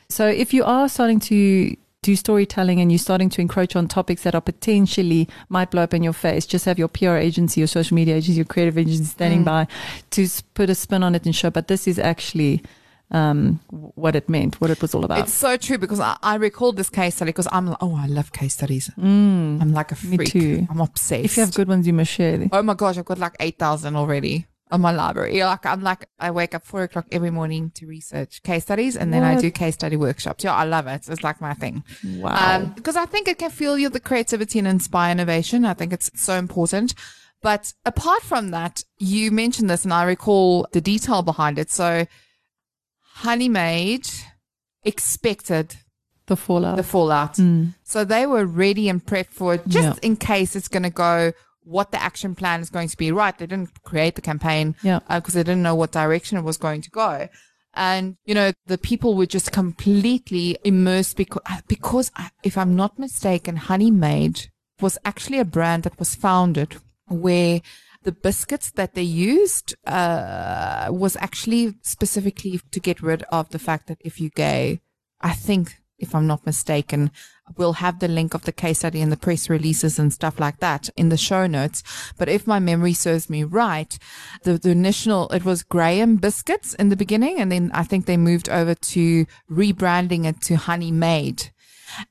So 0.10 0.26
if 0.26 0.56
you 0.56 0.64
are 0.64 0.90
starting 0.90 1.20
to 1.20 1.76
do 2.08 2.16
storytelling 2.16 2.80
and 2.80 2.90
you're 2.90 2.98
starting 3.00 3.30
to 3.30 3.42
encroach 3.42 3.76
on 3.76 3.86
topics 3.86 4.24
that 4.24 4.34
are 4.34 4.40
potentially 4.40 5.28
might 5.50 5.70
blow 5.72 5.84
up 5.84 5.94
in 5.94 6.04
your 6.04 6.14
face, 6.14 6.46
just 6.46 6.64
have 6.64 6.80
your 6.80 6.88
PR 6.88 7.18
agency, 7.18 7.60
your 7.60 7.68
social 7.68 7.96
media 7.96 8.16
agency, 8.16 8.38
your 8.38 8.46
creative 8.46 8.78
agency 8.78 9.04
standing 9.04 9.44
by 9.44 9.68
to 10.12 10.26
put 10.54 10.70
a 10.70 10.76
spin 10.76 11.04
on 11.04 11.16
it 11.16 11.26
and 11.26 11.36
show, 11.36 11.50
but 11.50 11.68
this 11.68 11.86
is 11.86 12.00
actually 12.00 12.64
um, 13.12 13.60
what 13.70 14.16
it 14.16 14.30
meant, 14.30 14.62
what 14.62 14.70
it 14.70 14.82
was 14.82 14.96
all 14.96 15.04
about. 15.04 15.20
It's 15.20 15.34
so 15.34 15.58
true 15.58 15.78
because 15.78 16.00
I, 16.00 16.16
I 16.24 16.36
recall 16.36 16.72
this 16.72 16.90
case 16.90 17.16
study 17.16 17.30
because 17.30 17.50
I'm 17.52 17.68
like, 17.68 17.78
oh, 17.82 17.96
I 17.98 18.08
love 18.08 18.32
case 18.32 18.54
studies. 18.54 18.90
I'm 18.98 19.74
like 19.74 19.92
a 19.92 19.96
freak. 19.96 20.20
me 20.20 20.26
too. 20.28 20.68
I'm 20.70 20.80
obsessed. 20.80 21.26
if 21.26 21.36
you 21.36 21.42
have 21.44 21.54
good 21.54 21.68
ones, 21.68 21.86
you 21.86 21.92
must 21.92 22.12
share 22.12 22.38
them. 22.38 22.50
oh 22.54 22.64
my 22.64 22.74
gosh, 22.74 22.98
I've 22.98 23.06
got 23.06 23.18
like 23.20 23.36
8,000 23.42 23.98
already 23.98 24.48
on 24.70 24.82
my 24.82 24.92
library. 24.92 25.42
Like, 25.44 25.66
I'm 25.66 25.82
like, 25.82 26.08
I 26.20 26.32
wake 26.32 26.54
up 26.54 26.64
four 26.66 26.84
o'clock 26.84 27.06
every 27.12 27.32
morning 27.32 27.72
to 27.76 27.88
research 27.88 28.44
case 28.44 28.64
studies 28.64 28.98
and 28.98 29.14
then 29.14 29.24
I 29.24 29.40
do 29.40 29.50
case 29.50 29.76
study 29.76 29.96
workshops. 29.96 30.44
Yeah, 30.44 30.54
I 30.54 30.66
love 30.66 30.88
it. 30.88 31.08
It's 31.08 31.24
like 31.24 31.40
my 31.40 31.54
thing. 31.54 31.84
Wow. 32.06 32.36
Um, 32.58 32.74
because 32.74 32.96
I 32.98 33.06
think 33.06 33.28
it 33.28 33.38
can 33.40 33.50
fuel 33.50 33.78
you 33.78 33.90
the 33.90 34.00
creativity 34.00 34.60
and 34.60 34.68
inspire 34.68 35.12
innovation. 35.12 35.64
I 35.66 35.74
think 35.74 35.94
it's 35.94 36.12
so 36.16 36.34
important. 36.36 36.94
But 37.42 37.74
apart 37.86 38.24
from 38.24 38.52
that, 38.52 38.84
you 38.98 39.32
mentioned 39.32 39.70
this 39.70 39.84
and 39.86 39.94
I 39.94 40.04
recall 40.04 40.68
the 40.74 40.82
detail 40.82 41.22
behind 41.22 41.60
it. 41.60 41.70
So 41.72 42.06
Honeymaid 43.20 44.08
expected 44.84 45.76
the 46.28 46.36
fallout. 46.36 46.78
the 46.78 46.84
fallout. 46.84 47.36
Mm. 47.36 47.74
So 47.84 48.04
they 48.04 48.26
were 48.26 48.46
ready 48.46 48.90
and 48.90 49.04
prepped 49.06 49.32
for 49.32 49.54
it 49.56 49.68
just 49.68 49.98
Yeah. 50.04 50.08
in 50.10 50.18
case 50.18 50.56
it's 50.56 50.68
going 50.68 50.84
to 50.84 50.90
go 50.90 51.32
what 51.68 51.92
the 51.92 52.02
action 52.02 52.34
plan 52.34 52.62
is 52.62 52.70
going 52.70 52.88
to 52.88 52.98
be 52.98 53.12
right. 53.12 53.38
They 53.38 53.46
didn't 53.46 53.84
create 53.84 54.16
the 54.16 54.22
campaign 54.22 54.76
Yeah. 54.82 55.00
because 55.10 55.34
they 55.34 55.44
didn't 55.44 55.64
know 55.64 55.76
what 55.76 55.92
direction 55.92 56.38
it 56.38 56.44
was 56.44 56.58
going 56.58 56.82
to 56.82 56.90
go. 56.90 57.28
And, 57.74 58.18
you 58.26 58.34
know, 58.34 58.54
the 58.66 58.78
people 58.78 59.16
were 59.16 59.28
just 59.28 59.52
completely 59.52 60.58
immersed 60.64 61.18
because, 61.18 61.44
because 61.68 62.12
if 62.44 62.58
I'm 62.58 62.76
not 62.76 62.98
mistaken, 62.98 63.56
Honeymaid 63.58 64.50
was 64.82 64.98
actually 65.06 65.40
a 65.40 65.46
brand 65.46 65.84
that 65.84 66.00
was 66.00 66.16
founded 66.16 66.78
where 67.08 67.62
the 68.04 68.12
biscuits 68.12 68.72
that 68.72 68.94
they 68.96 69.04
used 69.04 69.76
uh, 69.86 70.88
was 70.90 71.16
actually 71.18 71.76
specifically 71.82 72.60
to 72.72 72.80
get 72.80 73.02
rid 73.02 73.24
of 73.24 73.50
the 73.50 73.60
fact 73.60 73.88
that 73.88 74.00
if 74.02 74.20
you're 74.20 74.32
gay, 74.36 74.80
I 75.22 75.34
think, 75.34 75.78
if 76.00 76.14
I'm 76.14 76.28
not 76.28 76.46
mistaken, 76.46 77.12
we'll 77.56 77.74
have 77.74 78.00
the 78.00 78.08
link 78.08 78.34
of 78.34 78.44
the 78.44 78.52
case 78.52 78.80
study 78.80 79.02
and 79.02 79.12
the 79.12 79.18
press 79.18 79.50
releases 79.50 79.98
and 79.98 80.12
stuff 80.12 80.40
like 80.40 80.60
that 80.60 80.90
in 80.96 81.10
the 81.10 81.18
show 81.18 81.48
notes. 81.48 81.84
But 82.18 82.30
if 82.30 82.46
my 82.46 82.60
memory 82.60 82.94
serves 82.94 83.30
me 83.30 83.44
right, 83.44 83.98
the, 84.44 84.58
the 84.58 84.72
initial, 84.72 85.30
it 85.30 85.46
was 85.46 85.64
Graham 85.64 86.18
Biscuits 86.18 86.74
in 86.76 86.90
the 86.90 86.96
beginning. 86.96 87.40
And 87.40 87.52
then 87.52 87.72
I 87.74 87.84
think 87.84 88.06
they 88.06 88.18
moved 88.18 88.50
over 88.50 88.76
to 88.76 89.26
rebranding 89.50 90.26
it 90.26 90.42
to 90.44 90.56
Honeymaid. 90.56 91.52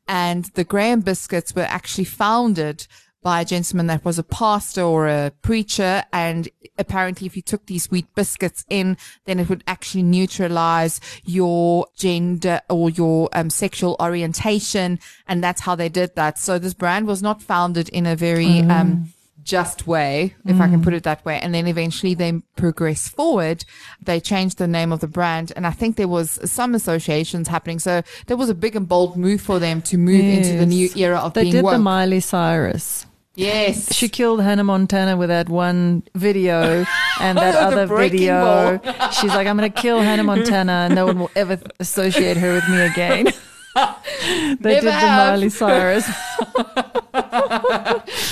And 0.09 0.47
the 0.55 0.65
Graham 0.65 1.01
Biscuits 1.01 1.55
were 1.55 1.63
actually 1.63 2.05
founded 2.05 2.87
by 3.23 3.41
a 3.41 3.45
gentleman 3.45 3.89
that 3.89 4.05
was 4.05 4.19
a 4.19 4.23
pastor 4.23 4.83
or 4.83 5.09
a 5.09 5.33
preacher. 5.43 6.05
And 6.13 6.49
apparently, 6.79 7.27
if 7.27 7.37
you 7.37 7.43
took 7.43 7.67
these 7.67 7.91
wheat 7.91 8.07
biscuits 8.15 8.65
in, 8.71 8.97
then 9.25 9.41
it 9.41 9.49
would 9.49 9.65
actually 9.67 10.05
neutralize 10.05 11.01
your 11.25 11.87
gender 11.97 12.61
or 12.71 12.91
your 12.91 13.29
um, 13.33 13.51
sexual 13.51 13.97
orientation. 14.01 15.01
And 15.27 15.43
that's 15.43 15.63
how 15.63 15.75
they 15.75 15.89
did 15.89 16.15
that. 16.15 16.39
So 16.39 16.59
this 16.59 16.75
brand 16.75 17.07
was 17.07 17.23
not 17.23 17.43
founded 17.43 17.89
in 17.89 18.07
a 18.07 18.15
very, 18.15 18.61
um, 18.61 19.13
just 19.47 19.87
way, 19.87 20.35
if 20.45 20.61
I 20.61 20.69
can 20.69 20.81
mm. 20.81 20.85
put 20.85 20.93
it 20.93 21.05
that 21.05 21.25
way. 21.25 21.39
And 21.41 21.55
then 21.55 21.69
eventually 21.69 22.15
they 22.15 22.43
progressed 22.57 23.11
forward. 23.15 23.65
They 24.03 24.19
changed 24.21 24.59
the 24.59 24.67
name 24.67 24.93
of 24.93 25.01
the 25.01 25.07
brand. 25.07 25.53
And 25.55 25.67
I 25.67 25.71
think 25.71 25.97
there 25.97 26.09
was 26.09 26.39
some 26.45 26.75
associations 26.75 27.47
happening. 27.47 27.79
So 27.79 28.03
there 28.27 28.37
was 28.37 28.51
a 28.51 28.55
big 28.55 28.75
and 28.75 28.89
bold 28.89 29.17
move 29.17 29.41
for 29.41 29.59
them 29.61 29.81
to 29.83 29.97
move 29.97 30.25
into 30.25 30.59
the 30.59 30.67
new 30.67 30.91
era 30.97 31.19
of 31.19 31.35
They 31.35 31.43
being 31.43 31.53
did 31.53 31.65
woke. 31.65 31.73
the 31.75 31.79
Miley 31.79 32.21
Cyrus. 32.21 33.07
Yes. 33.37 33.95
She 33.95 34.09
killed 34.09 34.43
Hannah 34.43 34.65
Montana 34.65 35.17
with 35.17 35.29
that 35.29 35.49
one 35.49 36.03
video 36.15 36.85
and 37.21 37.39
that 37.39 37.55
other 37.55 37.87
video. 37.87 38.81
She's 39.13 39.31
like, 39.31 39.47
I'm 39.47 39.57
going 39.57 39.71
to 39.71 39.81
kill 39.81 40.01
Hannah 40.01 40.25
Montana 40.25 40.73
and 40.73 40.95
no 40.95 41.07
one 41.07 41.21
will 41.21 41.31
ever 41.37 41.61
associate 41.79 42.37
her 42.37 42.55
with 42.55 42.69
me 42.69 42.81
again. 42.81 43.29
they 44.61 44.75
Never 44.75 44.81
did 44.81 44.85
the. 44.85 44.91
Miley 44.91 45.49
Cyrus. 45.51 46.07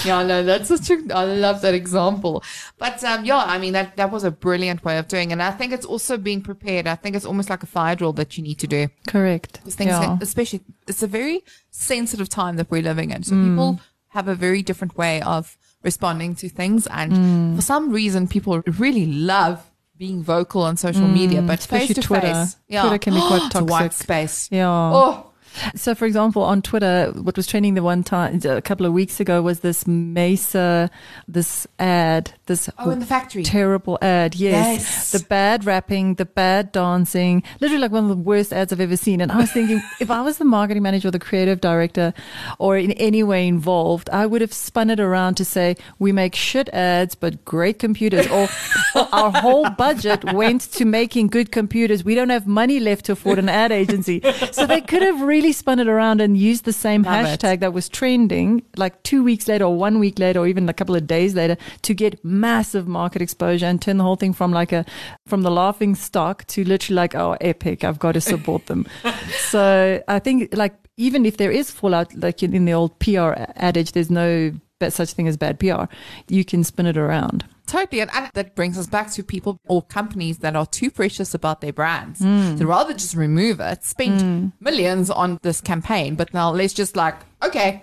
yeah, 0.04 0.22
no, 0.22 0.42
that's 0.42 0.68
such 0.68 0.90
a. 0.90 1.14
I 1.14 1.24
love 1.24 1.60
that 1.62 1.74
example. 1.74 2.42
But 2.78 3.02
um, 3.04 3.24
yeah, 3.24 3.38
I 3.38 3.58
mean 3.58 3.72
that 3.72 3.96
that 3.96 4.10
was 4.10 4.24
a 4.24 4.30
brilliant 4.30 4.84
way 4.84 4.98
of 4.98 5.08
doing, 5.08 5.30
it. 5.30 5.34
and 5.34 5.42
I 5.42 5.50
think 5.50 5.72
it's 5.72 5.86
also 5.86 6.16
being 6.16 6.42
prepared. 6.42 6.86
I 6.86 6.94
think 6.94 7.16
it's 7.16 7.24
almost 7.26 7.50
like 7.50 7.62
a 7.62 7.66
fire 7.66 7.94
drill 7.96 8.12
that 8.14 8.36
you 8.36 8.42
need 8.42 8.58
to 8.60 8.66
do. 8.66 8.88
Correct. 9.06 9.58
Things, 9.66 9.90
Yeah. 9.90 10.18
especially, 10.20 10.60
it's 10.88 11.02
a 11.02 11.06
very 11.06 11.42
sensitive 11.70 12.28
time 12.28 12.56
that 12.56 12.70
we're 12.70 12.82
living 12.82 13.10
in. 13.10 13.22
Mm. 13.22 13.26
So 13.26 13.34
people 13.34 13.80
have 14.08 14.28
a 14.28 14.34
very 14.34 14.62
different 14.62 14.96
way 14.96 15.20
of 15.22 15.56
responding 15.82 16.34
to 16.36 16.48
things, 16.48 16.86
and 16.88 17.12
Mm. 17.12 17.56
for 17.56 17.62
some 17.62 17.90
reason, 17.90 18.26
people 18.28 18.62
really 18.78 19.06
love 19.06 19.62
being 19.96 20.22
vocal 20.24 20.62
on 20.62 20.76
social 20.76 21.06
media, 21.06 21.40
but 21.42 21.60
face 21.60 21.60
Mm, 21.60 21.62
especially 21.90 21.94
to 21.94 22.02
Twitter. 22.02 22.34
face, 22.34 22.56
yeah, 22.68 22.80
Twitter 22.82 22.98
can 22.98 23.14
be 23.14 23.20
quite 23.20 23.42
It's 23.46 23.54
a 23.54 23.64
white 23.64 23.92
space. 23.92 24.48
Yeah. 24.50 24.68
Oh, 24.68 25.26
So, 25.74 25.94
for 25.94 26.06
example, 26.06 26.42
on 26.42 26.62
Twitter, 26.62 27.12
what 27.14 27.36
was 27.36 27.46
trending 27.46 27.74
the 27.74 27.82
one 27.82 28.02
time 28.02 28.40
a 28.44 28.62
couple 28.62 28.86
of 28.86 28.92
weeks 28.92 29.20
ago 29.20 29.42
was 29.42 29.60
this 29.60 29.84
Mecer, 29.84 30.90
this 31.28 31.66
ad, 31.78 32.32
this 32.46 32.68
oh, 32.78 32.90
in 32.90 33.00
the 33.00 33.06
factory. 33.06 33.42
terrible 33.42 33.98
ad. 34.02 34.34
Yes. 34.34 34.80
Yes. 34.80 35.12
The 35.12 35.20
bad 35.20 35.64
rapping, 35.64 36.14
the 36.14 36.24
bad 36.24 36.72
dancing, 36.72 37.42
literally 37.60 37.80
like 37.80 37.90
one 37.90 38.04
of 38.04 38.10
the 38.10 38.16
worst 38.16 38.52
ads 38.52 38.72
I've 38.72 38.80
ever 38.80 38.96
seen. 38.96 39.20
And 39.20 39.30
I 39.30 39.36
was 39.36 39.52
thinking, 39.52 39.82
if 40.00 40.10
I 40.10 40.22
was 40.22 40.38
the 40.38 40.44
marketing 40.44 40.82
manager 40.82 41.08
or 41.08 41.10
the 41.10 41.18
creative 41.18 41.60
director 41.60 42.12
or 42.58 42.76
in 42.76 42.92
any 42.92 43.22
way 43.22 43.46
involved, 43.46 44.10
I 44.10 44.26
would 44.26 44.40
have 44.40 44.52
spun 44.52 44.90
it 44.90 45.00
around 45.00 45.36
to 45.36 45.44
say, 45.44 45.76
we 45.98 46.12
make 46.12 46.34
shit 46.34 46.68
ads, 46.70 47.14
but 47.14 47.44
great 47.44 47.78
computers. 47.78 48.26
Or, 48.28 48.48
or 48.94 49.08
our 49.12 49.30
whole 49.30 49.70
budget 49.70 50.24
went 50.32 50.62
to 50.72 50.84
making 50.84 51.28
good 51.28 51.52
computers. 51.52 52.04
We 52.04 52.14
don't 52.14 52.30
have 52.30 52.46
money 52.46 52.80
left 52.80 53.06
to 53.06 53.12
afford 53.12 53.38
an 53.38 53.48
ad 53.48 53.72
agency. 53.72 54.20
So 54.52 54.66
they 54.66 54.80
could 54.80 55.02
have 55.02 55.20
really 55.22 55.43
spun 55.52 55.78
it 55.78 55.88
around 55.88 56.20
and 56.20 56.36
used 56.36 56.64
the 56.64 56.72
same 56.72 57.02
Love 57.02 57.24
it. 57.24 57.40
hashtag 57.40 57.60
that 57.60 57.72
was 57.72 57.88
trending 57.88 58.62
like 58.76 59.02
two 59.02 59.22
weeks 59.22 59.48
later 59.48 59.64
or 59.64 59.76
one 59.76 59.98
week 59.98 60.18
later 60.18 60.40
or 60.40 60.46
even 60.46 60.68
a 60.68 60.72
couple 60.72 60.94
of 60.94 61.06
days 61.06 61.34
later 61.34 61.56
to 61.82 61.94
get 61.94 62.24
massive 62.24 62.86
market 62.86 63.22
exposure 63.22 63.66
and 63.66 63.80
turn 63.80 63.96
the 63.98 64.04
whole 64.04 64.16
thing 64.16 64.32
from 64.32 64.52
like 64.52 64.72
a 64.72 64.84
from 65.26 65.42
the 65.42 65.50
laughing 65.50 65.94
stock 65.94 66.44
to 66.46 66.64
literally 66.64 66.96
like 66.96 67.14
oh 67.14 67.36
epic. 67.40 67.84
I've 67.84 67.98
got 67.98 68.12
to 68.12 68.20
support 68.20 68.66
them. 68.66 68.86
So 69.38 70.02
i 70.08 70.18
think 70.18 70.54
like 70.56 70.74
even 70.96 71.24
if 71.26 71.36
there 71.36 71.50
is 71.50 71.70
fallout 71.70 72.14
like 72.16 72.42
in, 72.42 72.54
in 72.54 72.64
the 72.64 72.72
old 72.72 72.98
pr 72.98 73.32
adage 73.56 73.92
there's 73.92 74.10
no 74.10 74.52
such 74.88 75.12
thing 75.12 75.28
as 75.28 75.36
bad 75.36 75.58
pr 75.58 75.84
you 76.28 76.44
can 76.44 76.64
spin 76.64 76.86
it 76.86 76.96
around 76.96 77.44
Totally. 77.66 78.00
And, 78.02 78.10
that 78.34 78.54
brings 78.54 78.76
us 78.78 78.86
back 78.86 79.10
to 79.12 79.22
people 79.22 79.58
or 79.66 79.82
companies 79.82 80.38
that 80.38 80.54
are 80.56 80.66
too 80.66 80.90
precious 80.90 81.34
about 81.34 81.60
their 81.60 81.72
brands. 81.72 82.20
Hmm. 82.20 82.56
They'd 82.56 82.64
rather 82.64 82.92
just 82.92 83.14
remove 83.14 83.60
it, 83.60 83.84
spend 83.84 84.52
millions 84.60 85.10
on 85.10 85.38
this 85.42 85.60
campaign, 85.60 86.14
but 86.14 86.34
now 86.34 86.50
let's 86.50 86.72
just 86.74 86.96
like, 86.96 87.16
okay, 87.42 87.82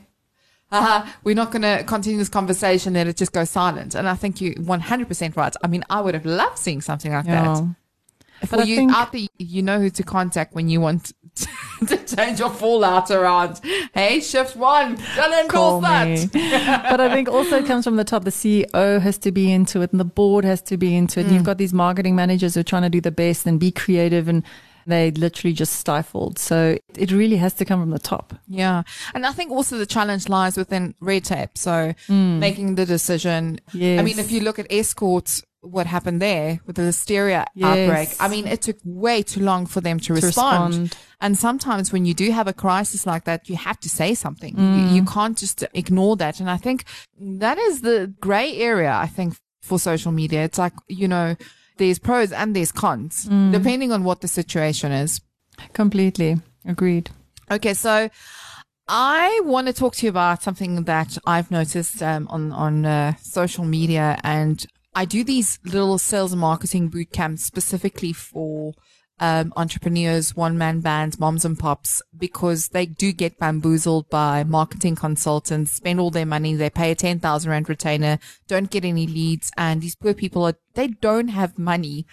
uh, 0.72 1.06
we're 1.24 1.36
not 1.36 1.52
going 1.52 1.63
to 1.63 1.84
continue 1.86 2.17
this 2.17 2.30
conversation, 2.30 2.94
let 2.94 3.08
it 3.08 3.17
just 3.17 3.34
go 3.34 3.44
silent. 3.44 3.96
And 3.96 4.08
I 4.08 4.15
think 4.15 4.39
you're 4.39 4.54
100% 4.56 5.36
right. 5.36 5.56
I 5.63 5.67
mean, 5.67 5.84
I 5.89 6.00
would 6.02 6.13
have 6.13 6.26
loved 6.26 6.58
seeing 6.58 6.82
something 6.82 7.12
like 7.12 7.26
that. 7.26 7.58
For 8.46 8.58
But 8.58 8.67
you 8.67 8.76
think- 8.78 8.94
out 8.94 9.12
there, 9.12 9.28
you 9.38 9.62
know 9.62 9.80
who 9.80 9.89
to 9.91 10.04
contact 10.04 10.56
when 10.56 10.70
you 10.70 10.82
want 10.82 11.12
to 11.88 11.98
change 12.15 12.39
your 12.39 12.50
fallout 12.50 13.10
around. 13.10 13.60
Hey, 13.94 14.20
shift 14.20 14.56
one, 14.56 14.98
don't 15.15 15.50
Call 15.50 15.84
endorse 15.84 16.32
that. 16.32 16.88
but 16.89 17.02
I 17.02 17.13
think 17.13 17.30
also 17.30 17.58
it 17.58 17.65
comes 17.65 17.84
from 17.84 17.96
the 17.96 18.04
top. 18.04 18.24
The 18.24 18.32
CEO 18.32 19.02
has 19.02 19.17
to 19.20 19.32
be 19.32 19.52
into 19.52 19.82
it 19.82 19.91
and 19.91 20.00
the 20.00 20.06
board 20.06 20.46
has 20.46 20.62
to 20.63 20.78
be 20.78 20.96
into 20.96 21.20
it. 21.20 21.24
And 21.24 21.34
you've 21.34 21.44
mm. 21.44 21.46
got 21.46 21.58
these 21.58 21.74
marketing 21.74 22.15
managers 22.15 22.56
who 22.56 22.60
are 22.60 22.63
trying 22.63 22.84
to 22.84 22.89
do 22.89 23.02
the 23.02 23.12
best 23.12 23.46
and 23.46 23.60
be 23.60 23.72
creative 23.72 24.28
and 24.28 24.44
they 24.88 25.12
literally 25.12 25.54
just 25.54 25.74
stifled. 25.74 26.39
So 26.39 26.78
it 26.96 27.12
really 27.12 27.38
has 27.38 27.54
to 27.56 27.65
come 27.65 27.80
from 27.80 27.91
the 27.91 28.00
top. 28.00 28.34
Yeah. 28.48 28.84
And 29.13 29.26
I 29.26 29.32
think 29.32 29.52
also 29.52 29.78
the 29.78 29.86
challenge 29.86 30.30
lies 30.30 30.58
within 30.58 30.96
red 31.00 31.26
tape. 31.26 31.58
So 31.58 31.94
mm. 32.08 32.39
making 32.39 32.76
the 32.76 32.86
decision. 32.86 33.60
I 33.74 34.02
mean, 34.02 34.20
if 34.20 34.32
you 34.32 34.41
look 34.41 34.60
at 34.60 34.70
Eskort's, 34.70 35.44
what 35.62 35.86
happened 35.86 36.21
there 36.21 36.60
with 36.65 36.76
the 36.76 36.82
listeria 36.82 37.45
Yes. 37.54 37.65
outbreak, 37.65 38.10
I 38.19 38.28
mean, 38.28 38.47
it 38.47 38.62
took 38.63 38.78
way 38.84 39.21
too 39.24 39.41
long 39.41 39.65
for 39.67 39.80
them 39.82 40.00
to, 40.02 40.13
respond. 40.13 40.74
respond. 40.74 40.97
And 41.21 41.38
sometimes 41.38 41.91
when 41.93 42.06
you 42.06 42.13
do 42.15 42.32
have 42.32 42.47
a 42.47 42.54
crisis 42.54 43.06
like 43.06 43.26
that, 43.26 43.47
you 43.47 43.56
have 43.58 43.80
to 43.82 43.89
say 43.89 44.15
something. 44.15 44.56
You, 44.58 44.63
Mm. 44.63 44.95
you 44.95 45.06
can't 45.06 45.38
just 45.38 45.63
ignore 45.74 46.15
that. 46.17 46.39
And 46.39 46.50
I 46.50 46.58
think 46.58 46.86
that 47.19 47.58
is 47.60 47.82
the 47.82 48.12
gray 48.19 48.58
area, 48.58 48.91
I 48.91 49.06
think, 49.08 49.36
for 49.62 49.78
social 49.80 50.12
media. 50.12 50.43
It's 50.43 50.58
like, 50.58 50.74
you 50.88 51.08
know, 51.08 51.36
there's 51.78 52.00
pros 52.00 52.32
and 52.32 52.56
there's 52.56 52.71
cons, 52.71 53.28
Mm. 53.30 53.52
depending 53.52 53.91
on 53.91 54.04
what 54.04 54.21
the 54.21 54.28
situation 54.28 54.91
is. 54.91 55.21
Completely. 55.74 56.41
Agreed. 56.65 57.12
Okay, 57.52 57.74
so 57.76 58.10
I 58.88 59.41
want 59.45 59.67
to 59.67 59.74
talk 59.74 59.95
to 59.97 60.06
you 60.06 60.10
about 60.10 60.41
something 60.43 60.84
that 60.86 61.17
I've 61.26 61.52
noticed 61.52 62.02
um, 62.02 62.28
on 62.30 62.52
on 62.52 62.86
uh, 62.86 63.13
social 63.21 63.63
media, 63.65 64.17
and 64.24 64.65
I 64.93 65.06
do 65.06 65.23
these 65.23 65.60
little 65.63 65.97
sales 65.97 66.34
and 66.34 66.41
marketing 66.41 66.89
boot 66.89 67.12
camps 67.12 67.43
specifically 67.43 68.13
for 68.13 68.73
um, 69.19 69.54
entrepreneurs, 69.56 70.36
one 70.36 70.58
man 70.58 70.80
bands, 70.80 71.19
moms 71.19 71.45
and 71.45 71.58
pops, 71.58 72.01
because 72.17 72.69
they 72.69 72.88
do 72.88 73.12
get 73.13 73.38
bamboozled 73.38 74.10
by 74.10 74.43
marketing 74.43 74.95
consultants, 74.95 75.71
spend 75.73 75.99
all 75.99 76.10
their 76.10 76.25
money, 76.25 76.56
they 76.56 76.71
pay 76.71 76.89
a 76.91 76.95
ten 76.95 77.19
thousand 77.19 77.51
rand 77.51 77.69
retainer, 77.69 78.17
don't 78.47 78.71
get 78.71 78.84
any 78.84 79.06
leads, 79.06 79.51
and 79.58 79.82
these 79.82 79.95
poor 79.95 80.15
people 80.15 80.43
are 80.43 80.56
they 80.73 80.88
don't 80.88 81.27
have 81.27 81.60
money 81.60 82.06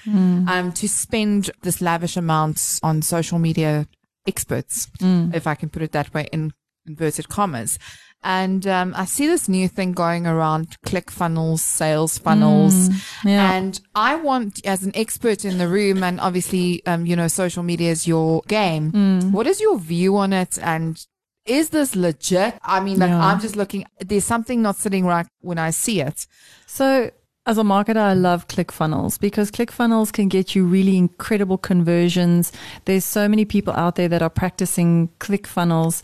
um, 0.49 0.71
to 0.73 0.87
spend 0.89 1.51
this 1.63 1.81
lavish 1.81 2.17
amounts 2.17 2.79
on 2.83 3.01
social 3.01 3.39
media 3.39 3.89
experts, 4.27 4.89
if 5.35 5.47
I 5.47 5.55
can 5.55 5.71
put 5.71 5.83
it 5.83 5.93
that 5.93 6.13
way, 6.13 6.29
in 6.31 6.53
inverted 6.87 7.29
commas. 7.31 7.79
And 8.23 8.67
um, 8.67 8.95
I 8.97 9.05
see 9.05 9.27
this 9.27 9.49
new 9.49 9.69
thing 9.69 9.93
going 9.93 10.27
around 10.27 10.77
click 10.85 11.11
funnels, 11.11 11.63
sales 11.63 12.19
funnels. 12.19 12.89
yeah. 13.25 13.53
And 13.53 13.81
I 13.95 14.17
want, 14.17 14.65
as 14.67 14.83
an 14.83 14.93
expert 14.95 15.45
in 15.45 15.59
the 15.59 15.69
room, 15.69 16.03
and 16.03 16.21
obviously, 16.21 16.85
um, 16.87 17.07
you 17.07 17.15
know, 17.15 17.29
social 17.29 17.63
media 17.63 17.91
is 17.93 18.07
your 18.09 18.43
game. 18.49 19.31
What 19.33 19.47
is 19.47 19.61
your 19.61 19.79
view 19.79 20.17
on 20.17 20.33
it? 20.33 20.59
And 20.61 21.01
is 21.47 21.71
this 21.71 21.95
legit? 21.95 22.59
I 22.63 22.81
mean, 22.81 22.99
like, 22.99 23.11
Yeah. 23.11 23.25
I'm 23.25 23.41
just 23.41 23.57
looking, 23.57 23.87
there's 24.01 24.25
something 24.25 24.61
not 24.63 24.77
sitting 24.77 25.07
right 25.07 25.27
when 25.41 25.59
I 25.59 25.71
see 25.71 26.01
it. 26.01 26.27
So 26.67 27.11
as 27.47 27.57
a 27.57 27.63
marketer, 27.63 27.97
I 27.97 28.13
love 28.15 28.49
ClickFunnels 28.49 29.19
because 29.19 29.51
ClickFunnels 29.51 30.13
can 30.13 30.29
get 30.29 30.55
you 30.55 30.67
really 30.67 30.99
incredible 30.99 31.57
conversions. 31.57 32.53
There's 32.85 33.05
so 33.07 33.29
many 33.29 33.45
people 33.47 33.73
out 33.73 33.95
there 33.95 34.09
that 34.09 34.21
are 34.23 34.29
practicing 34.29 35.09
ClickFunnels 35.21 36.03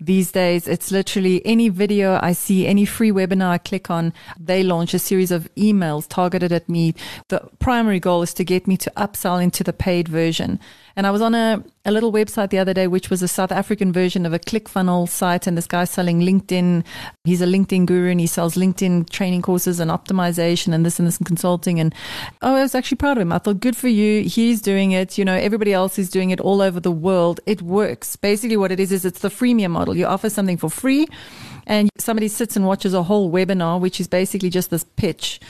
these 0.00 0.32
days. 0.32 0.66
It's 0.66 0.90
literally 0.90 1.44
any 1.44 1.68
video 1.68 2.18
I 2.22 2.32
see, 2.32 2.66
any 2.66 2.84
free 2.84 3.12
webinar 3.12 3.50
I 3.50 3.58
click 3.58 3.90
on, 3.90 4.12
they 4.38 4.62
launch 4.62 4.94
a 4.94 4.98
series 4.98 5.30
of 5.30 5.48
emails 5.56 6.08
targeted 6.08 6.52
at 6.52 6.68
me. 6.68 6.94
The 7.28 7.48
primary 7.58 8.00
goal 8.00 8.22
is 8.22 8.34
to 8.34 8.44
get 8.44 8.66
me 8.66 8.76
to 8.78 8.92
upsell 8.96 9.42
into 9.42 9.62
the 9.62 9.72
paid 9.72 10.08
version. 10.08 10.58
And 10.96 11.06
I 11.06 11.10
was 11.10 11.22
on 11.22 11.34
a, 11.34 11.62
a 11.84 11.92
little 11.92 12.12
website 12.12 12.50
the 12.50 12.58
other 12.58 12.74
day, 12.74 12.86
which 12.86 13.10
was 13.10 13.22
a 13.22 13.28
South 13.28 13.52
African 13.52 13.92
version 13.92 14.26
of 14.26 14.32
a 14.32 14.38
ClickFunnels 14.38 15.08
site. 15.08 15.46
And 15.46 15.56
this 15.56 15.66
guy's 15.66 15.90
selling 15.90 16.20
LinkedIn. 16.20 16.84
He's 17.24 17.40
a 17.40 17.46
LinkedIn 17.46 17.86
guru 17.86 18.10
and 18.10 18.20
he 18.20 18.26
sells 18.26 18.54
LinkedIn 18.54 19.10
training 19.10 19.42
courses 19.42 19.80
and 19.80 19.90
optimization 19.90 20.74
and 20.74 20.84
this 20.84 20.98
and 20.98 21.06
this 21.06 21.18
and 21.18 21.26
consulting. 21.26 21.80
And 21.80 21.94
oh, 22.42 22.56
I 22.56 22.62
was 22.62 22.74
actually 22.74 22.96
proud 22.96 23.18
of 23.18 23.22
him. 23.22 23.32
I 23.32 23.38
thought, 23.38 23.60
good 23.60 23.76
for 23.76 23.88
you. 23.88 24.22
He's 24.22 24.60
doing 24.60 24.92
it. 24.92 25.18
You 25.18 25.24
know, 25.24 25.34
everybody 25.34 25.72
else 25.72 25.98
is 25.98 26.10
doing 26.10 26.30
it 26.30 26.40
all 26.40 26.60
over 26.60 26.80
the 26.80 26.92
world. 26.92 27.40
It 27.46 27.62
works. 27.62 28.16
Basically, 28.16 28.56
what 28.56 28.72
it 28.72 28.80
is, 28.80 28.92
is 28.92 29.04
it's 29.04 29.20
the 29.20 29.28
freemium 29.28 29.70
model. 29.70 29.96
You 29.96 30.06
offer 30.06 30.30
something 30.30 30.56
for 30.56 30.70
free 30.70 31.06
and 31.66 31.88
somebody 31.98 32.28
sits 32.28 32.56
and 32.56 32.66
watches 32.66 32.94
a 32.94 33.02
whole 33.04 33.30
webinar, 33.30 33.80
which 33.80 34.00
is 34.00 34.08
basically 34.08 34.50
just 34.50 34.70
this 34.70 34.84
pitch. 34.96 35.40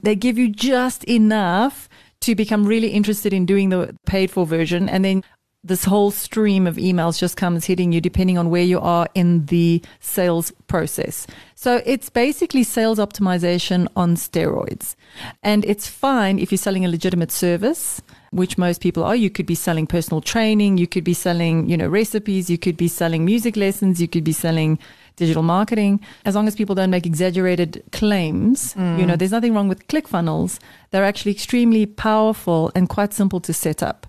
They 0.00 0.14
give 0.14 0.38
you 0.38 0.48
just 0.48 1.04
enough 1.04 1.88
to 2.20 2.34
become 2.34 2.66
really 2.66 2.88
interested 2.88 3.32
in 3.32 3.46
doing 3.46 3.70
the 3.70 3.96
paid 4.06 4.30
for 4.30 4.46
version. 4.46 4.88
And 4.88 5.04
then 5.04 5.24
this 5.62 5.84
whole 5.84 6.10
stream 6.10 6.66
of 6.66 6.76
emails 6.76 7.18
just 7.18 7.36
comes 7.36 7.66
hitting 7.66 7.92
you 7.92 8.00
depending 8.00 8.38
on 8.38 8.48
where 8.48 8.62
you 8.62 8.80
are 8.80 9.08
in 9.14 9.44
the 9.46 9.82
sales 10.00 10.52
process. 10.68 11.26
So 11.54 11.82
it's 11.84 12.08
basically 12.08 12.62
sales 12.62 12.98
optimization 12.98 13.86
on 13.94 14.16
steroids. 14.16 14.94
And 15.42 15.64
it's 15.66 15.86
fine 15.86 16.38
if 16.38 16.50
you're 16.50 16.58
selling 16.58 16.86
a 16.86 16.88
legitimate 16.88 17.30
service, 17.30 18.00
which 18.30 18.56
most 18.56 18.80
people 18.80 19.04
are. 19.04 19.16
You 19.16 19.28
could 19.28 19.46
be 19.46 19.54
selling 19.54 19.86
personal 19.86 20.22
training, 20.22 20.78
you 20.78 20.86
could 20.86 21.04
be 21.04 21.14
selling, 21.14 21.68
you 21.68 21.76
know, 21.76 21.88
recipes, 21.88 22.48
you 22.48 22.56
could 22.56 22.78
be 22.78 22.88
selling 22.88 23.26
music 23.26 23.56
lessons, 23.56 24.00
you 24.00 24.08
could 24.08 24.24
be 24.24 24.32
selling 24.32 24.78
digital 25.20 25.44
marketing. 25.44 26.00
As 26.24 26.34
long 26.34 26.48
as 26.48 26.56
people 26.56 26.74
don't 26.74 26.90
make 26.90 27.06
exaggerated 27.06 27.84
claims, 27.92 28.74
mm. 28.74 28.98
you 28.98 29.06
know, 29.06 29.14
there's 29.14 29.30
nothing 29.30 29.54
wrong 29.54 29.68
with 29.68 29.86
ClickFunnels. 29.86 30.58
They're 30.90 31.04
actually 31.04 31.32
extremely 31.32 31.86
powerful 31.86 32.72
and 32.74 32.88
quite 32.88 33.12
simple 33.12 33.40
to 33.40 33.52
set 33.52 33.82
up. 33.82 34.06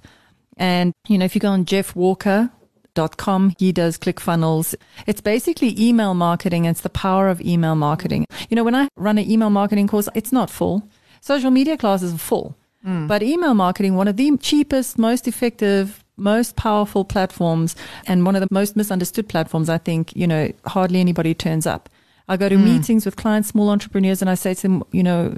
And, 0.58 0.94
you 1.08 1.18
know, 1.18 1.26
if 1.26 1.36
you 1.36 1.42
go 1.42 1.50
on 1.50 1.66
Jeff 1.66 1.96
Walker, 1.96 2.50
DougDavid.com. 2.96 3.54
He 3.58 3.72
does 3.72 3.98
ClickFunnels. 3.98 4.76
It's 5.08 5.22
basically 5.22 5.80
email 5.80 6.14
marketing. 6.14 6.66
It's 6.66 6.82
the 6.82 6.90
power 6.90 7.30
of 7.30 7.42
email 7.42 7.76
marketing. 7.76 8.26
You 8.50 8.56
know, 8.56 8.64
when 8.64 8.76
I 8.76 8.90
run 8.96 9.18
an 9.18 9.30
email 9.30 9.50
marketing 9.50 9.88
course, 9.88 10.10
it's 10.16 10.32
not 10.32 10.50
full. 10.50 10.90
Social 11.22 11.52
media 11.52 11.78
classes 11.78 12.14
are 12.14 12.18
full. 12.18 12.58
Mm. 12.86 13.08
But 13.08 13.24
email 13.24 13.54
marketing, 13.54 13.96
one 13.96 14.08
of 14.08 14.18
the 14.18 14.38
cheapest, 14.38 14.98
most 14.98 15.28
effective, 15.28 16.04
most 16.18 16.56
powerful 16.56 17.04
platforms 17.04 17.76
and 18.08 18.26
one 18.26 18.36
of 18.36 18.42
the 18.42 18.48
most 18.52 18.76
misunderstood 18.76 19.28
platforms, 19.28 19.70
I 19.70 19.78
think, 19.78 20.16
you 20.16 20.28
know, 20.28 20.52
hardly 20.66 21.00
anybody 21.00 21.34
turns 21.34 21.66
up. 21.66 21.90
I 22.28 22.38
go 22.38 22.50
to 22.50 22.56
mm. 22.56 22.64
meetings 22.64 23.06
with 23.06 23.16
clients, 23.16 23.50
small 23.50 23.70
entrepreneurs, 23.70 24.22
and 24.22 24.30
I 24.30 24.36
say 24.36 24.54
to 24.54 24.62
them, 24.62 24.84
you 24.92 25.04
know, 25.04 25.36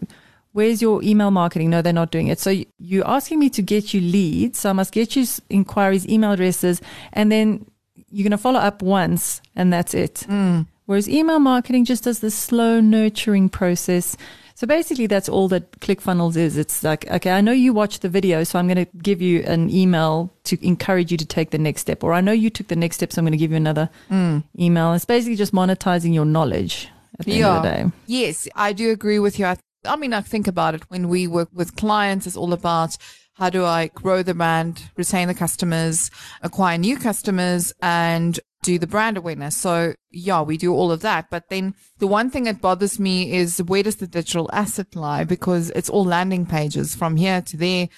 where's 0.52 0.82
your 0.82 1.02
email 1.04 1.32
marketing? 1.32 1.70
No, 1.70 1.82
they're 1.82 1.94
not 1.94 2.12
doing 2.12 2.28
it. 2.28 2.40
So 2.40 2.64
you're 2.78 3.08
asking 3.08 3.40
me 3.40 3.50
to 3.52 3.62
get 3.62 3.94
you 3.94 4.02
leads. 4.02 4.60
So 4.60 4.70
I 4.70 4.74
must 4.74 4.94
get 4.94 5.16
you 5.16 5.26
inquiries, 5.50 6.08
email 6.08 6.32
addresses, 6.32 6.82
and 7.12 7.32
then 7.32 7.66
you're 8.10 8.24
going 8.24 8.32
to 8.32 8.38
follow 8.38 8.60
up 8.60 8.82
once 8.82 9.42
and 9.56 9.74
that's 9.74 9.94
it. 9.94 10.26
Mm. 10.30 10.68
Whereas 10.86 11.10
email 11.10 11.40
marketing 11.40 11.86
just 11.86 12.04
does 12.04 12.20
this 12.20 12.36
slow 12.36 12.80
nurturing 12.80 13.50
process. 13.50 14.16
So 14.56 14.68
basically, 14.68 15.08
that's 15.08 15.28
all 15.28 15.48
that 15.50 15.80
ClickFunnels 15.80 16.38
is. 16.38 16.58
It's 16.58 16.84
like, 16.84 17.10
okay, 17.10 17.32
I 17.32 17.42
know 17.42 17.52
you 17.52 17.74
watched 17.74 18.02
the 18.02 18.10
video, 18.10 18.44
so 18.44 18.60
I'm 18.60 18.68
going 18.68 18.86
to 18.86 18.98
give 18.98 19.22
you 19.22 19.42
an 19.44 19.70
email 19.70 20.32
to 20.46 20.66
encourage 20.66 21.12
you 21.12 21.18
to 21.18 21.26
take 21.26 21.52
the 21.52 21.58
next 21.58 21.82
step. 21.82 22.04
Or 22.04 22.13
I 22.13 22.22
know 22.22 22.32
you 22.32 22.50
took 22.50 22.68
the 22.68 22.76
next 22.76 22.98
step, 22.98 23.12
so 23.12 23.20
I'm 23.20 23.26
going 23.26 23.32
to 23.32 23.38
give 23.38 23.52
you 23.52 23.58
another 23.58 23.89
mm. 24.10 24.44
email. 24.58 24.94
It's 24.94 25.06
basically 25.06 25.36
just 25.36 25.54
monetizing 25.54 26.13
your 26.13 26.26
knowledge 26.26 26.89
at 27.20 27.26
the 27.26 27.34
end 27.34 27.46
of 27.46 27.63
the 27.63 27.70
day. 27.70 27.92
Yes, 28.08 28.48
I 28.56 28.74
do 28.74 28.92
agree 28.92 29.20
with 29.20 29.39
you. 29.39 29.46
I, 29.46 29.58
I 29.86 29.96
mean, 29.96 30.13
I 30.13 30.22
think 30.22 30.48
about 30.48 30.76
it 30.76 30.84
when 30.89 31.10
we 31.10 31.28
work 31.28 31.50
with 31.54 31.76
clients, 31.76 32.28
it's 32.28 32.38
all 32.38 32.54
about 32.54 32.98
how 33.34 33.50
do 33.50 33.66
I 33.66 33.88
grow 33.88 34.22
the 34.22 34.36
brand, 34.36 34.84
retain 34.96 35.28
the 35.28 35.34
customers, 35.34 36.12
acquire 36.42 36.78
new 36.78 36.98
customers, 36.98 37.74
and 37.82 38.39
do 38.63 38.80
the 38.80 38.88
brand 38.88 39.17
awareness. 39.17 39.56
So 39.56 39.93
yeah, 40.10 40.41
we 40.41 40.58
do 40.58 40.73
all 40.73 40.91
of 40.91 41.02
that. 41.02 41.30
But 41.30 41.49
then 41.49 41.76
the 41.99 42.08
one 42.08 42.30
thing 42.30 42.45
that 42.45 42.62
bothers 42.62 42.99
me 42.99 43.34
is 43.34 43.62
where 43.62 43.84
does 43.84 43.97
the 43.97 44.08
digital 44.08 44.49
asset 44.52 44.95
lie? 44.95 45.23
Because 45.23 45.69
it's 45.71 45.89
all 45.89 46.06
landing 46.06 46.45
pages 46.45 46.95
from 46.95 47.15
here 47.15 47.41
to 47.41 47.58
there. 47.58 47.89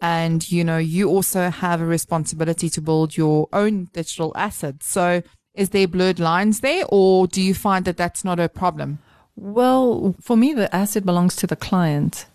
And, 0.00 0.50
you 0.50 0.64
know, 0.64 0.78
you 0.78 1.08
also 1.08 1.50
have 1.50 1.80
a 1.80 1.86
responsibility 1.86 2.68
to 2.70 2.80
build 2.80 3.16
your 3.16 3.48
own 3.52 3.88
digital 3.92 4.32
assets. 4.34 4.86
So 4.86 5.22
is 5.54 5.70
there 5.70 5.86
blurred 5.86 6.18
lines 6.18 6.60
there 6.60 6.84
or 6.88 7.26
do 7.28 7.40
you 7.40 7.54
find 7.54 7.84
that 7.84 7.96
that's 7.96 8.24
not 8.24 8.40
a 8.40 8.48
problem? 8.48 8.98
Well, 9.36 10.14
for 10.20 10.36
me, 10.36 10.52
the 10.52 10.74
asset 10.74 11.04
belongs 11.04 11.36
to 11.36 11.46
the 11.46 11.56
client. 11.56 12.26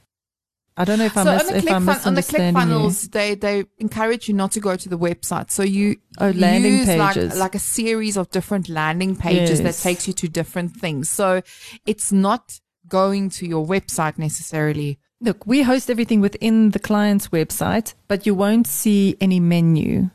I 0.82 0.86
don't 0.86 0.98
know 0.98 1.06
if, 1.06 1.18
I'm, 1.18 1.26
mis- 1.26 1.42
on 1.44 1.48
the 1.52 1.58
if 1.58 1.64
click 1.64 1.74
fun- 1.74 2.08
on 2.08 2.14
the 2.16 2.24
click 2.24 2.42
you. 2.42 2.52
funnels, 2.54 3.08
they 3.10 3.36
they 3.36 3.66
encourage 3.80 4.28
you 4.30 4.34
not 4.34 4.52
to 4.54 4.60
go 4.62 4.76
to 4.78 4.88
the 4.90 4.98
website. 4.98 5.52
So 5.52 5.62
you 5.64 5.98
Oh, 6.20 6.30
landing 6.32 6.78
use 6.78 6.86
pages. 6.88 7.30
like 7.32 7.40
like 7.40 7.56
a 7.56 7.60
series 7.60 8.16
of 8.18 8.30
different 8.32 8.70
landing 8.70 9.16
pages 9.16 9.62
that 9.62 9.76
takes 9.76 10.08
you 10.08 10.14
to 10.14 10.28
different 10.30 10.76
things. 10.78 11.10
So 11.10 11.42
it's 11.86 12.12
not 12.12 12.60
going 12.88 13.30
to 13.38 13.46
your 13.46 13.66
website 13.66 14.18
necessarily. 14.18 15.00
Look, 15.22 15.46
we 15.46 15.64
host 15.64 15.90
everything 15.90 16.22
within 16.22 16.72
the 16.72 16.80
client's 16.80 17.28
website, 17.28 17.94
but 18.08 18.26
you 18.26 18.34
won't 18.34 18.66
see 18.68 19.18
any 19.20 19.40
menu 19.42 20.10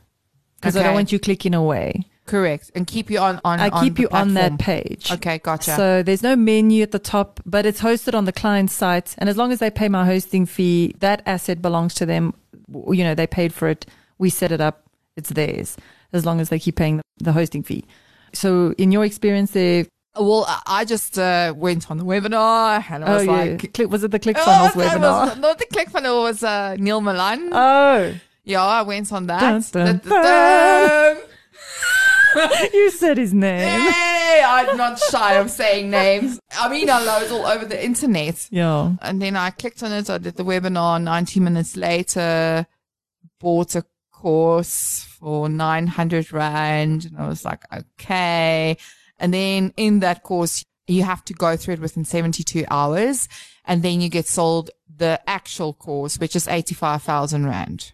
because 0.56 0.76
I 0.78 0.82
don't 0.82 0.94
want 0.94 1.12
you 1.12 1.18
clicking 1.18 1.52
away. 1.54 2.06
Correct, 2.26 2.70
and 2.74 2.86
keep 2.86 3.10
you 3.10 3.18
on 3.18 3.38
on. 3.44 3.60
I 3.60 3.68
on 3.68 3.84
keep 3.84 3.98
you 3.98 4.08
on 4.10 4.32
that 4.34 4.58
page. 4.58 5.10
Okay, 5.12 5.38
gotcha. 5.38 5.76
So 5.76 6.02
there's 6.02 6.22
no 6.22 6.34
menu 6.36 6.82
at 6.82 6.90
the 6.90 6.98
top, 6.98 7.38
but 7.44 7.66
it's 7.66 7.82
hosted 7.82 8.14
on 8.14 8.24
the 8.24 8.32
client's 8.32 8.72
site. 8.72 9.14
And 9.18 9.28
as 9.28 9.36
long 9.36 9.52
as 9.52 9.58
they 9.58 9.70
pay 9.70 9.88
my 9.90 10.06
hosting 10.06 10.46
fee, 10.46 10.94
that 11.00 11.22
asset 11.26 11.60
belongs 11.60 11.92
to 11.94 12.06
them. 12.06 12.32
You 12.72 13.04
know, 13.04 13.14
they 13.14 13.26
paid 13.26 13.52
for 13.52 13.68
it. 13.68 13.84
We 14.18 14.30
set 14.30 14.52
it 14.52 14.60
up. 14.60 14.84
It's 15.16 15.28
theirs 15.30 15.76
as 16.14 16.24
long 16.24 16.40
as 16.40 16.48
they 16.48 16.58
keep 16.58 16.76
paying 16.76 17.02
the 17.18 17.32
hosting 17.32 17.62
fee. 17.62 17.84
So 18.32 18.72
in 18.78 18.90
your 18.90 19.04
experience 19.04 19.50
there, 19.50 19.84
well, 20.18 20.46
I- 20.66 20.84
just 20.86 21.18
uh, 21.18 21.52
went 21.56 21.90
on 21.90 21.98
the 21.98 22.04
webinar 22.04 22.84
and 22.90 23.04
I 23.04 23.08
oh 23.08 23.14
was 23.16 23.24
yeah, 23.26 23.32
like. 23.32 23.74
Click- 23.74 23.90
was 23.90 24.02
it 24.04 24.12
the 24.12 24.16
Oh, 24.16 24.20
ClickFunnels 24.20 24.72
that 24.74 24.98
webinar? 25.00 25.26
was 25.28 25.38
not 25.38 25.58
the 25.58 25.66
ClickFunnels 25.66 26.22
was 26.22 26.42
uh, 26.42 26.76
Neil 26.78 27.00
Milan. 27.00 27.50
oh, 27.52 28.14
yeah, 28.44 28.62
I 28.64 28.82
went 28.82 29.12
on 29.12 29.26
that. 29.26 29.40
Dun, 29.72 30.00
dun, 30.04 30.08
dun. 30.08 31.16
you 32.72 32.90
said 32.90 33.18
his 33.18 33.32
name. 33.34 33.60
Hey, 33.60 34.42
I'm 34.44 34.76
not 34.76 34.98
shy 34.98 35.34
of 35.34 35.50
saying 35.50 35.90
names. 35.90 36.40
Amina 36.60 37.00
loads 37.00 37.30
all 37.30 37.46
over 37.46 37.64
the 37.64 37.82
internet. 37.82 38.48
Yeah. 38.50 38.94
And 39.02 39.20
then 39.20 39.36
I 39.36 39.50
clicked 39.50 39.82
on 39.82 39.92
it. 39.92 40.10
I 40.10 40.18
did 40.18 40.36
the 40.36 40.44
webinar. 40.44 41.02
90 41.02 41.40
minutes 41.40 41.76
later, 41.76 42.66
bought 43.40 43.74
a 43.74 43.84
course 44.12 45.06
for 45.18 45.48
900 45.48 46.32
Rand. 46.32 47.06
And 47.06 47.18
I 47.18 47.28
was 47.28 47.44
like, 47.44 47.64
okay. 47.72 48.76
And 49.18 49.32
then 49.32 49.72
in 49.76 50.00
that 50.00 50.22
course, 50.22 50.64
you 50.86 51.02
have 51.02 51.24
to 51.26 51.34
go 51.34 51.56
through 51.56 51.74
it 51.74 51.80
within 51.80 52.04
72 52.04 52.64
hours. 52.70 53.28
And 53.64 53.82
then 53.82 54.00
you 54.00 54.08
get 54.08 54.26
sold 54.26 54.70
the 54.96 55.20
actual 55.28 55.72
course, 55.72 56.18
which 56.18 56.36
is 56.36 56.48
85,000 56.48 57.46
Rand, 57.46 57.92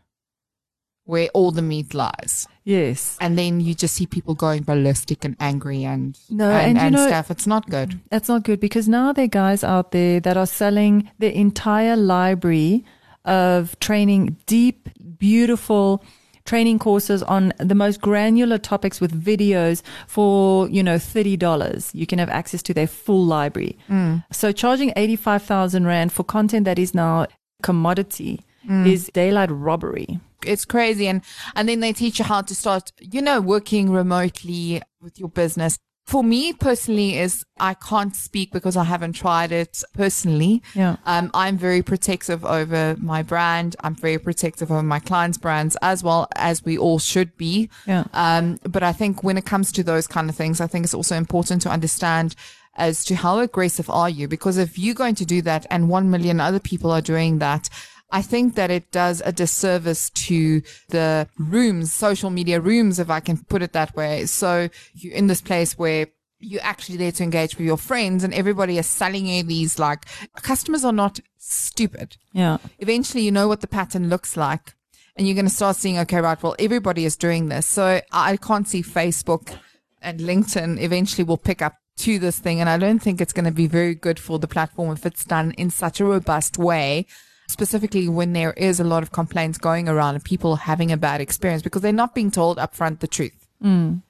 where 1.04 1.28
all 1.34 1.50
the 1.50 1.62
meat 1.62 1.94
lies 1.94 2.46
Yes. 2.70 3.16
and 3.20 3.36
then 3.36 3.60
you 3.60 3.74
just 3.74 3.94
see 3.94 4.06
people 4.06 4.34
going 4.34 4.62
ballistic 4.62 5.24
and 5.24 5.36
angry 5.40 5.84
and 5.84 6.18
No, 6.30 6.50
and, 6.50 6.68
and 6.68 6.76
you 6.78 6.84
and 6.84 6.94
know- 6.94 7.06
stuff. 7.06 7.30
It's 7.30 7.46
not 7.46 7.68
good. 7.68 8.00
That's 8.10 8.28
not 8.28 8.44
good 8.44 8.60
because 8.60 8.88
now 8.88 9.12
there 9.12 9.24
are 9.24 9.28
guys 9.44 9.64
out 9.64 9.90
there 9.90 10.20
that 10.20 10.36
are 10.36 10.46
selling 10.46 11.10
the 11.18 11.30
entire 11.36 11.96
library 11.96 12.84
of 13.24 13.78
training, 13.80 14.36
deep, 14.46 14.88
beautiful 15.18 16.02
training 16.44 16.78
courses 16.78 17.22
on 17.22 17.52
the 17.58 17.74
most 17.74 18.00
granular 18.00 18.58
topics 18.58 19.00
with 19.00 19.12
videos 19.12 19.82
for, 20.06 20.68
you 20.68 20.82
know, 20.82 20.96
$30. 20.96 21.94
You 21.94 22.06
can 22.06 22.18
have 22.18 22.30
access 22.30 22.62
to 22.62 22.74
their 22.74 22.86
full 22.86 23.24
library. 23.24 23.78
Mm. 23.88 24.24
So 24.32 24.52
charging 24.52 24.92
85,000 24.96 25.86
Rand 25.86 26.12
for 26.12 26.24
content 26.24 26.64
that 26.64 26.78
is 26.78 26.94
now 26.94 27.26
commodity 27.62 28.40
mm. 28.68 28.86
is 28.86 29.10
daylight 29.12 29.50
robbery. 29.52 30.18
It's 30.46 30.64
crazy, 30.64 31.06
and 31.08 31.22
and 31.54 31.68
then 31.68 31.80
they 31.80 31.92
teach 31.92 32.18
you 32.18 32.24
how 32.24 32.42
to 32.42 32.54
start, 32.54 32.92
you 33.00 33.22
know, 33.22 33.40
working 33.40 33.90
remotely 33.90 34.82
with 35.00 35.18
your 35.18 35.28
business. 35.28 35.78
For 36.06 36.24
me 36.24 36.52
personally, 36.52 37.18
is 37.18 37.44
I 37.60 37.74
can't 37.74 38.16
speak 38.16 38.50
because 38.50 38.76
I 38.76 38.82
haven't 38.82 39.12
tried 39.12 39.52
it 39.52 39.84
personally. 39.94 40.60
Yeah. 40.74 40.96
Um, 41.06 41.30
I'm 41.34 41.56
very 41.56 41.82
protective 41.82 42.44
over 42.44 42.96
my 42.98 43.22
brand. 43.22 43.76
I'm 43.80 43.94
very 43.94 44.18
protective 44.18 44.72
over 44.72 44.82
my 44.82 44.98
clients' 44.98 45.38
brands 45.38 45.76
as 45.82 46.02
well 46.02 46.26
as 46.34 46.64
we 46.64 46.76
all 46.76 46.98
should 46.98 47.36
be. 47.36 47.70
Yeah. 47.86 48.06
Um, 48.12 48.58
but 48.64 48.82
I 48.82 48.92
think 48.92 49.22
when 49.22 49.38
it 49.38 49.46
comes 49.46 49.70
to 49.72 49.84
those 49.84 50.08
kind 50.08 50.28
of 50.28 50.34
things, 50.34 50.60
I 50.60 50.66
think 50.66 50.84
it's 50.84 50.94
also 50.94 51.14
important 51.14 51.62
to 51.62 51.70
understand 51.70 52.34
as 52.80 53.04
to 53.04 53.14
how 53.14 53.38
aggressive 53.38 53.90
are 53.90 54.10
you? 54.10 54.26
Because 54.26 54.56
if 54.56 54.78
you're 54.78 54.94
going 54.94 55.14
to 55.16 55.26
do 55.26 55.42
that 55.42 55.66
and 55.70 55.88
one 55.88 56.10
million 56.10 56.40
other 56.40 56.60
people 56.60 56.90
are 56.90 57.02
doing 57.02 57.38
that, 57.38 57.68
I 58.12 58.22
think 58.22 58.54
that 58.56 58.70
it 58.70 58.90
does 58.90 59.22
a 59.24 59.32
disservice 59.32 60.10
to 60.10 60.62
the 60.88 61.28
rooms, 61.38 61.92
social 61.92 62.30
media 62.30 62.60
rooms, 62.60 62.98
if 62.98 63.10
I 63.10 63.20
can 63.20 63.38
put 63.38 63.62
it 63.62 63.72
that 63.72 63.94
way. 63.96 64.26
So 64.26 64.68
you're 64.94 65.14
in 65.14 65.26
this 65.28 65.40
place 65.40 65.78
where 65.78 66.06
you're 66.42 66.62
actually 66.62 66.96
there 66.96 67.12
to 67.12 67.22
engage 67.22 67.56
with 67.56 67.66
your 67.66 67.76
friends 67.76 68.24
and 68.24 68.32
everybody 68.32 68.78
is 68.78 68.86
selling 68.86 69.26
you 69.26 69.42
these 69.42 69.78
like 69.78 70.06
customers 70.42 70.84
are 70.86 70.92
not 70.92 71.20
stupid 71.36 72.16
Yeah. 72.32 72.56
eventually 72.78 73.22
you 73.24 73.30
know 73.30 73.46
what 73.46 73.60
the 73.60 73.66
pattern 73.66 74.08
looks 74.08 74.38
like 74.38 74.72
and 75.16 75.26
you're 75.26 75.34
going 75.34 75.44
to 75.44 75.52
start 75.54 75.76
seeing 75.76 75.98
okay 75.98 76.18
right 76.18 76.42
well 76.42 76.56
everybody 76.58 77.04
is 77.04 77.14
doing 77.16 77.50
this 77.50 77.66
so 77.66 78.00
i 78.10 78.38
can't 78.38 78.66
see 78.66 78.82
facebook 78.82 79.54
and 80.00 80.20
linkedin 80.20 80.80
eventually 80.80 81.24
will 81.24 81.36
pick 81.36 81.60
up 81.60 81.74
to 81.98 82.18
this 82.18 82.38
thing 82.38 82.58
and 82.58 82.70
i 82.70 82.78
don't 82.78 83.00
think 83.00 83.20
it's 83.20 83.34
going 83.34 83.44
to 83.44 83.50
be 83.50 83.66
very 83.66 83.94
good 83.94 84.18
for 84.18 84.38
the 84.38 84.48
platform 84.48 84.90
if 84.92 85.04
it's 85.04 85.26
done 85.26 85.52
in 85.58 85.68
such 85.68 86.00
a 86.00 86.06
robust 86.06 86.56
way 86.56 87.04
specifically 87.50 88.08
when 88.08 88.32
there 88.32 88.52
is 88.54 88.80
a 88.80 88.84
lot 88.84 89.02
of 89.02 89.12
complaints 89.12 89.58
going 89.58 89.88
around 89.88 90.14
and 90.14 90.24
people 90.24 90.56
having 90.56 90.90
a 90.92 90.96
bad 90.96 91.20
experience 91.20 91.62
because 91.62 91.82
they're 91.82 91.92
not 91.92 92.14
being 92.14 92.30
told 92.30 92.58
upfront 92.58 93.00
the 93.00 93.08
truth 93.08 93.40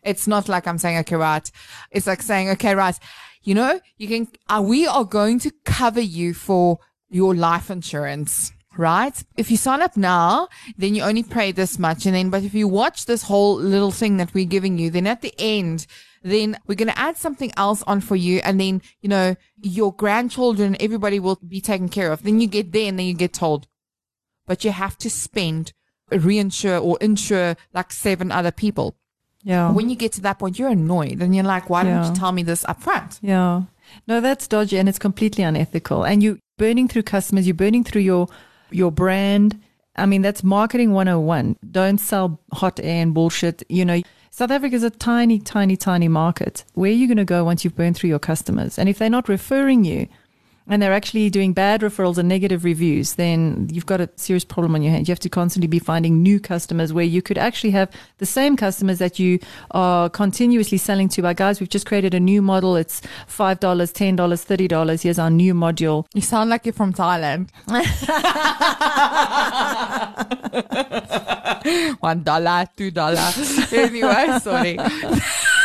it's 0.02 0.26
not 0.26 0.48
like 0.48 0.66
I'm 0.66 0.78
saying, 0.78 0.98
okay, 0.98 1.16
right. 1.16 1.50
It's 1.90 2.06
like 2.06 2.22
saying, 2.22 2.50
okay, 2.50 2.74
right. 2.74 2.98
You 3.42 3.54
know, 3.54 3.80
you 3.96 4.06
can, 4.08 4.28
uh, 4.48 4.62
we 4.64 4.86
are 4.86 5.04
going 5.04 5.38
to 5.40 5.50
cover 5.64 6.00
you 6.00 6.34
for 6.34 6.78
your 7.08 7.34
life 7.34 7.70
insurance, 7.70 8.52
right? 8.76 9.20
If 9.36 9.50
you 9.50 9.56
sign 9.56 9.82
up 9.82 9.96
now, 9.96 10.48
then 10.76 10.94
you 10.94 11.02
only 11.02 11.22
pay 11.22 11.52
this 11.52 11.78
much. 11.78 12.06
And 12.06 12.14
then, 12.14 12.30
but 12.30 12.44
if 12.44 12.54
you 12.54 12.68
watch 12.68 13.06
this 13.06 13.22
whole 13.24 13.56
little 13.56 13.90
thing 13.90 14.18
that 14.18 14.34
we're 14.34 14.44
giving 14.44 14.78
you, 14.78 14.90
then 14.90 15.06
at 15.06 15.22
the 15.22 15.34
end, 15.38 15.86
then 16.22 16.58
we're 16.66 16.74
going 16.74 16.88
to 16.88 16.98
add 16.98 17.16
something 17.16 17.52
else 17.56 17.82
on 17.84 18.00
for 18.00 18.16
you. 18.16 18.40
And 18.44 18.60
then, 18.60 18.82
you 19.00 19.08
know, 19.08 19.36
your 19.62 19.92
grandchildren, 19.92 20.76
everybody 20.80 21.18
will 21.18 21.38
be 21.46 21.60
taken 21.60 21.88
care 21.88 22.12
of. 22.12 22.22
Then 22.22 22.40
you 22.40 22.46
get 22.46 22.72
there 22.72 22.88
and 22.88 22.98
then 22.98 23.06
you 23.06 23.14
get 23.14 23.32
told, 23.32 23.66
but 24.46 24.64
you 24.64 24.72
have 24.72 24.98
to 24.98 25.10
spend, 25.10 25.72
reinsure 26.10 26.82
or 26.82 26.98
insure 27.00 27.56
like 27.72 27.92
seven 27.92 28.32
other 28.32 28.50
people. 28.50 28.96
Yeah. 29.42 29.72
When 29.72 29.88
you 29.88 29.96
get 29.96 30.12
to 30.12 30.20
that 30.22 30.38
point, 30.38 30.58
you're 30.58 30.68
annoyed 30.68 31.22
and 31.22 31.34
you're 31.34 31.44
like, 31.44 31.70
why 31.70 31.84
didn't 31.84 32.06
you 32.06 32.14
tell 32.14 32.32
me 32.32 32.42
this 32.42 32.64
up 32.64 32.82
front? 32.82 33.18
Yeah. 33.22 33.62
No, 34.06 34.20
that's 34.20 34.46
dodgy 34.46 34.78
and 34.78 34.88
it's 34.88 34.98
completely 34.98 35.44
unethical. 35.44 36.04
And 36.04 36.22
you're 36.22 36.38
burning 36.58 36.88
through 36.88 37.04
customers, 37.04 37.46
you're 37.46 37.54
burning 37.54 37.84
through 37.84 38.02
your 38.02 38.28
your 38.70 38.92
brand. 38.92 39.60
I 39.96 40.06
mean, 40.06 40.22
that's 40.22 40.44
marketing 40.44 40.92
101. 40.92 41.56
Don't 41.70 41.98
sell 41.98 42.40
hot 42.52 42.78
air 42.80 43.02
and 43.02 43.12
bullshit. 43.14 43.62
You 43.68 43.84
know, 43.84 44.00
South 44.32 44.52
Africa 44.52 44.76
is 44.76 44.84
a 44.84 44.90
tiny, 44.90 45.40
tiny, 45.40 45.76
tiny 45.76 46.06
market. 46.06 46.64
Where 46.74 46.88
are 46.90 46.94
you 46.94 47.08
going 47.08 47.16
to 47.16 47.24
go 47.24 47.42
once 47.42 47.64
you've 47.64 47.74
burned 47.74 47.96
through 47.96 48.10
your 48.10 48.20
customers? 48.20 48.78
And 48.78 48.88
if 48.88 48.96
they're 48.96 49.10
not 49.10 49.28
referring 49.28 49.84
you 49.84 50.06
and 50.70 50.80
they're 50.80 50.92
actually 50.92 51.28
doing 51.30 51.52
bad 51.52 51.80
referrals 51.80 52.16
and 52.16 52.28
negative 52.28 52.64
reviews, 52.64 53.14
then 53.14 53.68
you've 53.72 53.86
got 53.86 54.00
a 54.00 54.08
serious 54.16 54.44
problem 54.44 54.74
on 54.74 54.82
your 54.82 54.92
hands. 54.92 55.08
You 55.08 55.12
have 55.12 55.18
to 55.20 55.28
constantly 55.28 55.66
be 55.66 55.80
finding 55.80 56.22
new 56.22 56.38
customers 56.38 56.92
where 56.92 57.04
you 57.04 57.20
could 57.20 57.36
actually 57.36 57.72
have 57.72 57.90
the 58.18 58.26
same 58.26 58.56
customers 58.56 58.98
that 58.98 59.18
you 59.18 59.40
are 59.72 60.08
continuously 60.08 60.78
selling 60.78 61.08
to. 61.10 61.22
By 61.22 61.34
guys, 61.34 61.60
we've 61.60 61.68
just 61.68 61.86
created 61.86 62.14
a 62.14 62.20
new 62.20 62.40
model. 62.40 62.76
It's 62.76 63.00
$5, 63.28 63.58
$10, 63.58 64.16
$30. 64.16 65.02
Here's 65.02 65.18
our 65.18 65.30
new 65.30 65.54
module. 65.54 66.06
You 66.14 66.22
sound 66.22 66.50
like 66.50 66.64
you're 66.64 66.72
from 66.72 66.92
Thailand. 66.92 67.50
One 72.00 72.22
dollar, 72.22 72.66
two 72.76 72.90
dollar. 72.90 73.32
Anyway, 73.72 74.38
sorry. 74.40 74.78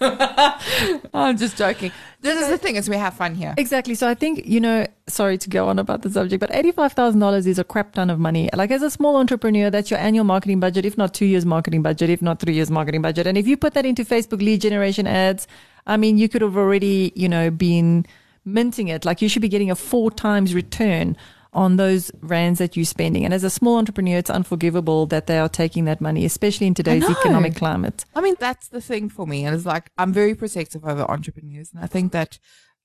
I'm 1.12 1.36
just 1.36 1.58
joking. 1.58 1.92
This 2.20 2.40
is 2.40 2.48
the 2.48 2.56
thing: 2.56 2.76
is 2.76 2.88
we 2.88 2.96
have 2.96 3.14
fun 3.14 3.34
here. 3.34 3.54
Exactly. 3.58 3.94
So 3.94 4.08
I 4.08 4.14
think, 4.14 4.46
you 4.46 4.60
know, 4.60 4.86
sorry 5.08 5.36
to 5.38 5.50
go 5.50 5.68
on 5.68 5.78
about 5.78 6.02
the 6.02 6.10
subject, 6.10 6.40
but 6.40 6.50
$85,000 6.50 7.46
is 7.46 7.58
a 7.58 7.64
crap 7.64 7.92
ton 7.92 8.08
of 8.08 8.18
money. 8.18 8.48
Like 8.54 8.70
as 8.70 8.82
a 8.82 8.90
small 8.90 9.16
entrepreneur, 9.16 9.68
that's 9.68 9.90
your 9.90 10.00
annual 10.00 10.24
marketing 10.24 10.58
budget, 10.58 10.86
if 10.86 10.96
not 10.96 11.12
two 11.12 11.26
years 11.26 11.44
marketing 11.44 11.82
budget, 11.82 12.08
if 12.08 12.22
not 12.22 12.40
three 12.40 12.54
years 12.54 12.70
marketing 12.70 13.02
budget. 13.02 13.26
And 13.26 13.36
if 13.36 13.46
you 13.46 13.56
put 13.56 13.74
that 13.74 13.84
into 13.84 14.04
Facebook 14.04 14.40
lead 14.40 14.62
generation 14.62 15.06
ads, 15.06 15.46
I 15.86 15.98
mean, 15.98 16.16
you 16.16 16.28
could 16.28 16.42
have 16.42 16.56
already, 16.56 17.12
you 17.14 17.28
know, 17.28 17.50
been 17.50 18.06
minting 18.44 18.88
it. 18.88 19.04
Like 19.04 19.20
you 19.20 19.28
should 19.28 19.42
be 19.42 19.48
getting 19.48 19.70
a 19.70 19.76
four 19.76 20.10
times 20.10 20.54
return 20.54 21.16
on 21.52 21.76
those 21.76 22.10
rands 22.20 22.58
that 22.58 22.76
you're 22.76 22.84
spending. 22.84 23.24
And 23.24 23.34
as 23.34 23.44
a 23.44 23.50
small 23.50 23.78
entrepreneur, 23.78 24.18
it's 24.18 24.30
unforgivable 24.30 25.06
that 25.06 25.26
they 25.26 25.38
are 25.38 25.48
taking 25.48 25.84
that 25.86 26.00
money, 26.00 26.24
especially 26.24 26.66
in 26.66 26.74
today's 26.74 27.08
economic 27.08 27.56
climate. 27.56 28.04
I 28.14 28.20
mean, 28.20 28.36
that's 28.38 28.68
the 28.68 28.80
thing 28.80 29.08
for 29.08 29.26
me. 29.26 29.44
And 29.44 29.54
it's 29.54 29.66
like, 29.66 29.90
I'm 29.98 30.12
very 30.12 30.34
protective 30.34 30.84
over 30.84 31.10
entrepreneurs. 31.10 31.70
And 31.72 31.82
I 31.82 31.86
think 31.86 32.12
that 32.12 32.38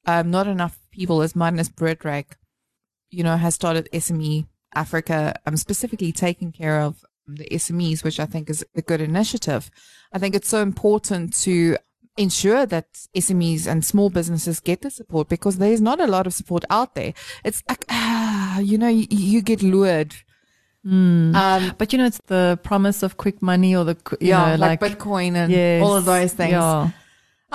um, 0.05 0.31
not 0.31 0.47
enough 0.47 0.79
people, 0.91 1.21
as 1.21 1.35
mine 1.35 1.59
as 1.59 1.71
you 3.11 3.23
know, 3.23 3.37
has 3.37 3.55
started 3.55 3.89
SME 3.93 4.47
Africa, 4.75 5.33
um, 5.45 5.57
specifically 5.57 6.11
taking 6.11 6.51
care 6.51 6.81
of 6.81 7.03
the 7.27 7.47
SMEs, 7.51 8.03
which 8.03 8.19
I 8.19 8.25
think 8.25 8.49
is 8.49 8.63
a 8.75 8.81
good 8.81 9.01
initiative. 9.01 9.71
I 10.11 10.19
think 10.19 10.35
it's 10.35 10.49
so 10.49 10.61
important 10.61 11.33
to 11.41 11.77
ensure 12.17 12.65
that 12.65 12.91
SMEs 13.15 13.67
and 13.67 13.83
small 13.83 14.09
businesses 14.09 14.59
get 14.59 14.81
the 14.81 14.89
support 14.89 15.27
because 15.27 15.57
there's 15.57 15.81
not 15.81 15.99
a 15.99 16.07
lot 16.07 16.27
of 16.27 16.33
support 16.33 16.63
out 16.69 16.95
there. 16.95 17.13
It's 17.43 17.61
like, 17.69 17.85
ah, 17.89 18.59
you 18.59 18.77
know, 18.77 18.87
you, 18.87 19.05
you 19.09 19.41
get 19.41 19.61
lured. 19.61 20.15
Um, 20.85 21.33
But 21.77 21.91
you 21.91 21.97
know, 21.97 22.05
it's 22.05 22.21
the 22.27 22.59
promise 22.63 23.01
of 23.03 23.17
quick 23.17 23.41
money 23.41 23.75
or 23.75 23.83
the, 23.83 23.97
you 24.21 24.29
yeah, 24.29 24.51
know, 24.51 24.55
like, 24.55 24.81
like, 24.81 24.97
Bitcoin 24.97 25.35
and 25.35 25.51
yes, 25.51 25.83
all 25.83 25.95
of 25.95 26.05
those 26.05 26.33
things. 26.33 26.51
Yeah. 26.51 26.91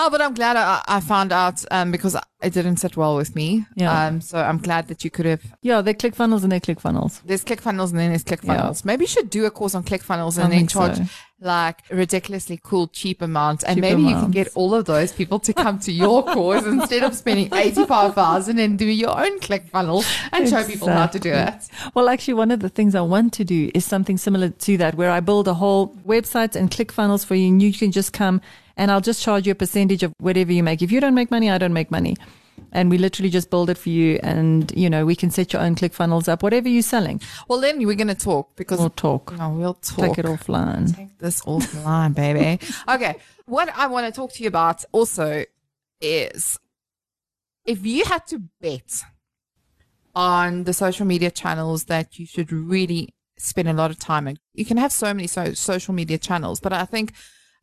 Oh, 0.02 0.08
but 0.08 0.22
I'm 0.22 0.32
glad 0.32 0.56
I, 0.56 0.82
I 0.88 1.00
found 1.00 1.30
out 1.30 1.62
um, 1.70 1.92
because 1.92 2.16
it 2.40 2.54
didn't 2.54 2.78
sit 2.78 2.96
well 2.96 3.16
with 3.16 3.36
me. 3.36 3.66
Yeah. 3.76 4.06
Um, 4.06 4.22
so 4.22 4.38
I'm 4.38 4.56
glad 4.56 4.88
that 4.88 5.04
you 5.04 5.10
could 5.10 5.26
have. 5.26 5.42
Yeah, 5.60 5.82
they're 5.82 5.92
ClickFunnels 5.92 6.42
and 6.42 6.50
they're 6.50 6.58
ClickFunnels. 6.58 7.20
There's 7.26 7.44
click 7.44 7.60
funnels 7.60 7.90
and 7.90 8.00
then 8.00 8.08
there's 8.08 8.24
ClickFunnels. 8.24 8.80
Yeah. 8.80 8.86
Maybe 8.86 9.02
you 9.02 9.08
should 9.08 9.28
do 9.28 9.44
a 9.44 9.50
course 9.50 9.74
on 9.74 9.82
click 9.82 10.02
funnels 10.02 10.38
and 10.38 10.50
then 10.50 10.66
charge 10.66 10.96
so. 10.96 11.04
like 11.42 11.82
ridiculously 11.90 12.58
cool 12.62 12.88
cheap 12.88 13.20
amounts, 13.20 13.62
and 13.62 13.76
Cheap 13.76 13.82
maybe 13.82 14.00
you 14.00 14.14
can 14.14 14.30
get 14.30 14.48
all 14.54 14.74
of 14.74 14.86
those 14.86 15.12
people 15.12 15.38
to 15.40 15.52
come 15.52 15.78
to 15.80 15.92
your 15.92 16.24
course 16.34 16.64
instead 16.64 17.02
of 17.02 17.14
spending 17.14 17.52
eighty 17.52 17.84
five 17.84 18.14
thousand 18.14 18.58
and 18.58 18.78
do 18.78 18.86
your 18.86 19.14
own 19.20 19.38
click 19.40 19.68
funnel 19.68 20.02
and 20.32 20.48
show 20.48 20.64
people 20.64 20.88
how 20.88 21.08
to 21.08 21.18
do 21.18 21.30
it. 21.30 21.68
Well, 21.94 22.08
actually, 22.08 22.34
one 22.34 22.50
of 22.50 22.60
the 22.60 22.70
things 22.70 22.94
I 22.94 23.02
want 23.02 23.34
to 23.34 23.44
do 23.44 23.70
is 23.74 23.84
something 23.84 24.16
similar 24.16 24.48
to 24.48 24.78
that, 24.78 24.94
where 24.94 25.10
I 25.10 25.20
build 25.20 25.46
a 25.46 25.54
whole 25.54 25.88
website 26.06 26.56
and 26.56 26.70
click 26.70 26.90
funnels 26.90 27.22
for 27.22 27.34
you, 27.34 27.48
and 27.48 27.62
you 27.62 27.74
can 27.74 27.92
just 27.92 28.14
come 28.14 28.40
and 28.80 28.90
I'll 28.90 29.02
just 29.02 29.22
charge 29.22 29.46
you 29.46 29.52
a 29.52 29.54
percentage 29.54 30.02
of 30.02 30.12
whatever 30.18 30.52
you 30.52 30.62
make. 30.62 30.80
If 30.80 30.90
you 30.90 31.00
don't 31.00 31.14
make 31.14 31.30
money, 31.30 31.50
I 31.50 31.58
don't 31.58 31.74
make 31.74 31.90
money. 31.90 32.16
And 32.72 32.88
we 32.90 32.98
literally 32.98 33.30
just 33.30 33.50
build 33.50 33.68
it 33.68 33.78
for 33.78 33.88
you, 33.90 34.18
and 34.22 34.72
you 34.76 34.88
know 34.88 35.04
we 35.04 35.14
can 35.16 35.30
set 35.30 35.52
your 35.52 35.60
own 35.62 35.74
ClickFunnels 35.74 36.28
up, 36.28 36.42
whatever 36.42 36.68
you're 36.68 36.82
selling. 36.82 37.20
Well, 37.48 37.60
then 37.60 37.84
we're 37.86 37.94
gonna 38.02 38.14
talk 38.14 38.56
because 38.56 38.78
We'll 38.78 38.90
talk. 38.90 39.36
no, 39.36 39.50
we'll 39.50 39.74
talk. 39.74 40.04
Take 40.16 40.18
it 40.18 40.24
offline. 40.26 40.94
Take 40.96 41.18
this 41.18 41.40
offline, 41.42 42.14
baby. 42.14 42.58
Okay. 42.88 43.16
What 43.46 43.68
I 43.76 43.86
want 43.88 44.06
to 44.06 44.12
talk 44.12 44.32
to 44.34 44.42
you 44.42 44.48
about 44.48 44.84
also 44.92 45.44
is 46.00 46.58
if 47.64 47.84
you 47.84 48.04
had 48.04 48.26
to 48.28 48.38
bet 48.60 49.02
on 50.14 50.64
the 50.64 50.72
social 50.72 51.06
media 51.06 51.30
channels 51.30 51.84
that 51.84 52.18
you 52.18 52.26
should 52.26 52.52
really 52.52 53.14
spend 53.38 53.68
a 53.68 53.72
lot 53.72 53.90
of 53.90 53.98
time 53.98 54.28
in. 54.28 54.36
You 54.54 54.64
can 54.64 54.76
have 54.76 54.92
so 54.92 55.12
many 55.14 55.26
so- 55.26 55.54
social 55.54 55.94
media 55.94 56.18
channels, 56.18 56.60
but 56.60 56.72
I 56.72 56.84
think 56.84 57.12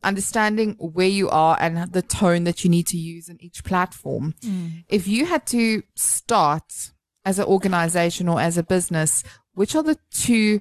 understanding 0.02 0.76
where 0.78 1.08
you 1.08 1.28
are 1.28 1.56
and 1.60 1.92
the 1.92 2.02
tone 2.02 2.44
that 2.44 2.64
you 2.64 2.70
need 2.70 2.86
to 2.88 2.96
use 2.96 3.28
in 3.28 3.42
each 3.42 3.64
platform. 3.64 4.34
Mm. 4.42 4.84
If 4.88 5.08
you 5.08 5.26
had 5.26 5.46
to 5.46 5.82
start 5.96 6.92
as 7.24 7.38
an 7.38 7.46
organization 7.46 8.28
or 8.28 8.40
as 8.40 8.56
a 8.56 8.62
business, 8.62 9.22
which 9.54 9.74
are 9.74 9.82
the 9.82 9.98
two 10.10 10.60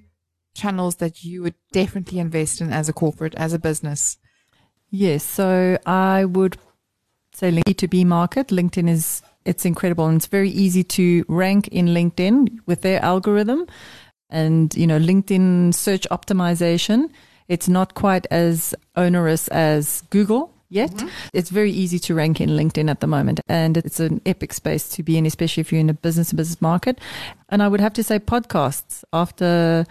channels 0.56 0.96
that 0.96 1.24
you 1.24 1.44
would 1.44 1.56
definitely 1.72 2.20
invest 2.20 2.62
in 2.62 2.74
as 2.74 2.90
a 2.90 2.94
corporate, 2.94 3.36
as 3.36 3.54
a 3.54 3.60
business? 3.60 4.18
Yes, 4.90 5.24
so 5.24 5.78
I 5.86 6.26
would 6.26 6.58
say 7.34 7.52
link 7.52 7.66
B2B 7.68 8.06
market. 8.06 8.48
LinkedIn 8.48 8.90
is 8.90 9.22
it's 9.46 9.66
incredible 9.66 10.08
and 10.08 10.18
it's 10.18 10.26
very 10.26 10.50
easy 10.50 10.84
to 10.84 11.24
rank 11.30 11.70
in 11.70 11.88
LinkedIn 11.88 12.60
with 12.66 12.82
their 12.82 13.02
algorithm 13.02 13.66
and 14.30 14.76
you 14.76 14.88
know 14.88 15.00
LinkedIn 15.00 15.74
search 15.74 16.08
optimization. 16.12 17.10
It's 17.48 17.68
not 17.68 17.94
quite 17.94 18.28
as 18.32 18.76
onerous 18.96 19.48
as 19.50 20.04
Google 20.10 20.54
yet. 20.70 20.92
Mm-hmm. 20.92 21.08
It's 21.34 21.50
very 21.50 21.72
easy 21.72 22.00
to 22.00 22.14
rank 22.14 22.42
in 22.42 22.50
LinkedIn 22.50 22.90
at 22.90 23.00
the 23.00 23.08
moment 23.08 23.40
and 23.48 23.78
it's 23.78 24.00
an 24.00 24.22
epic 24.26 24.54
space 24.54 24.90
to 24.90 25.04
be 25.04 25.18
in 25.18 25.26
especially 25.26 25.62
if 25.62 25.72
you're 25.72 25.80
in 25.82 25.90
a 25.90 25.94
business 25.94 26.30
to 26.30 26.36
business 26.36 26.62
market. 26.62 27.00
And 27.50 27.64
I 27.64 27.68
would 27.68 27.80
have 27.80 27.94
to 27.94 28.04
say 28.04 28.20
podcasts 28.20 29.04
after 29.14 29.86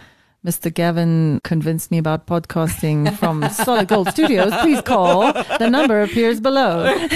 Mr. 0.45 0.73
Gavin 0.73 1.41
convinced 1.43 1.91
me 1.91 1.97
about 1.97 2.27
podcasting 2.27 3.13
from 3.17 3.47
Solid 3.51 3.87
Gold 3.87 4.09
Studios. 4.09 4.53
Please 4.61 4.81
call. 4.81 5.33
The 5.33 5.69
number 5.69 6.01
appears 6.01 6.39
below. 6.39 6.95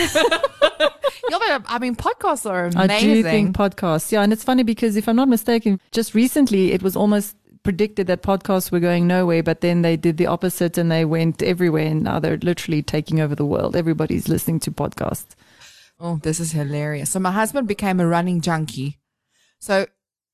Yeah, 1.29 1.37
but 1.39 1.65
I 1.67 1.79
mean, 1.79 1.95
podcasts 1.95 2.49
are 2.49 2.65
amazing. 2.65 2.81
I 2.81 2.99
do 2.99 3.23
think 3.23 3.55
podcasts. 3.55 4.11
Yeah, 4.11 4.21
and 4.21 4.33
it's 4.33 4.43
funny 4.43 4.63
because 4.63 4.97
if 4.97 5.07
I'm 5.07 5.15
not 5.15 5.29
mistaken, 5.29 5.79
just 5.91 6.13
recently 6.13 6.73
it 6.73 6.83
was 6.83 6.95
almost 6.95 7.37
predicted 7.63 8.07
that 8.07 8.21
podcasts 8.21 8.71
were 8.71 8.79
going 8.79 9.07
nowhere, 9.07 9.43
but 9.43 9.61
then 9.61 9.81
they 9.81 9.97
did 9.97 10.17
the 10.17 10.27
opposite 10.27 10.77
and 10.77 10.91
they 10.91 11.05
went 11.05 11.41
everywhere, 11.41 11.87
and 11.87 12.03
now 12.03 12.19
they're 12.19 12.37
literally 12.37 12.81
taking 12.81 13.19
over 13.19 13.35
the 13.35 13.45
world. 13.45 13.75
Everybody's 13.75 14.27
listening 14.27 14.59
to 14.61 14.71
podcasts. 14.71 15.35
Oh, 15.99 16.19
this 16.23 16.39
is 16.39 16.51
hilarious. 16.51 17.11
So 17.11 17.19
my 17.19 17.31
husband 17.31 17.67
became 17.67 17.99
a 17.99 18.07
running 18.07 18.41
junkie. 18.41 18.99
So 19.59 19.85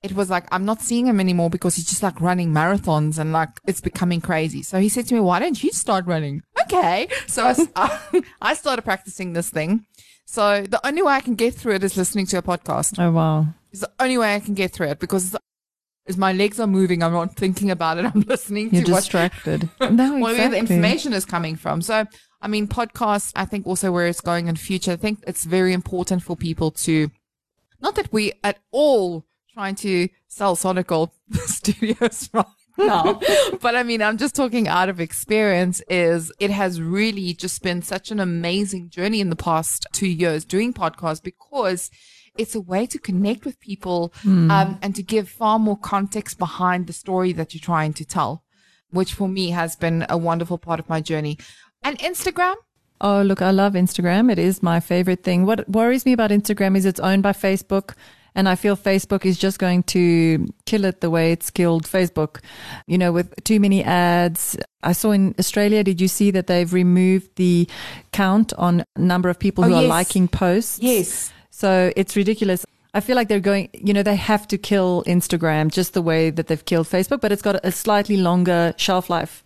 it 0.02 0.13
was 0.13 0.30
like, 0.30 0.48
I'm 0.52 0.63
not 0.63 0.82
seeing 0.82 1.08
him 1.08 1.20
anymore 1.20 1.50
because 1.50 1.76
he's 1.76 1.90
just 1.90 2.04
like 2.04 2.22
running 2.22 2.54
marathons 2.54 3.18
and 3.18 3.34
like 3.34 3.50
it's 3.66 3.82
becoming 3.82 4.22
crazy. 4.22 4.63
So 4.63 4.80
he 4.80 4.88
said 4.88 5.08
to 5.08 5.13
me, 5.13 5.20
why 5.20 5.40
don't 5.40 5.62
you 5.62 5.72
start 5.72 6.06
running? 6.06 6.44
Okay. 6.63 7.10
So 7.28 7.54
I 8.42 8.54
started 8.54 8.84
practicing 8.84 9.34
this 9.34 9.50
thing. 9.50 9.86
So 10.26 10.62
the 10.63 10.86
only 10.86 11.02
way 11.02 11.13
I 11.13 11.22
can 11.22 11.36
get 11.36 11.56
through 11.56 11.76
it 11.76 11.84
is 11.84 11.98
listening 11.98 12.28
to 12.28 12.38
a 12.38 12.42
podcast. 12.42 13.00
Oh 13.00 13.12
wow! 13.12 13.48
It's 13.72 13.80
the 13.82 13.92
only 13.98 14.18
way 14.18 14.36
I 14.36 14.42
can 14.42 14.56
get 14.56 14.72
through 14.72 14.88
it 14.88 15.00
because 15.00 15.34
it's, 15.34 15.42
as 16.08 16.17
my 16.17 16.34
legs 16.34 16.60
are 16.60 16.67
moving, 16.67 17.04
I'm 17.04 17.12
not 17.12 17.36
thinking 17.36 17.72
about 17.72 17.98
it. 17.98 18.06
I'm 18.15 18.22
listening 18.22 18.74
You're 18.74 18.86
to 18.86 18.91
what 18.91 19.00
distracted. 19.00 19.70
no, 19.82 20.17
well, 20.20 20.36
where 20.36 20.50
the 20.50 20.58
information 20.58 21.13
is 21.13 21.26
coming 21.26 21.56
from. 21.56 21.82
So, 21.82 22.06
I 22.41 22.48
mean, 22.48 22.67
podcasts, 22.67 23.32
I 23.36 23.46
think 23.46 23.67
also 23.67 23.91
where 23.91 24.08
it's 24.08 24.22
going 24.22 24.48
in 24.48 24.56
future, 24.56 24.91
I 24.91 24.96
think 24.96 25.24
it's 25.28 25.46
very 25.46 25.74
important 25.74 26.24
for 26.24 26.36
people 26.36 26.72
to, 26.72 27.12
not 27.82 27.96
that 27.96 28.12
we 28.12 28.34
at 28.43 28.60
all 28.72 29.26
trying 29.54 29.76
to 29.76 30.08
sell 30.28 30.56
Sonic 30.56 30.88
Gold 30.88 31.12
Studios 31.46 32.30
right 32.32 32.46
now, 32.78 33.20
but 33.60 33.76
I 33.76 33.82
mean, 33.82 34.04
I'm 34.04 34.17
just 34.17 34.36
talking 34.36 34.67
out 34.67 34.88
of 34.88 35.00
experience 35.00 35.82
is 35.89 36.32
it 36.39 36.52
has 36.52 36.80
really 36.80 37.34
just 37.34 37.63
been 37.63 37.82
such 37.82 38.12
an 38.12 38.20
amazing 38.20 38.89
journey 38.89 39.20
in 39.20 39.32
the 39.32 39.36
past 39.36 39.88
two 39.93 40.08
years 40.08 40.46
doing 40.46 40.74
podcasts 40.74 41.24
because 41.24 41.89
it's 42.38 42.56
a 42.56 42.62
way 42.62 42.86
to 42.86 42.98
connect 43.00 43.46
with 43.46 43.60
people 43.60 44.13
um, 44.25 44.77
and 44.81 44.96
to 44.96 45.04
give 45.04 45.27
far 45.29 45.58
more 45.60 45.77
context 45.77 46.38
behind 46.38 46.88
the 46.88 46.94
story 46.94 47.31
that 47.33 47.54
you're 47.54 47.62
trying 47.62 47.94
to 47.94 48.06
tell 48.06 48.44
which 48.92 49.13
for 49.13 49.27
me 49.27 49.50
has 49.50 49.75
been 49.75 50.06
a 50.10 50.17
wonderful 50.17 50.58
part 50.58 50.79
of 50.79 50.88
my 50.88 51.02
journey. 51.02 51.38
And 51.83 52.00
Instagram, 52.00 52.56
Oh, 53.02 53.21
look, 53.21 53.42
I 53.42 53.52
love 53.52 53.73
Instagram. 53.73 54.31
It 54.31 54.40
is 54.40 54.63
my 54.63 54.79
favorite 54.79 55.23
thing. 55.23 55.46
What 55.46 55.67
worries 55.69 56.06
me 56.06 56.13
about 56.13 56.31
Instagram 56.31 56.75
is 56.77 56.85
it's 56.85 57.00
owned 57.02 57.21
by 57.21 57.33
Facebook. 57.33 57.94
And 58.33 58.48
I 58.48 58.56
feel 58.56 58.77
Facebook 58.77 59.25
is 59.25 59.38
just 59.38 59.60
going 59.60 59.83
to 59.83 60.48
kill 60.65 60.85
it 60.85 61.02
the 61.02 61.10
way 61.10 61.31
it's 61.31 61.50
killed 61.52 61.83
Facebook, 61.85 62.40
you 62.88 62.98
know, 62.98 63.12
with 63.12 63.33
too 63.44 63.60
many 63.60 63.83
ads. 63.83 64.56
I 64.83 64.94
saw 64.94 65.12
in 65.12 65.35
Australia, 65.38 65.83
did 65.83 66.00
you 66.00 66.08
see 66.08 66.31
that 66.31 66.48
they've 66.48 66.71
removed 66.71 67.35
the 67.35 67.67
count 68.13 68.54
on 68.54 68.83
number 68.96 69.27
of 69.29 69.38
people 69.38 69.65
Oh, 69.65 69.67
who 69.67 69.73
are 69.75 69.83
liking 69.83 70.27
posts? 70.27 70.79
yes, 70.79 71.33
So 71.50 71.91
it's 71.95 72.15
ridiculous. 72.15 72.65
I 72.93 73.00
feel 73.00 73.15
like 73.15 73.27
they're 73.27 73.39
going, 73.39 73.69
you 73.73 73.93
know, 73.93 74.04
they 74.04 74.15
have 74.15 74.48
to 74.48 74.58
kill 74.58 75.04
Instagram 75.06 75.71
just 75.71 75.93
the 75.93 76.02
way 76.02 76.29
that 76.29 76.48
they've 76.48 76.65
killed 76.65 76.87
Facebook, 76.87 77.21
but 77.21 77.31
it's 77.31 77.41
got 77.41 77.60
a 77.63 77.71
slightly 77.71 78.17
longer 78.17 78.73
shelf 78.77 79.10
life. 79.10 79.43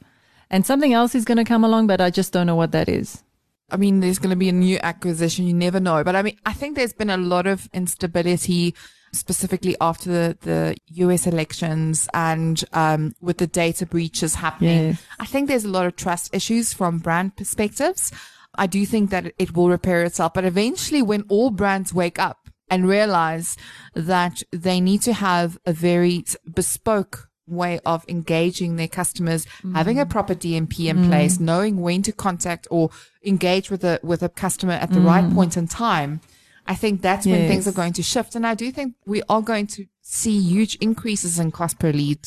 And 0.49 0.65
something 0.65 0.93
else 0.93 1.15
is 1.15 1.25
going 1.25 1.37
to 1.37 1.45
come 1.45 1.63
along, 1.63 1.87
but 1.87 2.01
I 2.01 2.09
just 2.09 2.33
don't 2.33 2.47
know 2.47 2.55
what 2.55 2.71
that 2.73 2.89
is. 2.89 3.23
I 3.71 3.77
mean, 3.77 4.01
there's 4.01 4.19
going 4.19 4.31
to 4.31 4.35
be 4.35 4.49
a 4.49 4.53
new 4.53 4.79
acquisition. 4.83 5.47
You 5.47 5.53
never 5.53 5.79
know. 5.79 6.03
But 6.03 6.15
I 6.15 6.21
mean, 6.21 6.37
I 6.45 6.53
think 6.53 6.75
there's 6.75 6.93
been 6.93 7.09
a 7.09 7.17
lot 7.17 7.47
of 7.47 7.69
instability, 7.73 8.75
specifically 9.13 9.75
after 9.79 10.09
the, 10.09 10.37
the 10.41 10.77
US 11.05 11.27
elections 11.27 12.07
and 12.13 12.63
um, 12.73 13.13
with 13.21 13.37
the 13.37 13.47
data 13.47 13.85
breaches 13.85 14.35
happening. 14.35 14.89
Yes. 14.89 15.03
I 15.19 15.25
think 15.25 15.47
there's 15.47 15.65
a 15.65 15.69
lot 15.69 15.85
of 15.85 15.95
trust 15.95 16.33
issues 16.33 16.73
from 16.73 16.99
brand 16.99 17.35
perspectives. 17.37 18.11
I 18.55 18.67
do 18.67 18.85
think 18.85 19.09
that 19.09 19.33
it 19.37 19.55
will 19.55 19.69
repair 19.69 20.03
itself. 20.03 20.33
But 20.33 20.45
eventually, 20.45 21.01
when 21.01 21.23
all 21.29 21.51
brands 21.51 21.93
wake 21.93 22.19
up 22.19 22.49
and 22.69 22.87
realize 22.87 23.57
that 23.93 24.43
they 24.51 24.79
need 24.81 25.01
to 25.03 25.13
have 25.13 25.57
a 25.65 25.73
very 25.73 26.25
bespoke 26.53 27.29
way 27.47 27.79
of 27.85 28.05
engaging 28.07 28.75
their 28.75 28.87
customers, 28.87 29.45
mm-hmm. 29.45 29.75
having 29.75 29.99
a 29.99 30.05
proper 30.05 30.33
DMP 30.33 30.89
in 30.89 30.97
mm-hmm. 30.97 31.09
place, 31.09 31.39
knowing 31.39 31.81
when 31.81 32.01
to 32.03 32.11
contact 32.11 32.67
or 32.71 32.89
engage 33.25 33.69
with 33.69 33.83
a 33.83 33.99
with 34.03 34.23
a 34.23 34.29
customer 34.29 34.73
at 34.73 34.91
the 34.91 35.01
right 35.01 35.23
mm-hmm. 35.23 35.35
point 35.35 35.57
in 35.57 35.67
time. 35.67 36.21
I 36.67 36.75
think 36.75 37.01
that's 37.01 37.25
when 37.25 37.47
things 37.47 37.67
are 37.67 37.73
going 37.73 37.93
to 37.93 38.03
shift, 38.03 38.35
and 38.35 38.45
I 38.45 38.53
do 38.53 38.71
think 38.71 38.95
we 39.05 39.21
are 39.27 39.41
going 39.41 39.67
to 39.67 39.85
see 40.01 40.39
huge 40.39 40.75
increases 40.75 41.39
in 41.39 41.51
cost 41.51 41.79
per 41.79 41.91
lead. 41.91 42.19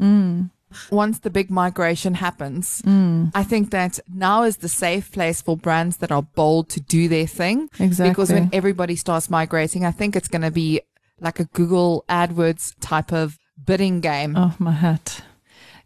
Mm. 0.00 0.50
Once 0.90 1.20
the 1.20 1.30
big 1.30 1.50
migration 1.50 2.14
happens, 2.14 2.82
mm. 2.82 3.30
I 3.34 3.42
think 3.42 3.70
that 3.70 3.98
now 4.12 4.44
is 4.44 4.58
the 4.58 4.68
safe 4.68 5.10
place 5.10 5.42
for 5.42 5.56
brands 5.56 5.98
that 5.98 6.12
are 6.12 6.22
bold 6.22 6.68
to 6.70 6.80
do 6.80 7.08
their 7.08 7.26
thing. 7.26 7.68
Exactly. 7.78 8.10
Because 8.10 8.32
when 8.32 8.50
everybody 8.52 8.96
starts 8.96 9.28
migrating, 9.30 9.84
I 9.84 9.90
think 9.90 10.16
it's 10.16 10.28
going 10.28 10.42
to 10.42 10.50
be 10.50 10.80
like 11.20 11.40
a 11.40 11.44
Google 11.44 12.04
AdWords 12.08 12.74
type 12.80 13.12
of 13.12 13.38
bidding 13.64 14.00
game. 14.00 14.36
Oh, 14.36 14.54
my 14.58 14.72
hat. 14.72 15.22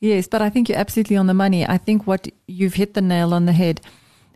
Yes, 0.01 0.27
but 0.27 0.43
I 0.43 0.51
think 0.51 0.69
you're 0.69 0.79
absolutely 0.79 1.17
on 1.17 1.27
the 1.27 1.35
money. 1.35 1.67
I 1.67 1.79
think 1.79 2.07
what 2.07 2.29
you've 2.47 2.75
hit 2.75 2.95
the 2.95 3.01
nail 3.01 3.33
on 3.33 3.47
the 3.47 3.53
head. 3.53 3.81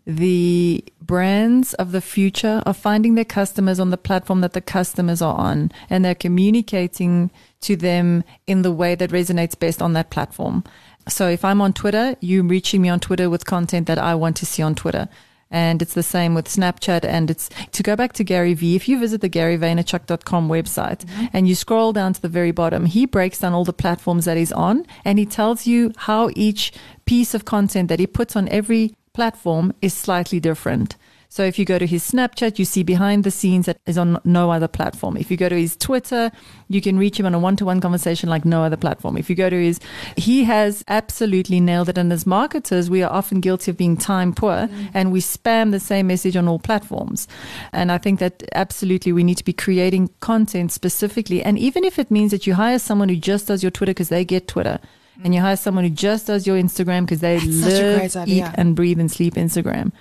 The 0.09 0.83
brands 1.03 1.75
of 1.75 1.93
the 1.93 2.01
future 2.01 2.63
are 2.65 2.73
finding 2.73 3.15
their 3.15 3.27
customers 3.27 3.79
on 3.79 3.91
the 3.91 3.99
platform 3.99 4.41
that 4.41 4.55
the 4.55 4.63
customers 4.63 5.21
are 5.21 5.37
on, 5.37 5.71
and 5.91 6.03
they're 6.03 6.15
communicating 6.15 7.31
to 7.61 7.77
them 7.77 8.25
in 8.47 8.63
the 8.63 8.73
way 8.73 8.95
that 8.95 9.11
resonates 9.11 9.59
best 9.59 9.83
on 9.83 9.93
that 9.93 10.09
platform. 10.09 10.65
So 11.09 11.29
if 11.29 11.45
I'm 11.45 11.61
on 11.61 11.75
Twitter, 11.75 12.17
you're 12.21 12.43
reaching 12.43 12.81
me 12.81 12.89
on 12.89 13.01
Twitter 13.01 13.29
with 13.29 13.45
content 13.45 13.87
that 13.87 13.99
I 13.99 14.15
want 14.15 14.39
to 14.39 14.47
see 14.47 14.63
on 14.63 14.75
Twitter. 14.75 15.11
And 15.51 15.83
it's 15.83 15.95
the 15.95 16.03
same 16.03 16.35
with 16.35 16.49
Snapchat. 16.49 17.05
And 17.05 17.31
it's 17.31 17.51
to 17.73 17.83
go 17.83 17.95
back 17.95 18.15
to 18.15 18.25
Gary 18.25 18.55
Vee. 18.55 18.77
If 18.77 18.89
you 18.89 18.99
visit 18.99 19.21
the 19.21 19.31
GaryVaynerchuk.com 19.31 20.49
website 20.49 21.05
mm-hmm. 21.05 21.27
and 21.35 21.47
you 21.47 21.55
scroll 21.55 21.93
down 21.93 22.15
to 22.15 22.23
the 22.23 22.29
very 22.29 22.51
bottom, 22.51 22.87
he 22.87 23.05
breaks 23.05 23.41
down 23.41 23.53
all 23.53 23.65
the 23.65 23.73
platforms 23.75 24.25
that 24.25 24.39
he's 24.39 24.53
on 24.53 24.87
and 25.05 25.19
he 25.19 25.27
tells 25.27 25.67
you 25.67 25.93
how 25.97 26.31
each 26.35 26.73
piece 27.05 27.35
of 27.35 27.45
content 27.45 27.89
that 27.89 27.99
he 27.99 28.07
puts 28.07 28.37
on 28.37 28.49
every 28.49 28.95
platform 29.19 29.73
is 29.83 29.95
slightly 29.95 30.39
different. 30.39 30.95
So 31.29 31.43
if 31.43 31.59
you 31.59 31.65
go 31.65 31.77
to 31.77 31.87
his 31.89 32.09
Snapchat, 32.09 32.57
you 32.57 32.65
see 32.65 32.85
behind 32.85 33.25
the 33.25 33.33
scenes 33.33 33.67
that 33.67 33.79
is 33.85 33.99
on 33.99 34.21
no 34.25 34.53
other 34.53 34.69
platform. 34.69 35.17
If 35.17 35.29
you 35.29 35.37
go 35.37 35.49
to 35.49 35.57
his 35.57 35.77
Twitter, 35.77 36.31
you 36.69 36.81
can 36.81 36.97
reach 36.97 37.19
him 37.19 37.27
on 37.27 37.35
a 37.35 37.39
one-to-one 37.41 37.81
conversation 37.81 38.29
like 38.29 38.45
no 38.45 38.63
other 38.63 38.77
platform. 38.77 39.17
If 39.17 39.29
you 39.29 39.35
go 39.35 39.51
to 39.51 39.61
his, 39.61 39.81
he 40.17 40.45
has 40.45 40.85
absolutely 40.87 41.59
nailed 41.59 41.89
it. 41.89 41.99
And 41.99 42.13
as 42.13 42.27
marketers, 42.27 42.89
we 42.89 43.03
are 43.03 43.13
often 43.13 43.41
guilty 43.41 43.73
of 43.73 43.77
being 43.77 43.97
time 43.97 44.33
poor 44.33 44.69
mm. 44.69 44.91
and 44.95 45.11
we 45.11 45.21
spam 45.21 45.73
the 45.73 45.81
same 45.81 46.07
message 46.07 46.37
on 46.37 46.47
all 46.47 46.61
platforms. 46.61 47.27
And 47.73 47.91
I 47.91 47.99
think 47.99 48.21
that 48.21 48.45
absolutely 48.55 49.13
we 49.13 49.25
need 49.25 49.39
to 49.39 49.45
be 49.45 49.53
creating 49.53 50.11
content 50.21 50.71
specifically. 50.71 51.43
And 51.43 51.59
even 51.59 51.83
if 51.83 51.99
it 51.99 52.13
means 52.13 52.31
that 52.31 52.47
you 52.47 52.55
hire 52.55 52.79
someone 52.79 53.09
who 53.09 53.17
just 53.17 53.49
does 53.49 53.65
your 53.65 53.73
Twitter 53.73 53.91
because 53.91 54.11
they 54.11 54.25
get 54.25 54.47
Twitter. 54.47 54.79
And 55.25 55.35
you 55.35 55.41
hire 55.41 55.57
someone 55.57 55.85
who 55.85 55.91
just 55.91 56.27
does 56.29 56.47
your 56.47 56.57
Instagram 56.57 57.03
because 57.03 57.21
they 57.21 57.39
That's 57.39 58.15
live, 58.15 58.29
eat, 58.29 58.45
and 58.55 58.77
breathe 58.77 59.01
and 59.01 59.11
sleep 59.11 59.35
Instagram. 59.35 59.93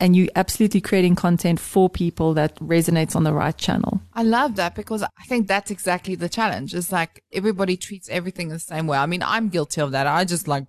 And 0.00 0.14
you 0.14 0.28
absolutely 0.36 0.80
creating 0.80 1.16
content 1.16 1.58
for 1.58 1.88
people 1.88 2.32
that 2.34 2.54
resonates 2.60 3.16
on 3.16 3.24
the 3.24 3.32
right 3.32 3.56
channel. 3.56 4.00
I 4.14 4.22
love 4.22 4.54
that 4.56 4.74
because 4.76 5.02
I 5.02 5.24
think 5.26 5.48
that's 5.48 5.70
exactly 5.72 6.14
the 6.14 6.28
challenge. 6.28 6.74
It's 6.74 6.92
like 6.92 7.24
everybody 7.32 7.76
treats 7.76 8.08
everything 8.08 8.48
the 8.48 8.60
same 8.60 8.86
way. 8.86 8.96
I 8.98 9.06
mean, 9.06 9.22
I'm 9.24 9.48
guilty 9.48 9.80
of 9.80 9.90
that. 9.92 10.06
I 10.06 10.24
just 10.24 10.46
like 10.46 10.66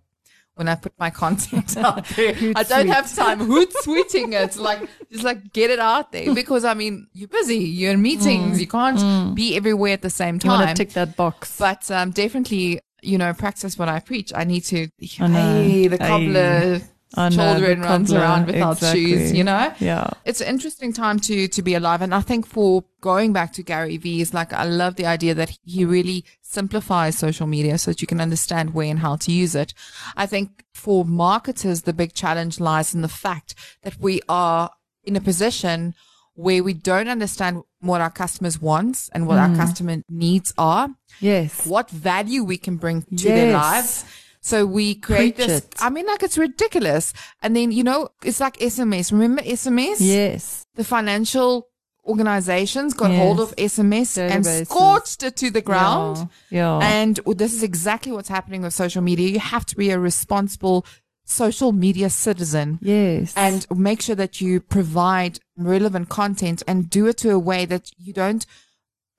when 0.56 0.68
I 0.68 0.76
put 0.76 0.94
my 0.98 1.10
content 1.24 1.78
out 1.78 2.06
there, 2.16 2.36
I 2.56 2.64
don't 2.64 2.88
have 2.88 3.14
time 3.14 3.40
hoot 3.40 3.72
tweeting 3.86 4.34
it. 4.34 4.56
Like 4.58 4.90
just 5.12 5.24
like 5.24 5.54
get 5.54 5.70
it 5.70 5.80
out 5.80 6.12
there 6.12 6.34
because 6.34 6.66
I 6.66 6.74
mean 6.74 7.08
you're 7.14 7.28
busy, 7.30 7.58
you're 7.60 7.92
in 7.92 8.02
meetings, 8.02 8.60
you 8.60 8.68
can't 8.68 9.36
be 9.36 9.56
everywhere 9.56 9.94
at 9.94 10.02
the 10.02 10.10
same 10.10 10.40
Mm. 10.40 10.44
You 10.46 10.50
want 10.50 10.66
time. 10.66 10.76
to 10.76 10.86
tick 10.86 10.94
that 10.94 11.16
box. 11.16 11.58
but 11.60 11.90
um, 11.92 12.12
definitely, 12.12 12.80
you 13.02 13.18
know, 13.18 13.34
practice 13.34 13.78
what 13.78 13.90
I 13.90 14.00
preach. 14.00 14.32
I 14.36 14.44
need 14.44 14.62
to. 14.66 14.88
I. 15.20 15.28
Hey, 15.28 15.88
the 15.88 15.98
cobbler 15.98 16.82
I 17.16 17.30
children 17.30 17.82
runs 17.82 18.10
cobbler, 18.10 18.24
around 18.24 18.48
without 18.48 18.78
exactly. 18.78 19.06
shoes. 19.06 19.34
You 19.34 19.44
know 19.44 19.74
yeah. 19.80 20.10
it's 20.26 20.42
an 20.42 20.48
interesting 20.48 20.94
time 20.94 21.20
to 21.22 21.48
to 21.48 21.62
be 21.62 21.74
alive 21.74 22.02
and 22.02 22.14
i 22.14 22.22
think 22.22 22.46
for 22.46 22.84
going 23.02 23.34
back 23.34 23.52
to 23.54 23.64
gary 23.64 23.98
vee 23.98 24.22
is 24.22 24.34
like 24.34 24.54
i 24.54 24.64
love 24.64 24.96
the 24.96 25.06
idea 25.06 25.34
that 25.34 25.58
he 25.64 25.86
really 25.86 26.24
simplifies 26.42 27.18
social 27.18 27.48
media 27.48 27.78
so 27.78 27.92
that 27.92 28.02
you 28.02 28.08
can 28.08 28.22
understand 28.22 28.74
where 28.74 28.90
and 28.90 29.00
how 29.00 29.16
to 29.16 29.32
use 29.32 29.56
it 29.56 29.74
i 30.16 30.26
think 30.26 30.64
for 30.74 31.04
marketers 31.04 31.84
the 31.84 31.94
big 31.94 32.14
challenge 32.14 32.60
lies 32.60 32.94
in 32.94 33.02
the 33.02 33.08
fact 33.08 33.56
that 33.82 34.00
we 34.00 34.22
are 34.30 34.70
in 35.04 35.16
a 35.16 35.22
position 35.22 35.96
where 36.36 36.64
we 36.64 36.74
don't 36.74 37.10
understand 37.10 37.64
what 37.82 38.02
our 38.02 38.10
customers 38.10 38.62
wants 38.62 39.10
and 39.14 39.26
what 39.28 39.38
Mm. 39.38 39.50
our 39.50 39.56
customer 39.56 39.98
needs 40.10 40.54
are 40.58 40.90
Yes. 41.22 41.66
what 41.66 41.90
value 41.90 42.44
we 42.44 42.58
can 42.58 42.76
bring 42.78 43.04
to 43.04 43.28
their 43.30 43.48
Yes. 43.52 43.54
lives. 43.54 44.06
So 44.42 44.66
we 44.66 44.96
create 44.96 45.36
Preach 45.36 45.48
this. 45.48 45.58
it. 45.64 45.76
I 45.80 45.90
mean, 45.90 46.06
like 46.06 46.24
it's 46.24 46.38
ridiculous. 46.38 47.14
And 47.42 47.56
then, 47.56 47.72
you 47.72 47.84
know, 47.84 48.10
it's 48.24 48.40
like 48.40 48.58
SMS. 48.62 49.12
Remember 49.12 49.42
SMS? 49.44 50.00
Yes. 50.00 50.66
The 50.76 50.84
financial 50.84 51.68
organizations 52.06 52.94
got 52.94 53.12
hold 53.12 53.40
of 53.40 53.54
SMS 53.58 54.18
and 54.18 54.46
scorched 54.46 55.24
it 55.24 55.36
to 55.38 55.52
the 55.52 55.62
ground. 55.62 56.30
Yeah. 56.50 56.80
And 56.80 57.20
this 57.36 57.54
is 57.54 57.64
exactly 57.64 58.12
what's 58.12 58.30
happening 58.30 58.62
with 58.64 58.74
social 58.74 59.02
media. 59.02 59.30
You 59.30 59.40
have 59.40 59.66
to 59.68 59.76
be 59.76 59.90
a 59.92 60.00
responsible 60.00 60.86
social 61.26 61.72
media 61.72 62.10
citizen 62.10 62.80
yes. 62.82 63.34
and 63.36 63.68
make 63.76 64.02
sure 64.02 64.16
that 64.16 64.42
you 64.42 64.60
provide 64.60 65.40
relevant 65.68 66.10
content 66.10 66.64
and 66.68 66.90
do 66.90 67.08
it 67.08 67.18
to 67.18 67.32
a 67.32 67.40
way 67.40 67.66
that 67.66 67.92
you 67.98 68.14
don't 68.14 68.46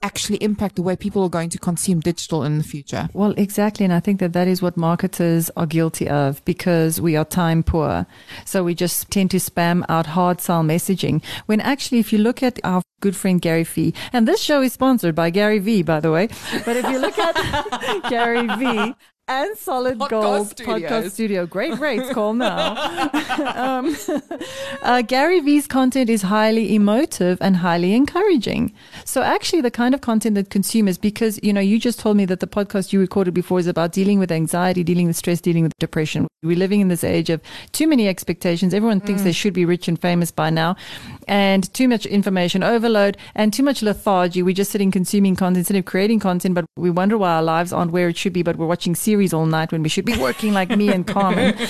actually 0.02 0.38
impact 0.38 0.76
the 0.76 0.82
way 0.82 0.96
people 0.96 1.22
are 1.22 1.28
going 1.28 1.50
to 1.50 1.58
consume 1.58 2.00
digital 2.00 2.42
in 2.42 2.58
the 2.58 2.64
future. 2.64 3.08
Well, 3.12 3.34
exactly. 3.36 3.84
And 3.84 3.92
I 3.92 4.00
think 4.00 4.18
that 4.20 4.32
that 4.32 4.48
is 4.48 4.62
what 4.62 4.76
marketers 4.76 5.50
are 5.56 5.66
guilty 5.66 6.08
of 6.08 6.42
because 6.44 7.00
we 7.00 7.16
are 7.16 7.24
time 7.24 7.62
poor. 7.62 8.06
So 8.44 8.64
we 8.64 8.74
just 8.74 9.10
tend 9.10 9.30
to 9.32 9.36
spam 9.36 9.84
out 9.88 10.06
hard 10.06 10.40
sell 10.40 10.62
messaging. 10.62 11.22
When 11.46 11.60
actually, 11.60 11.98
if 11.98 12.12
you 12.12 12.18
look 12.18 12.42
at 12.42 12.58
our 12.64 12.82
good 13.00 13.16
friend 13.16 13.40
Gary 13.40 13.64
Vee, 13.64 13.94
and 14.12 14.26
this 14.26 14.40
show 14.40 14.62
is 14.62 14.72
sponsored 14.72 15.14
by 15.14 15.30
Gary 15.30 15.58
Vee, 15.58 15.82
by 15.82 16.00
the 16.00 16.10
way. 16.10 16.28
But 16.64 16.76
if 16.76 16.88
you 16.88 16.98
look 16.98 17.18
at 17.18 17.34
Gary 18.10 18.46
Vee, 18.56 18.94
and 19.30 19.56
Solid 19.56 19.96
Podcast 19.96 20.10
Gold 20.10 20.48
Studios. 20.48 20.90
Podcast 20.90 21.10
Studio. 21.12 21.46
Great 21.46 21.78
rates, 21.78 22.12
call 22.12 22.34
now. 22.34 22.72
um, 23.54 23.96
uh, 24.82 25.02
Gary 25.02 25.38
Vee's 25.38 25.68
content 25.68 26.10
is 26.10 26.22
highly 26.22 26.74
emotive 26.74 27.38
and 27.40 27.58
highly 27.58 27.94
encouraging. 27.94 28.72
So 29.04 29.22
actually 29.22 29.60
the 29.60 29.70
kind 29.70 29.94
of 29.94 30.00
content 30.00 30.34
that 30.34 30.50
consumers, 30.50 30.98
because, 30.98 31.38
you 31.44 31.52
know, 31.52 31.60
you 31.60 31.78
just 31.78 32.00
told 32.00 32.16
me 32.16 32.24
that 32.24 32.40
the 32.40 32.48
podcast 32.48 32.92
you 32.92 32.98
recorded 32.98 33.32
before 33.32 33.60
is 33.60 33.68
about 33.68 33.92
dealing 33.92 34.18
with 34.18 34.32
anxiety, 34.32 34.82
dealing 34.82 35.06
with 35.06 35.16
stress, 35.16 35.40
dealing 35.40 35.62
with 35.62 35.72
depression. 35.78 36.26
We're 36.42 36.56
living 36.56 36.80
in 36.80 36.88
this 36.88 37.04
age 37.04 37.30
of 37.30 37.40
too 37.70 37.86
many 37.86 38.08
expectations. 38.08 38.74
Everyone 38.74 39.00
thinks 39.00 39.22
they 39.22 39.32
should 39.32 39.54
be 39.54 39.64
rich 39.64 39.86
and 39.86 40.00
famous 40.00 40.32
by 40.32 40.50
now 40.50 40.74
and 41.28 41.72
too 41.74 41.86
much 41.86 42.06
information 42.06 42.62
overload 42.62 43.16
and 43.34 43.52
too 43.52 43.62
much 43.62 43.82
lethargy. 43.82 44.42
We're 44.42 44.54
just 44.54 44.72
sitting 44.72 44.90
consuming 44.90 45.36
content 45.36 45.58
instead 45.58 45.76
of 45.76 45.84
creating 45.84 46.18
content, 46.18 46.54
but 46.54 46.64
we 46.76 46.90
wonder 46.90 47.16
why 47.18 47.36
our 47.36 47.42
lives 47.42 47.72
aren't 47.72 47.92
where 47.92 48.08
it 48.08 48.16
should 48.16 48.32
be, 48.32 48.42
but 48.42 48.56
we're 48.56 48.66
watching 48.66 48.94
series 48.94 49.19
all 49.34 49.46
night 49.46 49.72
when 49.72 49.82
we 49.82 49.88
should 49.88 50.04
be 50.04 50.16
working 50.18 50.52
like 50.52 50.70
me 50.70 50.88
and 50.88 51.06
Carmen. 51.06 51.56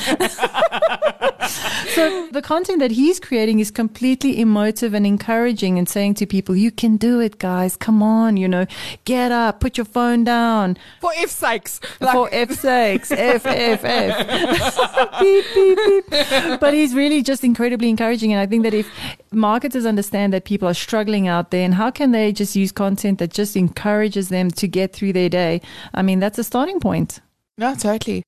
so 1.94 2.28
the 2.30 2.42
content 2.42 2.78
that 2.80 2.92
he's 2.92 3.18
creating 3.18 3.60
is 3.60 3.70
completely 3.70 4.40
emotive 4.40 4.94
and 4.94 5.06
encouraging 5.06 5.78
and 5.78 5.88
saying 5.88 6.14
to 6.14 6.26
people, 6.26 6.54
you 6.56 6.70
can 6.70 6.96
do 6.96 7.20
it, 7.20 7.38
guys. 7.38 7.76
Come 7.76 8.02
on, 8.02 8.36
you 8.36 8.48
know, 8.48 8.66
get 9.04 9.32
up, 9.32 9.60
put 9.60 9.76
your 9.76 9.84
phone 9.84 10.24
down. 10.24 10.76
For 11.00 11.10
F 11.16 11.30
sakes. 11.30 11.80
For 11.98 12.28
F 12.32 12.52
sakes, 12.52 13.10
F, 13.10 13.46
F, 13.46 13.84
F. 13.84 15.20
beep, 15.20 15.44
beep, 15.54 15.78
beep. 16.10 16.60
But 16.60 16.74
he's 16.74 16.94
really 16.94 17.22
just 17.22 17.44
incredibly 17.44 17.88
encouraging. 17.88 18.32
And 18.32 18.40
I 18.40 18.46
think 18.46 18.62
that 18.62 18.74
if 18.74 18.90
marketers 19.32 19.86
understand 19.86 20.32
that 20.32 20.44
people 20.44 20.68
are 20.68 20.74
struggling 20.74 21.28
out 21.28 21.50
there 21.50 21.64
and 21.64 21.74
how 21.74 21.90
can 21.90 22.12
they 22.12 22.32
just 22.32 22.56
use 22.56 22.72
content 22.72 23.18
that 23.18 23.32
just 23.32 23.56
encourages 23.56 24.28
them 24.28 24.50
to 24.52 24.68
get 24.68 24.92
through 24.92 25.12
their 25.12 25.28
day? 25.28 25.60
I 25.94 26.02
mean, 26.02 26.20
that's 26.20 26.38
a 26.38 26.44
starting 26.44 26.80
point. 26.80 27.20
No, 27.60 27.74
totally. 27.74 28.22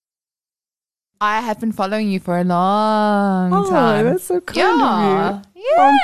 I 1.19 1.41
have 1.41 1.59
been 1.59 1.73
following 1.73 2.11
you 2.11 2.21
for 2.21 2.39
a 2.39 2.45
long 2.45 3.51
time. 3.67 4.07
Oh, 4.07 4.11
that's 4.11 4.25
so 4.25 4.41
kind 4.43 4.59
yeah. 4.59 5.43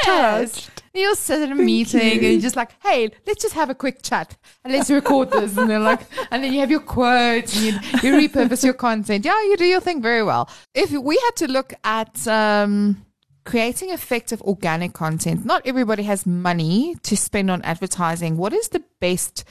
Yes. 0.07 0.71
You'll 0.95 1.15
sit 1.15 1.43
in 1.43 1.53
a 1.53 1.55
meeting 1.55 2.01
and 2.01 2.23
you're 2.23 2.41
just 2.41 2.57
like, 2.57 2.71
hey, 2.83 3.11
let's 3.27 3.43
just 3.43 3.55
have 3.55 3.69
a 3.69 3.75
quick 3.75 4.01
chat 4.01 4.35
and 4.65 4.73
let's 4.73 4.89
record 4.89 5.31
this. 5.31 5.59
And 5.59 5.69
they're 5.69 5.79
like, 5.79 6.07
and 6.31 6.43
then 6.43 6.55
you 6.55 6.61
have 6.61 6.71
your 6.71 6.81
quotes 6.81 7.55
and 7.55 7.67
you, 7.67 7.73
you 8.03 8.29
repurpose 8.29 8.65
your 8.65 8.73
content. 8.73 9.27
Yeah, 9.27 9.39
you 9.43 9.59
do 9.59 9.67
your 9.67 9.81
thing 9.81 10.01
very 10.01 10.23
well. 10.23 10.49
If 10.75 10.91
we 10.91 11.17
had 11.17 11.37
to 11.37 11.49
look 11.49 11.75
at 11.85 12.27
um, 12.27 13.05
creating 13.45 13.91
effective 13.91 14.41
organic 14.41 14.95
content, 14.95 15.45
not 15.45 15.67
everybody 15.67 16.05
has 16.05 16.25
money 16.25 16.97
to 17.03 17.15
spend 17.15 17.51
on 17.51 17.61
advertising. 17.61 18.39
What 18.39 18.55
is 18.55 18.69
the 18.69 18.85
best 19.01 19.45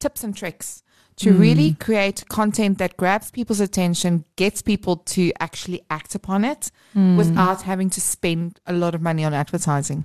tips 0.00 0.24
and 0.24 0.34
tricks? 0.34 0.82
To 1.18 1.32
really 1.32 1.72
mm. 1.72 1.80
create 1.80 2.24
content 2.28 2.78
that 2.78 2.96
grabs 2.96 3.32
people's 3.32 3.58
attention, 3.58 4.24
gets 4.36 4.62
people 4.62 4.98
to 4.98 5.32
actually 5.40 5.82
act 5.90 6.14
upon 6.14 6.44
it 6.44 6.70
mm. 6.94 7.16
without 7.16 7.62
having 7.62 7.90
to 7.90 8.00
spend 8.00 8.60
a 8.66 8.72
lot 8.72 8.94
of 8.94 9.02
money 9.02 9.24
on 9.24 9.34
advertising. 9.34 10.04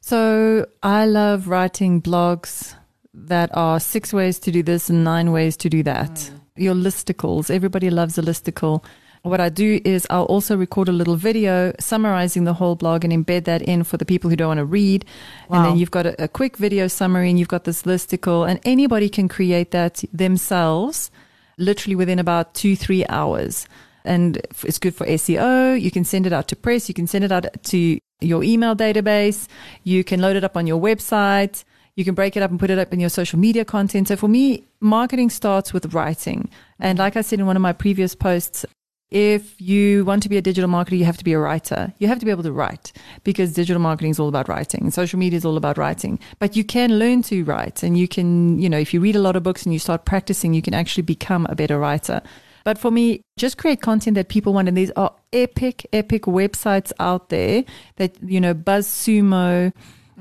So 0.00 0.66
I 0.82 1.04
love 1.04 1.48
writing 1.48 2.00
blogs 2.00 2.74
that 3.12 3.50
are 3.52 3.78
six 3.78 4.12
ways 4.12 4.38
to 4.38 4.50
do 4.50 4.62
this 4.62 4.88
and 4.88 5.04
nine 5.04 5.32
ways 5.32 5.56
to 5.58 5.68
do 5.68 5.82
that. 5.82 6.12
Mm. 6.12 6.40
Your 6.56 6.74
listicles. 6.74 7.50
Everybody 7.50 7.90
loves 7.90 8.16
a 8.16 8.22
listicle. 8.22 8.82
What 9.22 9.40
I 9.40 9.48
do 9.48 9.80
is 9.84 10.06
I'll 10.10 10.24
also 10.24 10.56
record 10.56 10.88
a 10.88 10.92
little 10.92 11.16
video 11.16 11.72
summarizing 11.80 12.44
the 12.44 12.54
whole 12.54 12.76
blog 12.76 13.04
and 13.04 13.12
embed 13.12 13.44
that 13.44 13.62
in 13.62 13.84
for 13.84 13.96
the 13.96 14.04
people 14.04 14.30
who 14.30 14.36
don't 14.36 14.48
want 14.48 14.58
to 14.58 14.64
read. 14.64 15.04
And 15.50 15.64
then 15.64 15.76
you've 15.76 15.90
got 15.90 16.06
a, 16.06 16.24
a 16.24 16.28
quick 16.28 16.56
video 16.56 16.88
summary 16.88 17.30
and 17.30 17.38
you've 17.38 17.48
got 17.48 17.64
this 17.64 17.82
listicle 17.82 18.48
and 18.48 18.60
anybody 18.64 19.08
can 19.08 19.28
create 19.28 19.70
that 19.72 20.04
themselves 20.12 21.10
literally 21.58 21.96
within 21.96 22.18
about 22.18 22.54
two, 22.54 22.76
three 22.76 23.04
hours. 23.08 23.66
And 24.04 24.36
it's 24.64 24.78
good 24.78 24.94
for 24.94 25.06
SEO. 25.06 25.80
You 25.80 25.90
can 25.90 26.04
send 26.04 26.26
it 26.26 26.32
out 26.32 26.48
to 26.48 26.56
press. 26.56 26.88
You 26.88 26.94
can 26.94 27.06
send 27.06 27.24
it 27.24 27.32
out 27.32 27.46
to 27.64 27.98
your 28.20 28.42
email 28.42 28.74
database. 28.74 29.48
You 29.82 30.04
can 30.04 30.20
load 30.20 30.36
it 30.36 30.44
up 30.44 30.56
on 30.56 30.66
your 30.66 30.80
website. 30.80 31.64
You 31.96 32.04
can 32.04 32.14
break 32.14 32.36
it 32.36 32.42
up 32.42 32.50
and 32.50 32.60
put 32.60 32.70
it 32.70 32.78
up 32.78 32.92
in 32.92 33.00
your 33.00 33.10
social 33.10 33.38
media 33.40 33.64
content. 33.64 34.06
So 34.08 34.16
for 34.16 34.28
me, 34.28 34.64
marketing 34.80 35.30
starts 35.30 35.72
with 35.72 35.92
writing. 35.92 36.48
And 36.78 36.98
like 36.98 37.16
I 37.16 37.22
said 37.22 37.40
in 37.40 37.46
one 37.46 37.56
of 37.56 37.62
my 37.62 37.72
previous 37.72 38.14
posts, 38.14 38.64
if 39.10 39.58
you 39.60 40.04
want 40.04 40.22
to 40.22 40.28
be 40.28 40.36
a 40.36 40.42
digital 40.42 40.68
marketer, 40.68 40.98
you 40.98 41.04
have 41.06 41.16
to 41.16 41.24
be 41.24 41.32
a 41.32 41.38
writer. 41.38 41.94
You 41.98 42.08
have 42.08 42.18
to 42.18 42.26
be 42.26 42.30
able 42.30 42.42
to 42.42 42.52
write 42.52 42.92
because 43.24 43.54
digital 43.54 43.80
marketing 43.80 44.10
is 44.10 44.20
all 44.20 44.28
about 44.28 44.48
writing. 44.48 44.90
Social 44.90 45.18
media 45.18 45.38
is 45.38 45.44
all 45.44 45.56
about 45.56 45.78
writing. 45.78 46.18
But 46.38 46.56
you 46.56 46.64
can 46.64 46.98
learn 46.98 47.22
to 47.22 47.42
write 47.44 47.82
and 47.82 47.96
you 47.96 48.06
can, 48.06 48.58
you 48.58 48.68
know, 48.68 48.78
if 48.78 48.92
you 48.92 49.00
read 49.00 49.16
a 49.16 49.20
lot 49.20 49.34
of 49.34 49.42
books 49.42 49.64
and 49.64 49.72
you 49.72 49.78
start 49.78 50.04
practicing, 50.04 50.52
you 50.52 50.60
can 50.60 50.74
actually 50.74 51.04
become 51.04 51.46
a 51.48 51.54
better 51.54 51.78
writer. 51.78 52.20
But 52.64 52.78
for 52.78 52.90
me, 52.90 53.22
just 53.38 53.56
create 53.56 53.80
content 53.80 54.14
that 54.16 54.28
people 54.28 54.52
want. 54.52 54.68
And 54.68 54.76
these 54.76 54.90
are 54.90 55.14
epic, 55.32 55.86
epic 55.90 56.24
websites 56.24 56.92
out 57.00 57.30
there 57.30 57.64
that, 57.96 58.22
you 58.22 58.42
know, 58.42 58.52
BuzzSumo, 58.52 59.72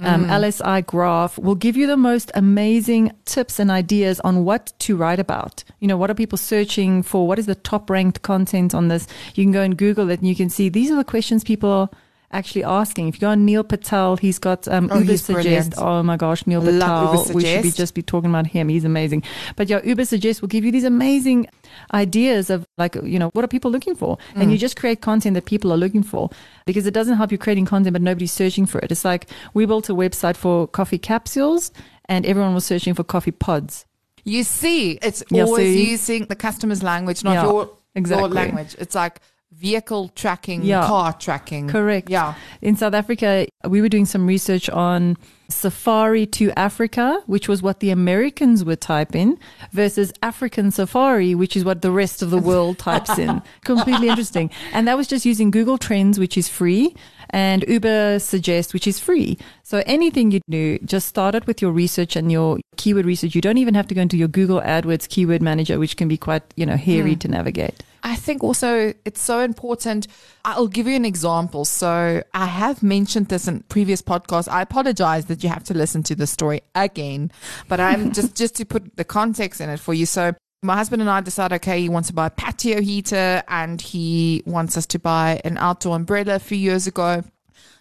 um, 0.01 0.25
LSI 0.25 0.85
Graph 0.85 1.37
will 1.39 1.55
give 1.55 1.75
you 1.75 1.87
the 1.87 1.97
most 1.97 2.31
amazing 2.35 3.13
tips 3.25 3.59
and 3.59 3.71
ideas 3.71 4.19
on 4.21 4.45
what 4.45 4.73
to 4.79 4.95
write 4.95 5.19
about. 5.19 5.63
You 5.79 5.87
know, 5.87 5.97
what 5.97 6.09
are 6.11 6.15
people 6.15 6.37
searching 6.37 7.03
for? 7.03 7.27
What 7.27 7.39
is 7.39 7.45
the 7.45 7.55
top 7.55 7.89
ranked 7.89 8.21
content 8.21 8.75
on 8.75 8.89
this? 8.89 9.07
You 9.35 9.43
can 9.43 9.51
go 9.51 9.61
and 9.61 9.77
Google 9.77 10.09
it 10.09 10.19
and 10.19 10.27
you 10.27 10.35
can 10.35 10.49
see 10.49 10.69
these 10.69 10.91
are 10.91 10.95
the 10.95 11.03
questions 11.03 11.43
people 11.43 11.69
are 11.69 11.89
actually 12.31 12.63
asking. 12.63 13.07
If 13.07 13.15
you 13.15 13.21
go 13.21 13.29
on 13.29 13.45
Neil 13.45 13.63
Patel, 13.63 14.17
he's 14.17 14.37
got 14.39 14.67
um, 14.67 14.89
Oh, 14.91 14.97
Ubersuggest. 15.01 15.31
brilliant. 15.33 15.73
Oh 15.77 16.03
my 16.03 16.17
gosh, 16.17 16.45
Neil 16.45 16.61
Patel. 16.61 17.25
We 17.33 17.45
should 17.45 17.63
be 17.63 17.71
just 17.71 17.93
be 17.93 18.01
talking 18.01 18.29
about 18.29 18.47
him. 18.47 18.67
He's 18.69 18.83
amazing. 18.83 19.23
But 19.55 19.69
yeah, 19.69 19.79
Ubersuggest 19.81 20.41
will 20.41 20.49
give 20.49 20.65
you 20.65 20.71
these 20.71 20.83
amazing 20.83 21.47
ideas 21.93 22.49
of 22.49 22.65
like, 22.77 22.95
you 22.95 23.17
know, 23.19 23.29
what 23.33 23.45
are 23.45 23.47
people 23.47 23.71
looking 23.71 23.95
for? 23.95 24.17
Mm. 24.35 24.41
And 24.41 24.51
you 24.51 24.57
just 24.57 24.75
create 24.75 25.01
content 25.01 25.35
that 25.35 25.45
people 25.45 25.71
are 25.71 25.77
looking 25.77 26.03
for 26.03 26.29
because 26.65 26.85
it 26.85 26.93
doesn't 26.93 27.15
help 27.17 27.31
you 27.31 27.37
creating 27.37 27.65
content, 27.65 27.93
but 27.93 28.01
nobody's 28.01 28.31
searching 28.33 28.65
for 28.65 28.79
it. 28.79 28.91
It's 28.91 29.05
like 29.05 29.27
we 29.53 29.65
built 29.65 29.89
a 29.89 29.93
website 29.95 30.35
for 30.35 30.67
coffee 30.67 30.97
capsules 30.99 31.71
and 32.05 32.25
everyone 32.25 32.53
was 32.53 32.65
searching 32.65 32.93
for 32.93 33.03
coffee 33.03 33.31
pods. 33.31 33.85
You 34.25 34.43
see, 34.43 34.99
it's 35.01 35.23
Yeah, 35.31 35.43
always 35.43 35.73
see? 35.73 35.91
using 35.91 36.25
the 36.25 36.35
customer's 36.35 36.83
language, 36.83 37.23
not 37.23 37.33
Yeah, 37.35 37.43
your, 37.45 37.69
your 37.95 38.27
language. 38.27 38.75
It's 38.77 38.93
like 38.95 39.21
vehicle 39.51 40.09
tracking, 40.09 40.63
Yeah. 40.63 40.85
car 40.85 41.13
tracking. 41.13 41.67
Correct. 41.67 42.09
Yeah. 42.09 42.35
In 42.61 42.75
South 42.75 42.93
Africa, 42.93 43.47
we 43.67 43.81
were 43.81 43.89
doing 43.89 44.05
some 44.05 44.27
research 44.27 44.69
on 44.69 45.17
safari 45.49 46.25
to 46.25 46.51
Africa, 46.59 47.21
which 47.25 47.47
was 47.47 47.61
what 47.61 47.79
the 47.79 47.89
Americans 47.89 48.65
would 48.65 48.81
type 48.81 49.15
in, 49.15 49.39
versus 49.71 50.11
African 50.21 50.71
safari, 50.71 51.33
which 51.33 51.55
is 51.55 51.63
what 51.63 51.81
the 51.81 51.91
rest 51.91 52.21
of 52.21 52.29
the 52.29 52.37
world 52.37 52.77
types 52.89 53.17
in. 53.17 53.41
Completely 53.63 54.09
interesting. 54.09 54.49
And 54.73 54.87
that 54.87 54.97
was 54.97 55.07
just 55.07 55.25
using 55.25 55.49
Google 55.49 55.77
Trends, 55.77 56.19
which 56.19 56.37
is 56.37 56.49
free, 56.49 56.93
and 57.29 57.63
Ubersuggest, 57.63 58.73
which 58.73 58.87
is 58.87 58.99
free. 58.99 59.37
So 59.63 59.81
anything 59.85 60.31
you 60.31 60.41
do, 60.49 60.77
just 60.79 61.07
start 61.07 61.35
it 61.35 61.47
with 61.47 61.61
your 61.61 61.71
research 61.71 62.15
and 62.15 62.31
your 62.31 62.59
keyword 62.75 63.05
research. 63.05 63.33
You 63.33 63.41
don't 63.41 63.57
even 63.57 63.73
have 63.73 63.87
to 63.87 63.95
go 63.95 64.01
into 64.01 64.17
your 64.17 64.27
Google 64.27 64.61
AdWords 64.61 65.09
keyword 65.09 65.41
manager, 65.41 65.79
which 65.79 65.97
can 65.97 66.07
be 66.07 66.17
quite, 66.17 66.43
you 66.55 66.65
know, 66.65 66.77
hairy 66.77 67.13
hmm. 67.13 67.19
to 67.19 67.27
navigate. 67.29 67.83
I 68.03 68.15
think 68.15 68.43
also 68.43 68.93
it's 69.05 69.21
so 69.21 69.39
important. 69.41 70.07
I'll 70.45 70.67
give 70.67 70.87
you 70.87 70.95
an 70.95 71.05
example. 71.05 71.65
So 71.65 72.23
I 72.33 72.45
have 72.45 72.83
mentioned 72.83 73.27
this 73.27 73.47
in 73.47 73.61
previous 73.69 74.01
podcasts. 74.01 74.47
I 74.47 74.61
apologize 74.61 75.25
that 75.25 75.43
you 75.43 75.49
have 75.49 75.63
to 75.65 75.73
listen 75.73 76.03
to 76.03 76.15
the 76.15 76.27
story 76.27 76.61
again, 76.75 77.31
but 77.67 77.79
I'm 77.79 78.11
just 78.17 78.35
just 78.35 78.55
to 78.55 78.65
put 78.65 78.95
the 78.95 79.03
context 79.03 79.61
in 79.61 79.69
it 79.69 79.79
for 79.79 79.93
you. 79.93 80.05
So 80.05 80.33
my 80.63 80.75
husband 80.75 81.01
and 81.01 81.09
I 81.09 81.21
decided, 81.21 81.55
okay, 81.55 81.81
he 81.81 81.89
wants 81.89 82.09
to 82.09 82.13
buy 82.13 82.27
a 82.27 82.31
patio 82.31 82.81
heater 82.81 83.43
and 83.47 83.79
he 83.79 84.43
wants 84.45 84.75
us 84.77 84.85
to 84.87 84.99
buy 84.99 85.39
an 85.43 85.57
outdoor 85.57 85.95
umbrella 85.95 86.35
a 86.35 86.39
few 86.39 86.57
years 86.57 86.87
ago. 86.87 87.23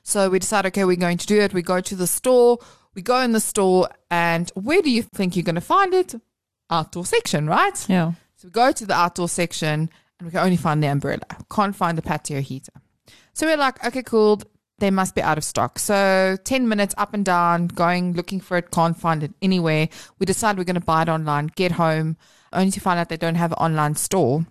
So 0.03 0.31
we 0.31 0.39
decided, 0.39 0.69
okay, 0.69 0.85
we're 0.85 0.97
going 0.97 1.19
to 1.19 1.27
do 1.27 1.41
it. 1.41 1.53
We 1.53 1.63
go 1.63 1.81
to 1.81 1.97
the 1.97 2.07
store. 2.07 2.59
We 2.97 3.03
go 3.03 3.21
in 3.21 3.33
the 3.33 3.41
store, 3.41 3.91
and 4.11 4.51
where 4.55 4.81
do 4.81 4.91
you 4.91 5.03
think 5.03 5.37
you're 5.37 5.43
going 5.43 5.57
to 5.57 5.61
find 5.61 5.93
it? 5.93 6.15
Outdoor 6.71 7.05
section, 7.05 7.47
right? 7.47 7.89
Yeah. 7.91 8.13
So 8.37 8.49
we 8.49 8.53
go 8.53 8.73
to 8.73 8.87
the 8.87 8.95
outdoor 8.95 9.29
section 9.29 9.91
and 10.19 10.27
we 10.27 10.31
can 10.31 10.41
only 10.41 10.57
find 10.57 10.83
the 10.83 10.89
umbrella. 10.89 11.27
Can't 11.51 11.77
find 11.77 11.97
the 11.97 12.03
patio 12.03 12.41
heater. 12.41 12.73
So 13.33 13.47
we're 13.47 13.57
like, 13.57 13.85
okay, 13.85 14.03
cool. 14.03 14.41
They 14.79 14.91
must 14.91 15.15
be 15.15 15.23
out 15.23 15.39
of 15.39 15.45
stock. 15.45 15.79
So 15.79 16.37
10 16.45 16.69
minutes 16.69 16.95
up 16.99 17.15
and 17.15 17.25
down, 17.25 17.69
going, 17.69 18.13
looking 18.13 18.41
for 18.41 18.57
it, 18.59 18.71
can't 18.71 18.97
find 18.97 19.23
it 19.23 19.33
anywhere. 19.41 19.89
We 20.19 20.27
decide 20.27 20.59
we're 20.59 20.65
going 20.65 20.75
to 20.75 20.81
buy 20.81 21.03
it 21.03 21.09
online, 21.09 21.49
get 21.49 21.73
home, 21.73 22.17
only 22.53 22.71
to 22.73 22.81
find 22.81 22.99
out 22.99 23.09
they 23.09 23.17
don't 23.17 23.37
have 23.37 23.53
an 23.53 23.59
online 23.59 23.95
store. 23.95 24.47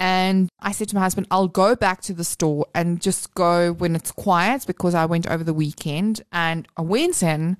And 0.00 0.48
I 0.60 0.72
said 0.72 0.88
to 0.88 0.94
my 0.94 1.02
husband, 1.02 1.26
I'll 1.30 1.48
go 1.48 1.76
back 1.76 2.00
to 2.02 2.14
the 2.14 2.24
store 2.24 2.66
and 2.74 3.00
just 3.00 3.34
go 3.34 3.72
when 3.72 3.94
it's 3.94 4.10
quiet 4.10 4.64
because 4.66 4.94
I 4.94 5.04
went 5.06 5.28
over 5.28 5.44
the 5.44 5.54
weekend. 5.54 6.22
And 6.32 6.66
I 6.76 6.82
went 6.82 7.22
in 7.22 7.56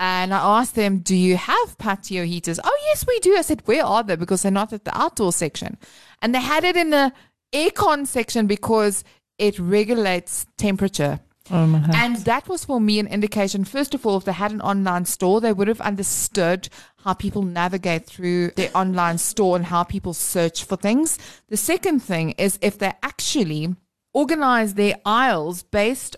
and 0.00 0.32
I 0.32 0.60
asked 0.60 0.76
them, 0.76 1.00
Do 1.00 1.14
you 1.14 1.36
have 1.36 1.76
patio 1.76 2.24
heaters? 2.24 2.58
Oh, 2.64 2.78
yes, 2.86 3.06
we 3.06 3.20
do. 3.20 3.36
I 3.36 3.42
said, 3.42 3.60
Where 3.66 3.84
are 3.84 4.02
they? 4.02 4.16
Because 4.16 4.40
they're 4.42 4.50
not 4.50 4.72
at 4.72 4.86
the 4.86 4.98
outdoor 4.98 5.30
section. 5.30 5.76
And 6.22 6.34
they 6.34 6.40
had 6.40 6.64
it 6.64 6.74
in 6.74 6.88
the 6.88 7.12
aircon 7.52 8.06
section 8.06 8.46
because 8.46 9.04
it 9.38 9.58
regulates 9.58 10.46
temperature. 10.56 11.20
Oh. 11.50 11.84
And 11.94 12.16
that 12.16 12.48
was 12.48 12.64
for 12.64 12.80
me 12.80 12.98
an 12.98 13.08
indication. 13.08 13.64
First 13.64 13.94
of 13.94 14.06
all, 14.06 14.16
if 14.16 14.24
they 14.24 14.32
had 14.32 14.52
an 14.52 14.62
online 14.62 15.04
store, 15.04 15.40
they 15.40 15.52
would 15.52 15.68
have 15.68 15.80
understood 15.82 16.70
how 17.04 17.12
people 17.12 17.42
navigate 17.42 18.06
through 18.06 18.52
their 18.52 18.70
online 18.74 19.18
store 19.18 19.56
and 19.56 19.66
how 19.66 19.82
people 19.84 20.14
search 20.14 20.64
for 20.64 20.76
things. 20.76 21.18
The 21.48 21.58
second 21.58 22.00
thing 22.00 22.30
is 22.32 22.58
if 22.62 22.78
they 22.78 22.92
actually 23.02 23.74
organize 24.14 24.74
their 24.74 24.94
aisles 25.04 25.62
based 25.62 26.16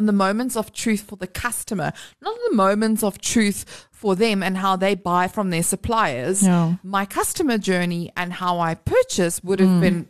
on 0.00 0.06
the 0.06 0.12
moments 0.12 0.56
of 0.56 0.72
truth 0.72 1.02
for 1.02 1.16
the 1.16 1.26
customer, 1.26 1.92
not 2.22 2.34
the 2.48 2.56
moments 2.56 3.02
of 3.02 3.20
truth 3.20 3.86
for 3.90 4.16
them 4.16 4.42
and 4.42 4.56
how 4.56 4.74
they 4.76 4.94
buy 4.94 5.28
from 5.28 5.50
their 5.50 5.62
suppliers. 5.62 6.42
Yeah. 6.42 6.76
My 6.82 7.04
customer 7.04 7.58
journey 7.58 8.10
and 8.16 8.32
how 8.32 8.58
I 8.58 8.74
purchase 8.74 9.44
would 9.44 9.60
have 9.60 9.68
mm. 9.68 9.80
been 9.82 10.08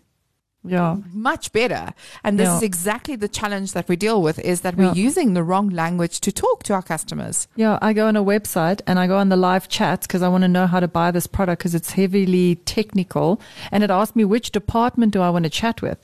Yeah. 0.62 0.98
much 1.12 1.50
better. 1.52 1.92
And 2.22 2.38
this 2.38 2.46
Yeah. 2.48 2.56
is 2.58 2.62
exactly 2.62 3.16
the 3.16 3.26
challenge 3.28 3.72
that 3.72 3.88
we 3.88 3.96
deal 3.96 4.22
with 4.22 4.38
is 4.38 4.60
that 4.60 4.76
we're 4.76 4.94
Yeah. 4.94 5.06
using 5.08 5.34
the 5.34 5.42
wrong 5.42 5.70
language 5.70 6.20
to 6.20 6.30
talk 6.30 6.62
to 6.64 6.74
our 6.74 6.82
customers. 6.82 7.48
Yeah, 7.56 7.78
I 7.82 7.92
go 7.92 8.06
on 8.06 8.14
a 8.14 8.22
website 8.22 8.80
and 8.86 8.98
I 9.00 9.08
go 9.08 9.16
on 9.16 9.28
the 9.30 9.36
live 9.36 9.68
chats 9.68 10.06
because 10.06 10.22
I 10.22 10.28
want 10.28 10.42
to 10.42 10.48
know 10.56 10.66
how 10.68 10.78
to 10.78 10.86
buy 10.86 11.10
this 11.10 11.26
product 11.26 11.58
because 11.60 11.74
it's 11.74 11.92
heavily 11.92 12.56
technical. 12.76 13.40
And 13.72 13.82
it 13.82 13.90
asks 13.90 14.14
me 14.14 14.24
which 14.24 14.52
department 14.52 15.12
do 15.14 15.20
I 15.20 15.30
want 15.30 15.44
to 15.44 15.50
chat 15.50 15.82
with. 15.82 15.98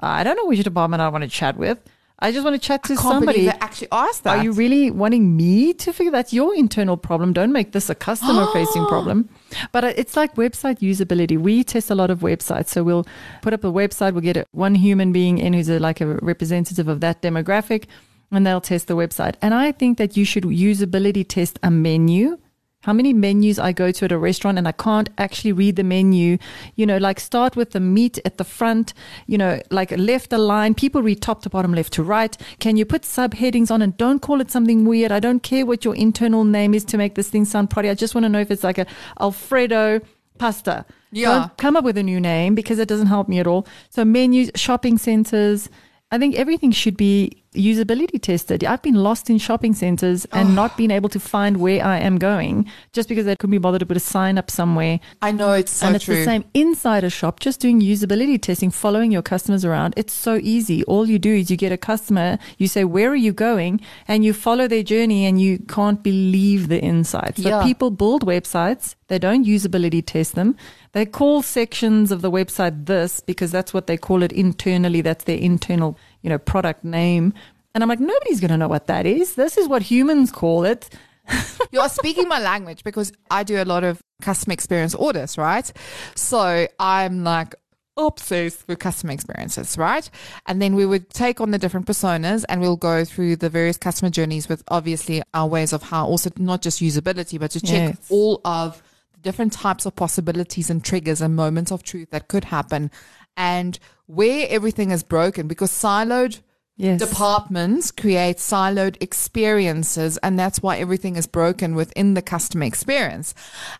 I 0.00 0.24
don't 0.24 0.36
know 0.36 0.46
which 0.46 0.62
department 0.64 1.02
I 1.02 1.08
want 1.08 1.24
to 1.24 1.28
chat 1.28 1.58
with. 1.58 1.78
I 2.18 2.32
just 2.32 2.44
want 2.44 2.54
to 2.54 2.66
chat 2.66 2.82
to 2.84 2.96
Can't 2.96 3.00
somebody. 3.00 3.40
believe 3.40 3.58
actually 3.60 3.88
asked 3.92 4.24
that. 4.24 4.38
Are 4.38 4.42
you 4.42 4.52
really 4.52 4.90
wanting 4.90 5.36
me 5.36 5.74
to 5.74 5.92
figure 5.92 6.10
that's 6.10 6.32
your 6.32 6.54
internal 6.54 6.96
problem? 6.96 7.34
Don't 7.34 7.52
make 7.52 7.72
this 7.72 7.90
a 7.90 7.94
customer 7.94 8.46
facing 8.54 8.86
problem. 8.88 9.28
But 9.70 9.84
uh, 9.84 9.92
it's 9.96 10.16
like 10.16 10.34
website 10.36 10.78
usability. 10.78 11.36
We 11.38 11.62
test 11.62 11.90
a 11.90 11.94
lot 11.94 12.08
of 12.10 12.20
websites. 12.20 12.68
So 12.68 12.82
we'll 12.82 13.06
put 13.42 13.52
up 13.52 13.64
a 13.64 13.70
website, 13.70 14.12
we'll 14.14 14.22
get 14.22 14.48
one 14.52 14.74
human 14.74 15.12
being 15.12 15.36
in 15.36 15.52
who's 15.52 15.68
a, 15.68 15.78
like 15.78 16.00
a 16.00 16.06
representative 16.06 16.88
of 16.88 17.00
that 17.00 17.20
demographic, 17.20 17.84
and 18.30 18.46
they'll 18.46 18.62
test 18.62 18.86
the 18.88 18.96
website. 18.96 19.34
And 19.42 19.52
I 19.52 19.72
think 19.72 19.98
that 19.98 20.16
you 20.16 20.24
should 20.24 20.44
usability 20.44 21.26
test 21.28 21.58
a 21.62 21.70
menu. 21.70 22.38
How 22.86 22.92
many 22.92 23.12
menus 23.12 23.58
I 23.58 23.72
go 23.72 23.90
to 23.90 24.04
at 24.04 24.12
a 24.12 24.16
restaurant 24.16 24.58
and 24.58 24.68
I 24.68 24.70
can't 24.70 25.10
actually 25.18 25.50
read 25.50 25.74
the 25.74 25.82
menu. 25.82 26.38
You 26.76 26.86
know, 26.86 26.98
like 26.98 27.18
start 27.18 27.56
with 27.56 27.72
the 27.72 27.80
meat 27.80 28.20
at 28.24 28.38
the 28.38 28.44
front, 28.44 28.94
you 29.26 29.36
know, 29.36 29.60
like 29.72 29.90
left 29.90 30.32
align. 30.32 30.72
People 30.72 31.02
read 31.02 31.20
top 31.20 31.42
to 31.42 31.50
bottom, 31.50 31.74
left 31.74 31.92
to 31.94 32.04
right. 32.04 32.36
Can 32.60 32.76
you 32.76 32.84
put 32.84 33.02
subheadings 33.02 33.72
on 33.72 33.82
and 33.82 33.96
don't 33.96 34.22
call 34.22 34.40
it 34.40 34.52
something 34.52 34.84
weird? 34.84 35.10
I 35.10 35.18
don't 35.18 35.42
care 35.42 35.66
what 35.66 35.84
your 35.84 35.96
internal 35.96 36.44
name 36.44 36.74
is 36.74 36.84
to 36.84 36.96
make 36.96 37.16
this 37.16 37.28
thing 37.28 37.44
sound 37.44 37.70
pretty. 37.70 37.90
I 37.90 37.94
just 37.94 38.14
want 38.14 38.24
to 38.24 38.28
know 38.28 38.38
if 38.38 38.52
it's 38.52 38.62
like 38.62 38.78
a 38.78 38.86
Alfredo 39.20 40.00
pasta. 40.38 40.86
Yeah. 41.10 41.32
Don't 41.32 41.56
come 41.56 41.76
up 41.76 41.82
with 41.82 41.98
a 41.98 42.04
new 42.04 42.20
name 42.20 42.54
because 42.54 42.78
it 42.78 42.86
doesn't 42.86 43.08
help 43.08 43.28
me 43.28 43.40
at 43.40 43.48
all. 43.48 43.66
So 43.90 44.04
menus, 44.04 44.52
shopping 44.54 44.96
centers. 44.96 45.68
I 46.12 46.18
think 46.18 46.36
everything 46.36 46.70
should 46.70 46.96
be 46.96 47.42
usability 47.52 48.20
tested. 48.22 48.62
I've 48.62 48.82
been 48.82 48.94
lost 48.94 49.28
in 49.28 49.38
shopping 49.38 49.74
centers 49.74 50.24
and 50.26 50.54
not 50.54 50.72
oh. 50.72 50.76
been 50.76 50.92
able 50.92 51.08
to 51.08 51.18
find 51.18 51.56
where 51.56 51.84
I 51.84 51.98
am 51.98 52.18
going 52.18 52.70
just 52.92 53.08
because 53.08 53.26
I 53.26 53.34
couldn't 53.34 53.52
be 53.52 53.58
bothered 53.58 53.80
to 53.80 53.86
put 53.86 53.96
a 53.96 54.00
sign 54.00 54.38
up 54.38 54.48
somewhere. 54.48 55.00
I 55.20 55.32
know 55.32 55.52
it's 55.52 55.72
so 55.72 55.86
and 55.86 55.96
it's 55.96 56.04
true. 56.04 56.16
the 56.16 56.24
same 56.24 56.44
inside 56.54 57.02
a 57.02 57.10
shop, 57.10 57.40
just 57.40 57.58
doing 57.58 57.80
usability 57.80 58.40
testing, 58.40 58.70
following 58.70 59.10
your 59.10 59.22
customers 59.22 59.64
around. 59.64 59.94
It's 59.96 60.12
so 60.12 60.38
easy. 60.42 60.84
All 60.84 61.08
you 61.08 61.18
do 61.18 61.34
is 61.34 61.50
you 61.50 61.56
get 61.56 61.72
a 61.72 61.76
customer, 61.76 62.38
you 62.56 62.68
say, 62.68 62.84
Where 62.84 63.10
are 63.10 63.16
you 63.16 63.32
going? 63.32 63.80
And 64.06 64.24
you 64.24 64.32
follow 64.32 64.68
their 64.68 64.84
journey 64.84 65.24
and 65.24 65.40
you 65.40 65.58
can't 65.58 66.02
believe 66.04 66.68
the 66.68 66.80
insights. 66.80 67.42
So 67.42 67.48
Yeah. 67.48 67.64
people 67.64 67.90
build 67.90 68.24
websites, 68.24 68.94
they 69.08 69.18
don't 69.18 69.44
usability 69.44 70.04
test 70.06 70.36
them. 70.36 70.56
They 70.96 71.04
call 71.04 71.42
sections 71.42 72.10
of 72.10 72.22
the 72.22 72.30
website 72.30 72.86
this 72.86 73.20
because 73.20 73.52
that's 73.52 73.74
what 73.74 73.86
they 73.86 73.98
call 73.98 74.22
it 74.22 74.32
internally. 74.32 75.02
That's 75.02 75.24
their 75.24 75.36
internal, 75.36 75.98
you 76.22 76.30
know, 76.30 76.38
product 76.38 76.84
name. 76.84 77.34
And 77.74 77.84
I'm 77.84 77.88
like, 77.90 78.00
nobody's 78.00 78.40
going 78.40 78.52
to 78.52 78.56
know 78.56 78.68
what 78.68 78.86
that 78.86 79.04
is. 79.04 79.34
This 79.34 79.58
is 79.58 79.68
what 79.68 79.82
humans 79.82 80.32
call 80.32 80.64
it. 80.64 80.88
You're 81.70 81.90
speaking 81.90 82.28
my 82.28 82.38
language 82.38 82.82
because 82.82 83.12
I 83.30 83.42
do 83.42 83.62
a 83.62 83.66
lot 83.66 83.84
of 83.84 84.00
customer 84.22 84.54
experience 84.54 84.94
audits, 84.94 85.36
right? 85.36 85.70
So 86.14 86.66
I'm 86.80 87.24
like 87.24 87.54
obsessed 87.98 88.66
with 88.66 88.78
customer 88.78 89.12
experiences, 89.12 89.76
right? 89.76 90.08
And 90.46 90.62
then 90.62 90.76
we 90.76 90.86
would 90.86 91.10
take 91.10 91.42
on 91.42 91.50
the 91.50 91.58
different 91.58 91.84
personas 91.84 92.46
and 92.48 92.62
we'll 92.62 92.76
go 92.76 93.04
through 93.04 93.36
the 93.36 93.50
various 93.50 93.76
customer 93.76 94.08
journeys 94.08 94.48
with 94.48 94.62
obviously 94.68 95.22
our 95.34 95.46
ways 95.46 95.74
of 95.74 95.82
how 95.82 96.06
also 96.06 96.30
not 96.38 96.62
just 96.62 96.80
usability, 96.80 97.38
but 97.38 97.50
to 97.50 97.60
check 97.60 97.96
Yes. 97.96 98.06
all 98.08 98.40
of 98.46 98.82
different 99.26 99.52
types 99.52 99.84
of 99.84 99.96
possibilities 99.96 100.70
and 100.70 100.84
triggers 100.84 101.20
and 101.20 101.34
moments 101.34 101.72
of 101.72 101.82
truth 101.82 102.10
that 102.12 102.28
could 102.28 102.44
happen. 102.44 102.90
And 103.36 103.78
where 104.06 104.46
everything 104.48 104.90
is 104.92 105.02
broken 105.02 105.48
because 105.48 105.70
siloed 105.70 106.40
Yes. 106.78 107.00
departments 107.00 107.90
create 107.90 108.36
siloed 108.36 108.98
experiences 109.00 110.18
and 110.18 110.38
that's 110.38 110.60
why 110.60 110.76
everything 110.76 111.16
is 111.16 111.26
broken 111.26 111.74
within 111.74 112.12
the 112.12 112.20
customer 112.20 112.66
experience. 112.66 113.34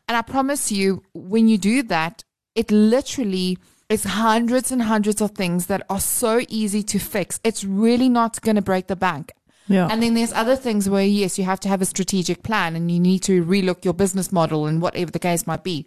And 0.09 0.17
i 0.17 0.23
promise 0.23 0.73
you 0.73 1.03
when 1.13 1.47
you 1.47 1.59
do 1.59 1.83
that 1.95 2.25
it 2.55 2.71
literally 2.71 3.59
is 3.91 4.05
hundreds 4.05 4.73
and 4.73 4.83
hundreds 4.83 5.21
of 5.21 5.33
things 5.33 5.67
that 5.67 5.83
are 5.91 6.01
so 6.01 6.41
easy 6.49 6.83
to 6.83 6.99
fix. 6.99 7.39
It's 7.45 7.65
really 7.65 8.09
not 8.09 8.41
going 8.41 8.57
to 8.57 8.63
break 8.63 8.87
the 8.87 8.97
bank 8.97 9.33
Yeah. 9.69 9.89
and 9.91 10.03
then 10.03 10.15
there's 10.15 10.33
other 10.33 10.57
things 10.57 10.89
where 10.89 11.05
yes 11.05 11.39
you 11.39 11.45
have 11.45 11.61
to 11.61 11.69
have 11.69 11.83
a 11.83 11.87
strategic 11.87 12.43
plan 12.43 12.77
and 12.77 12.91
you 12.91 13.01
need 13.01 13.23
to 13.25 13.45
relook 13.45 13.85
your 13.85 13.95
business 13.95 14.31
model 14.33 14.67
and 14.67 14.81
whatever 14.81 15.11
the 15.11 15.19
case 15.19 15.47
might 15.47 15.65
be 15.65 15.87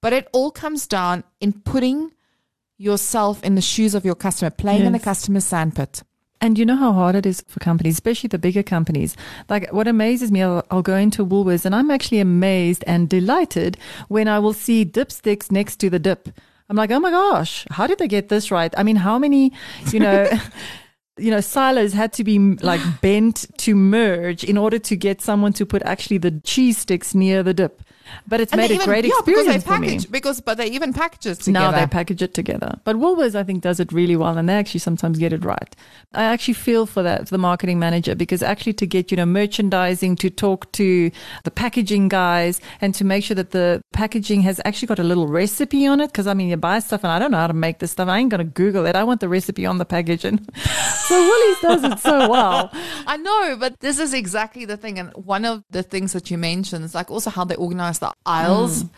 but 0.00 0.12
it 0.12 0.28
all 0.32 0.50
comes 0.50 0.86
down 0.86 1.22
in 1.40 1.52
putting 1.52 2.10
yourself 2.78 3.42
in 3.44 3.54
the 3.54 3.60
shoes 3.60 3.94
of 3.94 4.04
your 4.04 4.16
customer 4.16 4.50
playing 4.50 4.84
in 4.84 4.92
the 4.92 4.98
customer's 4.98 5.44
sandpit 5.44 6.02
And 6.42 6.58
you 6.58 6.66
know 6.66 6.74
how 6.76 6.92
hard 6.92 7.14
it 7.14 7.24
is 7.24 7.44
for 7.46 7.60
companies, 7.60 7.94
especially 7.94 8.26
the 8.26 8.38
bigger 8.38 8.64
companies. 8.64 9.16
Like 9.48 9.70
what 9.70 9.86
amazes 9.86 10.32
me, 10.32 10.42
I'll, 10.42 10.64
I'll 10.72 10.82
go 10.82 10.96
into 10.96 11.24
Woolworths 11.24 11.64
and 11.64 11.72
I'm 11.72 11.88
actually 11.88 12.18
amazed 12.18 12.82
and 12.84 13.08
delighted 13.08 13.76
when 14.08 14.26
I 14.26 14.40
will 14.40 14.52
see 14.52 14.84
dipsticks 14.84 15.52
next 15.52 15.76
to 15.76 15.88
the 15.88 16.00
dip. 16.00 16.28
I'm 16.68 16.76
like, 16.76 16.90
oh 16.90 16.98
my 16.98 17.12
gosh, 17.12 17.64
how 17.70 17.86
did 17.86 17.98
they 17.98 18.08
get 18.08 18.28
this 18.28 18.50
right? 18.50 18.74
I 18.76 18.82
mean, 18.82 18.96
how 18.96 19.18
many, 19.20 19.52
you 19.92 20.00
know, 20.00 20.26
you 21.18 21.30
know, 21.30 21.40
silos 21.40 21.92
had 21.92 22.12
to 22.14 22.24
be 22.24 22.38
like 22.62 22.80
bent 23.00 23.46
to 23.58 23.74
merge 23.74 24.44
in 24.44 24.56
order 24.56 24.78
to 24.78 24.96
get 24.96 25.20
someone 25.20 25.52
to 25.54 25.66
put 25.66 25.82
actually 25.82 26.18
the 26.18 26.30
cheese 26.44 26.78
sticks 26.78 27.14
near 27.14 27.42
the 27.42 27.54
dip. 27.54 27.82
But 28.26 28.40
it's 28.40 28.52
And 28.52 28.60
made 28.60 28.70
a 28.70 28.74
even- 28.74 28.86
great 28.86 29.04
yeah, 29.04 29.10
experience 29.18 29.46
because 29.48 29.64
they 29.64 29.70
for 29.74 29.78
me. 29.80 29.98
Because, 30.10 30.40
but 30.40 30.58
they 30.58 30.66
even 30.66 30.92
package 30.92 31.26
it 31.26 31.40
together. 31.40 31.52
Now 31.52 31.70
they 31.72 31.86
package 31.86 32.22
it 32.22 32.34
together. 32.34 32.78
But 32.84 32.96
Woolworths, 32.96 33.34
I 33.34 33.42
think, 33.42 33.62
does 33.62 33.80
it 33.80 33.92
really 33.92 34.16
well, 34.16 34.36
and 34.38 34.48
they 34.48 34.54
actually 34.54 34.80
sometimes 34.80 35.18
get 35.18 35.32
it 35.32 35.44
right. 35.44 35.74
I 36.14 36.24
actually 36.24 36.54
feel 36.54 36.86
for 36.86 37.02
that, 37.02 37.28
for 37.28 37.34
the 37.34 37.38
marketing 37.38 37.78
manager, 37.78 38.14
because 38.14 38.42
actually 38.42 38.74
to 38.74 38.86
get, 38.86 39.10
you 39.10 39.16
know, 39.16 39.26
merchandising 39.26 40.16
to 40.16 40.30
talk 40.30 40.70
to 40.72 41.10
the 41.44 41.50
packaging 41.50 42.08
guys 42.08 42.60
and 42.80 42.94
to 42.94 43.04
make 43.04 43.24
sure 43.24 43.34
that 43.34 43.50
the 43.50 43.82
packaging 43.92 44.42
has 44.42 44.60
actually 44.64 44.88
got 44.88 44.98
a 44.98 45.02
little 45.02 45.26
recipe 45.26 45.86
on 45.86 46.00
it. 46.00 46.08
Because 46.08 46.26
I 46.26 46.34
mean, 46.34 46.48
you 46.48 46.56
buy 46.56 46.78
stuff 46.80 47.04
and 47.04 47.12
I 47.12 47.18
don't 47.18 47.30
know 47.30 47.38
how 47.38 47.46
to 47.46 47.52
make 47.54 47.78
this 47.78 47.92
stuff. 47.92 48.08
I 48.08 48.18
ain't 48.18 48.30
going 48.30 48.38
to 48.46 48.52
Google 48.52 48.86
it. 48.86 48.96
I 48.96 49.04
want 49.04 49.20
the 49.20 49.28
recipe 49.28 49.64
on 49.66 49.78
the 49.78 49.84
package. 49.84 50.24
And 50.24 50.40
so 51.06 51.14
Woolies 51.20 51.60
does 51.60 51.84
it 51.84 51.98
so 51.98 52.28
well. 52.28 52.70
I 53.06 53.16
know, 53.16 53.56
but 53.58 53.78
this 53.80 53.98
is 53.98 54.12
exactly 54.14 54.64
the 54.64 54.76
thing. 54.76 54.98
And 54.98 55.10
one 55.14 55.44
of 55.44 55.64
the 55.70 55.82
things 55.82 56.12
that 56.12 56.30
you 56.30 56.38
mentioned 56.38 56.84
is 56.84 56.94
like 56.94 57.10
also 57.10 57.30
how 57.30 57.44
they 57.44 57.56
organize 57.56 57.98
the 58.02 58.12
aisles. 58.26 58.84
Mm. 58.84 58.90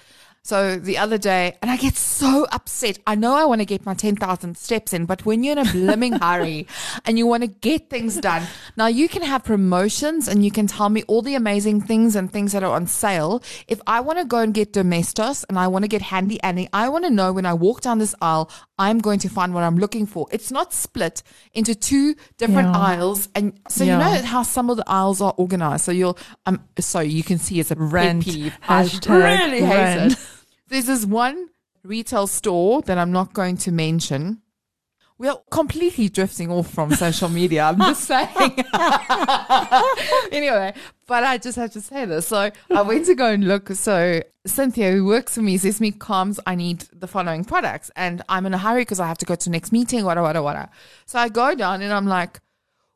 So 0.47 0.76
the 0.76 0.99
other 0.99 1.16
day, 1.16 1.57
and 1.62 1.70
I 1.70 1.78
get 1.78 1.97
so 1.97 2.47
upset. 2.53 2.99
I 3.07 3.14
know 3.14 3.34
I 3.34 3.47
want 3.47 3.62
to 3.62 3.64
get 3.64 3.86
my 3.86 3.95
10,000 3.95 4.59
steps 4.59 4.92
in, 4.92 5.07
but 5.07 5.24
when 5.24 5.42
you're 5.42 5.53
in 5.53 5.66
a 5.66 5.72
blimming 5.72 6.12
hurry 6.20 6.66
and 7.07 7.18
you 7.18 7.26
want 7.26 7.45
to 7.45 7.47
get 7.47 7.88
things 7.88 8.18
done, 8.20 8.47
now 8.76 8.86
you 8.86 9.09
can 9.09 9.22
have 9.22 9.42
promotions 9.42 10.28
and 10.28 10.45
you 10.45 10.51
can 10.51 10.66
tell 10.66 10.90
me 10.90 11.03
all 11.09 11.22
the 11.22 11.34
amazing 11.34 11.80
things 11.80 12.14
and 12.14 12.30
things 12.30 12.53
that 12.53 12.62
are 12.62 12.74
on 12.74 12.86
sale. 12.86 13.42
If 13.68 13.80
I 13.86 14.01
want 14.01 14.18
to 14.18 14.26
go 14.26 14.36
and 14.40 14.53
get 14.53 14.74
Domestos 14.74 15.45
and 15.45 15.59
I 15.59 15.66
want 15.66 15.84
to 15.84 15.88
get 15.88 16.03
Handy 16.03 16.38
Andy, 16.42 16.68
I 16.74 16.90
want 16.90 17.07
to 17.07 17.11
know 17.11 17.32
when 17.32 17.47
I 17.47 17.55
walk 17.55 17.80
down 17.80 17.99
this 17.99 18.14
aisle, 18.20 18.51
I'm 18.78 18.99
going 18.99 19.20
to 19.20 19.30
find 19.30 19.55
what 19.55 19.62
I'm 19.62 19.78
looking 19.78 20.05
for. 20.05 20.26
It's 20.30 20.51
not 20.51 20.74
split 20.74 21.22
into 21.55 21.74
two 21.74 22.16
different 22.36 22.68
Yeah. 22.68 22.80
aisles. 22.80 23.28
And 23.34 23.59
so 23.70 23.82
Yeah. 23.84 23.95
you 23.95 24.05
know 24.20 24.22
how 24.26 24.42
some 24.42 24.68
of 24.68 24.76
the 24.76 24.84
aisles 24.86 25.22
are 25.22 25.32
organized. 25.38 25.86
So 25.86 25.90
you'll, 25.92 26.18
um, 26.45 26.61
so 26.78 27.01
you 27.01 27.22
can 27.22 27.38
see 27.38 27.61
it's 27.61 27.70
a 27.70 27.76
Rant. 27.76 28.26
pet 28.26 28.34
peeve. 28.34 28.55
I 28.68 28.82
Hashtag 28.82 29.09
really 29.09 29.64
hate 29.64 30.12
it. 30.12 30.18
There's 30.74 30.86
this 30.86 31.06
one 31.06 31.50
retail 31.84 32.26
store 32.26 32.82
that 32.82 32.98
I'm 32.98 33.12
not 33.12 33.32
going 33.32 33.56
to 33.58 33.70
mention. 33.70 34.42
We 35.18 35.28
are 35.28 35.40
completely 35.48 36.08
drifting 36.08 36.50
off 36.50 36.68
from 36.68 36.92
social 36.96 37.28
media. 37.28 37.66
I'm 37.66 37.78
just 37.78 38.02
saying. 38.08 38.28
anyway, 40.32 40.74
but 41.06 41.22
I 41.22 41.38
just 41.38 41.56
have 41.58 41.70
to 41.74 41.80
say 41.80 42.06
this. 42.06 42.26
So 42.26 42.50
I 42.74 42.82
went 42.82 43.06
to 43.06 43.14
go 43.14 43.30
and 43.30 43.46
look. 43.46 43.68
So 43.68 44.20
Cynthia, 44.46 44.90
who 44.90 45.04
works 45.04 45.36
for 45.36 45.42
me, 45.42 45.58
says 45.58 45.80
me, 45.80 45.92
"Comes, 45.92 46.40
I 46.44 46.56
need 46.56 46.86
the 46.92 47.06
following 47.06 47.44
products, 47.44 47.92
and 47.94 48.22
I'm 48.28 48.44
in 48.44 48.52
a 48.52 48.58
hurry 48.58 48.80
because 48.80 48.98
I 48.98 49.06
have 49.06 49.18
to 49.18 49.26
go 49.26 49.36
to 49.36 49.44
the 49.44 49.50
next 49.50 49.70
meeting. 49.70 50.04
Wada 50.04 50.22
wada 50.22 50.42
wada." 50.42 50.70
So 51.06 51.20
I 51.20 51.28
go 51.28 51.54
down 51.54 51.82
and 51.82 51.92
I'm 51.92 52.08
like, 52.08 52.40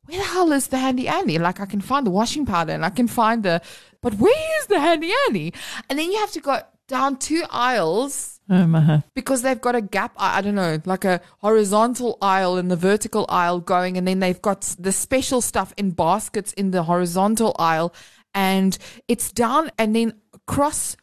where 0.07 0.19
the 0.19 0.25
hell 0.25 0.51
is 0.51 0.67
the 0.67 0.79
handy 0.79 1.07
Andy? 1.07 1.39
Like 1.39 1.61
I 1.61 1.67
can 1.67 1.81
find 1.81 2.05
the 2.05 2.11
washing 2.11 2.45
powder 2.45 2.73
and 2.73 2.85
I 2.85 2.91
can 2.91 3.07
find 3.07 3.45
the, 3.45 3.63
but 4.03 4.15
where 4.15 4.61
is 4.61 4.67
the 4.67 4.81
handy 4.81 5.13
Andy?" 5.29 5.55
And 5.89 5.97
then 5.97 6.11
you 6.11 6.19
have 6.19 6.33
to 6.33 6.41
go 6.41 6.61
down 6.89 7.17
two 7.17 7.45
aisles 7.51 8.41
Oh 8.51 8.67
my. 8.67 9.03
because 9.15 9.43
they've 9.43 9.61
got 9.61 9.77
a 9.77 9.81
gap. 9.81 10.13
I, 10.17 10.39
I 10.39 10.41
don't 10.41 10.55
know, 10.55 10.81
like 10.85 11.05
a 11.05 11.21
horizontal 11.39 12.19
aisle 12.21 12.57
and 12.57 12.71
the 12.71 12.77
vertical 12.77 13.27
aisle 13.29 13.61
going, 13.61 13.97
and 13.97 14.09
then 14.09 14.21
they've 14.21 14.41
got 14.41 14.63
the 14.79 14.93
special 14.93 15.41
stuff 15.41 15.73
in 15.77 15.91
baskets 15.91 16.53
in 16.55 16.71
the 16.71 16.83
horizontal 16.85 17.55
aisle, 17.59 17.95
and 18.35 18.77
it's 19.07 19.31
down, 19.31 19.71
and 19.79 19.95
then 19.95 20.15
across 20.35 20.97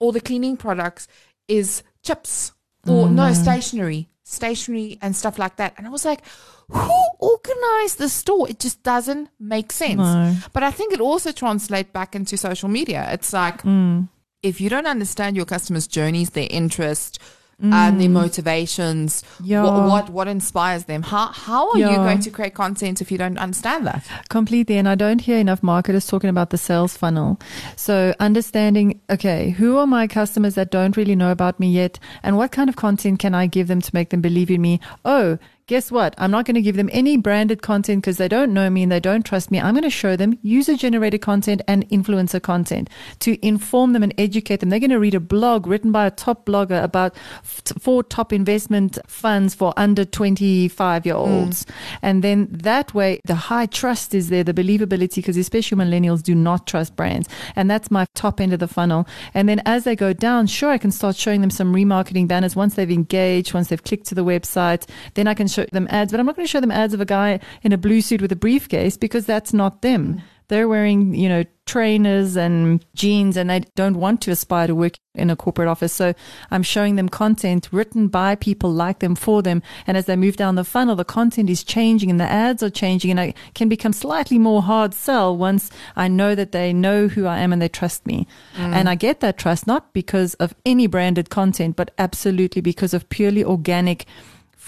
all 0.00 0.12
the 0.12 0.20
cleaning 0.20 0.56
products 0.56 1.08
is 1.46 1.82
chips 2.02 2.52
or 2.86 3.06
oh, 3.06 3.08
no 3.08 3.32
stationery, 3.32 4.08
stationery 4.24 4.98
and 5.02 5.14
stuff 5.14 5.38
like 5.38 5.56
that. 5.56 5.74
And 5.76 5.86
I 5.86 5.90
was 5.90 6.04
like, 6.04 6.22
who 6.70 6.90
organized 7.18 7.98
the 7.98 8.08
store? 8.08 8.48
It 8.48 8.60
just 8.60 8.82
doesn't 8.82 9.30
make 9.40 9.72
sense. 9.72 9.98
No. 9.98 10.36
But 10.52 10.62
I 10.62 10.70
think 10.70 10.92
it 10.92 11.00
also 11.00 11.32
translates 11.32 11.90
back 11.90 12.14
into 12.14 12.36
social 12.36 12.68
media. 12.68 13.08
It's 13.12 13.32
like 13.32 13.62
mm. 13.62 14.08
If 14.42 14.60
you 14.60 14.70
don't 14.70 14.86
understand 14.86 15.36
your 15.36 15.46
customers' 15.46 15.86
journeys, 15.86 16.30
their 16.30 16.48
interest, 16.50 17.18
and 17.60 17.74
um, 17.74 17.94
mm. 17.96 17.98
their 17.98 18.08
motivations, 18.08 19.24
Yeah. 19.42 19.64
what, 19.64 19.88
what 19.88 20.10
what 20.10 20.28
inspires 20.28 20.84
them, 20.84 21.02
how 21.02 21.32
how 21.32 21.72
are 21.72 21.78
you 21.78 21.86
going 21.86 22.20
to 22.20 22.30
create 22.30 22.54
content 22.54 23.00
if 23.00 23.10
you 23.10 23.18
don't 23.18 23.36
understand 23.36 23.84
that? 23.84 24.06
Completely. 24.28 24.78
And 24.78 24.88
I 24.88 24.94
don't 24.94 25.20
hear 25.20 25.38
enough 25.38 25.60
marketers 25.60 26.06
talking 26.06 26.30
about 26.30 26.50
the 26.50 26.58
sales 26.58 26.96
funnel. 26.96 27.40
So 27.74 28.14
understanding, 28.20 29.00
okay, 29.10 29.50
who 29.50 29.76
are 29.78 29.88
my 29.88 30.06
customers 30.06 30.54
that 30.54 30.70
don't 30.70 30.96
really 30.96 31.16
know 31.16 31.32
about 31.32 31.58
me 31.58 31.68
yet? 31.68 31.98
And 32.22 32.36
what 32.36 32.52
kind 32.52 32.68
of 32.68 32.76
content 32.76 33.18
can 33.18 33.34
I 33.34 33.48
give 33.48 33.66
them 33.66 33.80
to 33.80 33.90
make 33.92 34.10
them 34.10 34.20
believe 34.20 34.52
in 34.52 34.62
me? 34.62 34.78
Oh, 35.04 35.38
guess 35.68 35.92
what? 35.92 36.14
I'm 36.16 36.30
not 36.30 36.46
going 36.46 36.54
to 36.54 36.62
give 36.62 36.76
them 36.76 36.88
any 36.92 37.18
branded 37.18 37.60
content 37.60 38.02
because 38.02 38.16
they 38.16 38.26
don't 38.26 38.54
know 38.54 38.70
me 38.70 38.82
and 38.82 38.90
they 38.90 39.00
don't 39.00 39.22
trust 39.22 39.50
me. 39.50 39.60
I'm 39.60 39.74
going 39.74 39.84
to 39.84 39.90
show 39.90 40.16
them 40.16 40.38
user 40.42 40.76
generated 40.76 41.20
content 41.20 41.60
and 41.68 41.86
influencer 41.90 42.42
content 42.42 42.88
to 43.20 43.46
inform 43.46 43.92
them 43.92 44.02
and 44.02 44.14
educate 44.16 44.60
them. 44.60 44.70
They're 44.70 44.80
going 44.80 44.90
to 44.90 44.98
read 44.98 45.14
a 45.14 45.20
blog 45.20 45.66
written 45.66 45.92
by 45.92 46.06
a 46.06 46.10
top 46.10 46.46
blogger 46.46 46.82
about 46.82 47.14
four 47.42 48.02
top 48.02 48.32
investment 48.32 48.98
funds 49.06 49.54
for 49.54 49.74
under 49.76 50.06
25 50.06 51.04
year 51.04 51.14
olds. 51.14 51.66
Mm. 51.66 51.72
And 52.00 52.24
then 52.24 52.48
that 52.50 52.94
way, 52.94 53.20
the 53.26 53.34
high 53.34 53.66
trust 53.66 54.14
is 54.14 54.30
there, 54.30 54.42
the 54.42 54.54
believability, 54.54 55.16
because 55.16 55.36
especially 55.36 55.76
millennials 55.76 56.22
do 56.22 56.34
not 56.34 56.66
trust 56.66 56.96
brands. 56.96 57.28
And 57.56 57.70
that's 57.70 57.90
my 57.90 58.06
top 58.14 58.40
end 58.40 58.54
of 58.54 58.60
the 58.60 58.68
funnel. 58.68 59.06
And 59.34 59.50
then 59.50 59.60
as 59.66 59.84
they 59.84 59.94
go 59.94 60.14
down, 60.14 60.46
sure, 60.46 60.70
I 60.70 60.78
can 60.78 60.90
start 60.90 61.14
showing 61.14 61.42
them 61.42 61.50
some 61.50 61.74
remarketing 61.74 62.26
banners 62.26 62.56
once 62.56 62.74
they've 62.74 62.90
engaged, 62.90 63.52
once 63.52 63.68
they've 63.68 63.84
clicked 63.84 64.06
to 64.06 64.14
the 64.14 64.24
website. 64.24 64.88
Then 65.12 65.26
I 65.26 65.34
can 65.34 65.46
show 65.57 65.57
them 65.66 65.86
ads, 65.90 66.12
but 66.12 66.20
I'm 66.20 66.26
not 66.26 66.36
going 66.36 66.46
to 66.46 66.50
show 66.50 66.60
them 66.60 66.70
ads 66.70 66.94
of 66.94 67.00
a 67.00 67.04
guy 67.04 67.40
in 67.62 67.72
a 67.72 67.78
blue 67.78 68.00
suit 68.00 68.22
with 68.22 68.32
a 68.32 68.36
briefcase 68.36 68.96
because 68.96 69.26
that's 69.26 69.52
not 69.52 69.82
them. 69.82 70.14
Mm. 70.14 70.22
They're 70.48 70.68
wearing, 70.68 71.14
you 71.14 71.28
know, 71.28 71.44
trainers 71.66 72.34
and 72.34 72.82
jeans 72.94 73.36
and 73.36 73.50
they 73.50 73.60
don't 73.76 73.98
want 73.98 74.22
to 74.22 74.30
aspire 74.30 74.66
to 74.66 74.74
work 74.74 74.94
in 75.14 75.28
a 75.28 75.36
corporate 75.36 75.68
office. 75.68 75.92
So 75.92 76.14
I'm 76.50 76.62
showing 76.62 76.96
them 76.96 77.10
content 77.10 77.68
written 77.70 78.08
by 78.08 78.34
people 78.34 78.72
like 78.72 79.00
them 79.00 79.14
for 79.14 79.42
them. 79.42 79.62
And 79.86 79.98
as 79.98 80.06
they 80.06 80.16
move 80.16 80.36
down 80.36 80.54
the 80.54 80.64
funnel, 80.64 80.96
the 80.96 81.04
content 81.04 81.50
is 81.50 81.62
changing 81.62 82.10
and 82.10 82.18
the 82.18 82.24
ads 82.24 82.62
are 82.62 82.70
changing 82.70 83.10
and 83.10 83.20
I 83.20 83.34
can 83.54 83.68
become 83.68 83.92
slightly 83.92 84.38
more 84.38 84.62
hard 84.62 84.94
sell 84.94 85.36
once 85.36 85.70
I 85.94 86.08
know 86.08 86.34
that 86.34 86.52
they 86.52 86.72
know 86.72 87.08
who 87.08 87.26
I 87.26 87.40
am 87.40 87.52
and 87.52 87.60
they 87.60 87.68
trust 87.68 88.06
me. 88.06 88.26
Mm. 88.56 88.72
And 88.72 88.88
I 88.88 88.94
get 88.94 89.20
that 89.20 89.36
trust 89.36 89.66
not 89.66 89.92
because 89.92 90.32
of 90.34 90.54
any 90.64 90.86
branded 90.86 91.28
content, 91.28 91.76
but 91.76 91.90
absolutely 91.98 92.62
because 92.62 92.94
of 92.94 93.10
purely 93.10 93.44
organic 93.44 94.06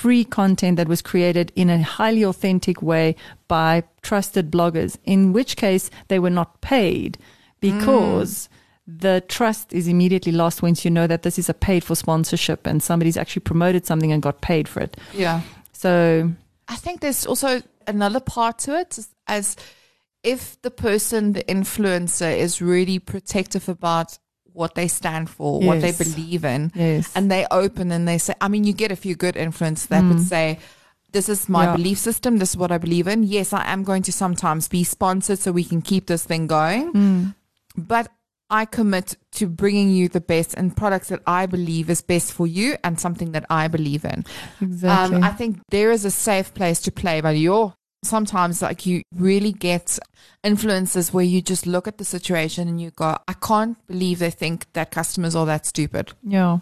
free 0.00 0.24
content 0.24 0.78
that 0.78 0.88
was 0.88 1.02
created 1.02 1.52
in 1.54 1.68
a 1.68 1.82
highly 1.82 2.24
authentic 2.24 2.80
way 2.80 3.14
by 3.48 3.82
trusted 4.00 4.50
bloggers, 4.50 4.96
in 5.04 5.34
which 5.34 5.56
case 5.56 5.90
they 6.08 6.18
were 6.18 6.30
not 6.30 6.58
paid 6.62 7.18
because 7.60 8.48
mm. 8.48 9.00
the 9.02 9.22
trust 9.28 9.74
is 9.74 9.86
immediately 9.86 10.32
lost 10.32 10.62
once 10.62 10.86
you 10.86 10.90
know 10.90 11.06
that 11.06 11.22
this 11.22 11.38
is 11.38 11.50
a 11.50 11.54
paid 11.54 11.84
for 11.84 11.94
sponsorship 11.94 12.66
and 12.66 12.82
somebody's 12.82 13.18
actually 13.18 13.40
promoted 13.40 13.84
something 13.84 14.10
and 14.10 14.22
got 14.22 14.40
paid 14.40 14.66
for 14.66 14.80
it. 14.80 14.96
Yeah. 15.12 15.42
So, 15.74 16.32
I 16.66 16.76
think 16.76 17.02
there's 17.02 17.26
also 17.26 17.60
another 17.86 18.20
part 18.20 18.58
to 18.60 18.78
it 18.80 18.96
as- 18.96 19.08
as 19.26 19.56
if 20.22 20.60
the 20.62 20.70
person, 20.70 21.32
the 21.34 21.44
influencer, 21.44 22.34
is 22.34 22.62
really 22.62 22.98
protective 22.98 23.68
about 23.68 24.18
what 24.60 24.74
they 24.74 24.88
stand 24.88 25.28
for, 25.36 25.60
what 25.68 25.80
they 25.80 25.92
believe 26.04 26.44
in, 26.44 26.70
yes. 26.74 27.10
and 27.16 27.30
they 27.32 27.46
open 27.50 27.90
and 27.90 28.06
they 28.06 28.18
say, 28.18 28.34
I 28.40 28.48
mean, 28.52 28.64
you 28.64 28.74
get 28.74 28.92
a 28.92 28.96
few 28.96 29.14
good 29.16 29.34
influencers 29.34 29.88
that 29.88 30.04
would 30.04 30.20
say, 30.20 30.58
this 31.12 31.28
is 31.28 31.48
my 31.48 31.64
Yeah. 31.64 31.76
belief 31.76 31.98
system. 31.98 32.38
This 32.38 32.50
is 32.50 32.56
what 32.56 32.70
I 32.70 32.78
believe 32.78 33.08
in. 33.08 33.24
Yes, 33.24 33.52
I 33.52 33.64
am 33.72 33.82
going 33.82 34.02
to 34.04 34.12
sometimes 34.12 34.68
be 34.68 34.84
sponsored 34.84 35.38
so 35.40 35.50
we 35.50 35.64
can 35.64 35.80
keep 35.82 36.06
this 36.06 36.22
thing 36.24 36.46
going. 36.46 37.34
But 37.76 38.06
I 38.52 38.64
commit 38.64 39.16
to 39.38 39.46
bringing 39.46 39.90
you 39.90 40.08
the 40.08 40.20
best 40.20 40.54
and 40.54 40.76
products 40.76 41.08
that 41.08 41.20
I 41.26 41.46
believe 41.46 41.88
is 41.88 42.02
best 42.02 42.32
for 42.32 42.46
you 42.46 42.76
and 42.84 42.98
something 43.00 43.30
that 43.32 43.44
I 43.48 43.68
believe 43.68 44.04
in. 44.04 44.24
exactly. 44.60 45.16
Um, 45.18 45.24
I 45.24 45.30
think 45.30 45.58
there 45.70 45.90
is 45.92 46.04
a 46.04 46.10
safe 46.10 46.52
place 46.52 46.80
to 46.82 46.90
play, 46.92 47.20
but 47.20 47.36
you're 47.38 47.72
sometimes 48.02 48.62
like 48.62 48.86
you 48.86 49.02
really 49.14 49.52
get 49.52 49.98
influences 50.42 51.12
where 51.12 51.24
you 51.24 51.42
just 51.42 51.66
look 51.66 51.86
at 51.86 51.98
the 51.98 52.04
situation 52.04 52.68
and 52.68 52.80
you 52.80 52.90
go, 52.90 53.18
I 53.28 53.34
can't 53.34 53.76
believe 53.86 54.18
they 54.18 54.30
think 54.30 54.66
that 54.72 54.90
customers 54.90 55.36
are 55.36 55.46
that 55.46 55.66
stupid. 55.66 56.12
yeah. 56.22 56.58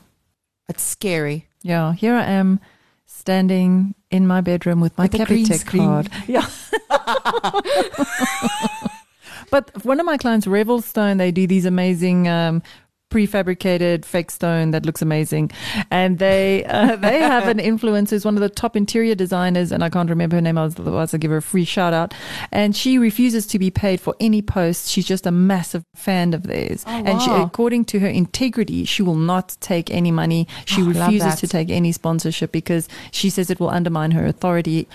It's 0.71 0.83
scary. 0.83 1.49
Yeah. 1.63 1.95
Here 1.95 2.15
I 2.15 2.25
am 2.25 2.61
standing 3.07 3.95
in 4.11 4.27
my 4.27 4.43
bedroom 4.43 4.81
with 4.81 4.99
my 4.99 5.05
With 5.05 5.13
Capitec 5.13 5.67
card. 5.67 6.11
Yeah. 6.29 6.47
but 9.51 9.83
one 9.87 9.99
of 9.99 10.05
my 10.05 10.19
clients, 10.19 10.47
Revelstone, 10.47 11.17
they 11.17 11.33
do 11.33 11.47
these 11.47 11.65
amazing 11.65 12.29
um, 12.29 12.63
prefabricated 13.11 14.05
fake 14.05 14.31
stone 14.31 14.71
that 14.73 14.85
looks 14.87 15.03
amazing, 15.03 15.51
and 15.91 16.19
they 16.19 16.65
uh, 16.65 16.97
they 17.09 17.19
have 17.21 17.49
an 17.49 17.59
influencer 17.59 18.11
who's 18.11 18.25
one 18.25 18.35
of 18.37 18.41
the 18.41 18.49
top 18.49 18.77
interior 18.77 19.15
designers, 19.15 19.73
and 19.73 19.83
I 19.83 19.89
can't 19.91 20.11
remember 20.11 20.37
her 20.37 20.43
name. 20.43 20.59
I 20.59 20.63
Otherwise, 20.65 21.15
I'll 21.15 21.21
give 21.21 21.31
her 21.31 21.39
a 21.39 21.43
free 21.43 21.65
shout 21.65 21.93
out. 21.93 22.15
And 22.53 22.77
she 22.77 22.99
refuses 22.99 23.47
to 23.49 23.59
be 23.59 23.71
paid 23.71 24.01
for 24.01 24.15
any 24.21 24.43
posts. 24.43 24.91
She's 24.91 25.07
just 25.07 25.27
a 25.27 25.31
massive 25.31 25.85
fan 25.95 26.35
of 26.35 26.43
theirs, 26.45 26.85
Oh, 26.87 27.03
and 27.05 27.21
she, 27.23 27.31
according 27.31 27.87
to 27.87 28.01
her 28.01 28.09
integrity, 28.09 28.85
she 28.85 29.03
will 29.03 29.15
not 29.15 29.57
take 29.61 29.91
any 29.91 30.11
money. 30.11 30.47
She 30.67 30.83
Oh, 30.83 30.87
refuses 30.87 31.37
to 31.37 31.49
take 31.49 31.71
any 31.71 31.93
sponsorship 31.93 32.53
because 32.53 32.89
she 33.11 33.31
says 33.31 33.51
it 33.51 33.61
will 33.61 33.71
undermine 33.71 34.11
her 34.13 34.27
authority 34.27 34.87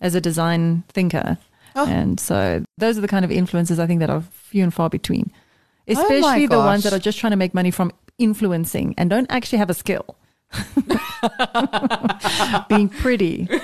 as 0.00 0.14
a 0.14 0.20
design 0.20 0.84
thinker. 0.88 1.38
Oh. 1.76 1.86
And 1.86 2.18
so 2.18 2.64
those 2.78 2.98
are 2.98 3.00
the 3.00 3.08
kind 3.08 3.24
of 3.24 3.30
influences 3.30 3.78
I 3.78 3.86
think 3.86 4.00
that 4.00 4.10
are 4.10 4.22
few 4.32 4.62
and 4.64 4.72
far 4.74 4.88
between. 4.90 5.30
Oh 5.88 5.92
Especially 6.02 6.46
the 6.46 6.58
ones 6.58 6.84
that 6.84 6.92
are 6.92 6.98
just 6.98 7.18
trying 7.18 7.30
to 7.32 7.36
make 7.36 7.54
money 7.54 7.70
from 7.70 7.92
influencing 8.18 8.94
and 8.98 9.08
don't 9.10 9.26
actually 9.30 9.58
have 9.58 9.70
a 9.70 9.74
skill. 9.74 10.16
Being 12.68 12.88
pretty. 12.88 13.48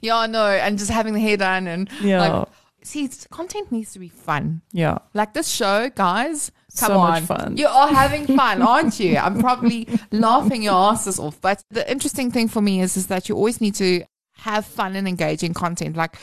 Yeah, 0.00 0.16
I 0.16 0.26
know. 0.26 0.46
And 0.46 0.78
just 0.78 0.90
having 0.90 1.14
the 1.14 1.20
hair 1.20 1.36
done 1.36 1.66
and 1.66 1.90
Yeah. 2.00 2.20
like, 2.38 2.48
see, 2.82 3.08
content 3.30 3.72
needs 3.72 3.92
to 3.92 3.98
be 3.98 4.08
fun. 4.08 4.62
Yeah. 4.72 4.98
Like 5.14 5.34
this 5.34 5.48
show, 5.48 5.90
guys, 5.90 6.50
come 6.78 6.88
So 6.92 6.98
on. 6.98 7.22
fun. 7.26 7.56
You 7.56 7.66
are 7.66 7.88
having 7.88 8.26
fun, 8.36 8.62
aren't 8.62 9.00
you? 9.00 9.16
I'm 9.16 9.40
probably 9.40 9.88
laughing 10.12 10.62
your 10.62 10.74
asses 10.74 11.18
off. 11.18 11.40
But 11.40 11.62
the 11.70 11.90
interesting 11.90 12.30
thing 12.30 12.48
for 12.48 12.62
me 12.62 12.80
is, 12.80 12.96
is 12.96 13.08
that 13.08 13.28
you 13.28 13.34
always 13.34 13.60
need 13.60 13.74
to 13.76 14.04
have 14.38 14.64
fun 14.66 14.96
and 14.96 15.08
engaging 15.08 15.54
content. 15.54 15.96
Like, 15.96 16.16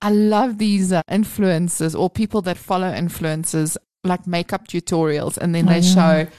I 0.00 0.10
love 0.10 0.58
these 0.58 0.92
uh, 0.92 1.02
influencers 1.10 1.98
or 1.98 2.10
people 2.10 2.42
that 2.42 2.58
follow 2.58 2.90
influencers, 2.92 3.76
like 4.04 4.26
makeup 4.26 4.68
tutorials, 4.68 5.36
and 5.38 5.54
then 5.54 5.68
Oh, 5.68 5.72
they 5.72 5.80
yeah. 5.80 5.94
show 5.94 6.30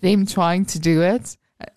them 0.00 0.26
trying 0.26 0.64
to 0.66 0.78
do 0.78 1.02
it. 1.02 1.36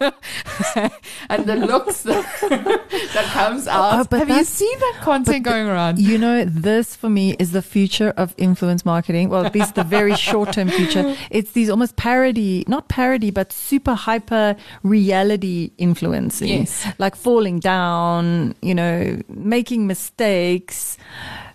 and 0.00 1.46
the 1.46 1.56
looks 1.56 2.02
that, 2.02 2.24
that 3.14 3.24
comes 3.32 3.66
oh, 3.66 3.70
oh, 3.70 3.74
out. 3.74 4.00
Oh, 4.00 4.06
but 4.10 4.18
Have 4.26 4.36
you 4.36 4.44
seen 4.44 4.78
that 4.78 4.98
content 5.00 5.44
going 5.44 5.66
around? 5.66 5.98
You 5.98 6.18
know, 6.18 6.44
this 6.44 6.94
for 6.94 7.08
me 7.08 7.34
is 7.38 7.52
the 7.52 7.62
future 7.62 8.12
of 8.16 8.34
influence 8.36 8.84
marketing. 8.84 9.28
Well, 9.28 9.46
at 9.46 9.54
least 9.54 9.74
the 9.74 9.84
very 9.84 10.14
short 10.28 10.52
term 10.52 10.68
future. 10.68 11.16
It's 11.30 11.52
these 11.52 11.70
almost 11.70 11.96
parody, 11.96 12.64
not 12.68 12.88
parody, 12.88 13.30
but 13.30 13.52
super 13.52 13.94
hyper 13.94 14.56
reality 14.82 15.70
influencing. 15.78 16.48
Yes. 16.48 16.86
Like 16.98 17.16
falling 17.16 17.60
down, 17.60 18.54
you 18.60 18.74
know, 18.74 19.20
making 19.28 19.86
mistakes, 19.86 20.98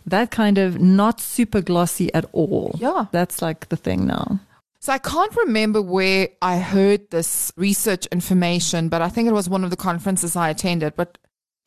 that 0.06 0.32
kind 0.32 0.58
of 0.58 0.80
not 0.80 1.20
super 1.20 1.62
glossy 1.62 2.14
at 2.14 2.26
all. 2.32 2.76
Yeah. 2.80 3.06
That's 3.12 3.42
like 3.42 3.70
the 3.70 3.78
thing 3.78 4.06
now. 4.08 4.40
So 4.80 4.92
I 4.92 4.98
can't 4.98 5.36
remember 5.36 5.82
where 5.82 6.30
I 6.42 6.58
heard 6.58 7.12
this 7.12 7.52
research 7.56 8.08
information, 8.08 8.90
but 8.90 9.02
I 9.02 9.10
think 9.10 9.28
it 9.28 9.34
was 9.34 9.48
one 9.48 9.64
of 9.64 9.70
the 9.70 9.76
conferences 9.76 10.36
I 10.36 10.50
attended. 10.50 10.96
But 10.96 11.20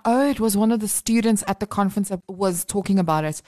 oh, 0.04 0.28
it 0.28 0.40
was 0.40 0.56
one 0.56 0.72
of 0.72 0.80
the 0.80 0.88
students 0.88 1.44
at 1.46 1.60
the 1.60 1.66
conference 1.66 2.08
that 2.08 2.20
was 2.28 2.64
talking 2.64 2.98
about 2.98 3.24
it. 3.24 3.40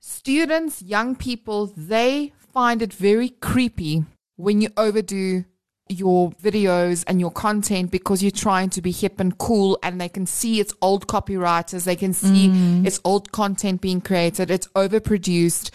Students, 0.00 0.80
young 0.82 1.14
people, 1.14 1.72
they 1.76 2.32
find 2.38 2.80
it 2.80 2.92
very 2.92 3.28
creepy 3.28 4.04
when 4.36 4.60
you 4.60 4.70
overdo 4.76 5.44
your 5.94 6.30
videos 6.32 7.04
and 7.06 7.20
your 7.20 7.30
content 7.30 7.90
because 7.90 8.22
you're 8.22 8.30
trying 8.30 8.70
to 8.70 8.82
be 8.82 8.90
hip 8.90 9.20
and 9.20 9.38
cool 9.38 9.78
and 9.82 10.00
they 10.00 10.08
can 10.08 10.26
see 10.26 10.60
it's 10.60 10.74
old 10.82 11.06
copywriters, 11.06 11.84
they 11.84 11.96
can 11.96 12.12
see 12.12 12.48
mm. 12.48 12.86
it's 12.86 13.00
old 13.04 13.32
content 13.32 13.80
being 13.80 14.00
created, 14.00 14.50
it's 14.50 14.66
overproduced 14.68 15.70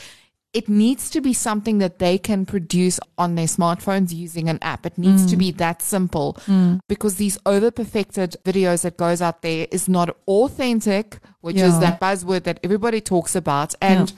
it 0.52 0.68
needs 0.68 1.12
to 1.12 1.22
be 1.22 1.32
something 1.32 1.78
that 1.78 2.00
they 2.00 2.18
can 2.18 2.46
produce 2.46 3.00
on 3.18 3.36
their 3.36 3.46
smartphones 3.46 4.12
using 4.14 4.50
an 4.50 4.58
app. 4.64 4.86
It 4.86 4.98
needs 4.98 5.28
to 5.28 5.36
mm. 5.36 5.40
be 5.40 5.52
that 5.52 5.82
simple 5.82 6.38
mm. 6.46 6.80
because 6.88 7.18
these 7.18 7.38
over 7.46 7.70
perfected 7.70 8.36
videos 8.44 8.82
that 8.82 8.98
goes 8.98 9.22
out 9.22 9.44
there 9.44 9.68
is 9.72 9.88
not 9.88 10.16
authentic, 10.28 11.20
which 11.42 11.58
is 11.58 11.80
that 11.80 12.00
buzzword 12.00 12.44
that 12.44 12.60
everybody 12.64 13.00
talks 13.00 13.36
about. 13.36 13.76
And 13.80 14.12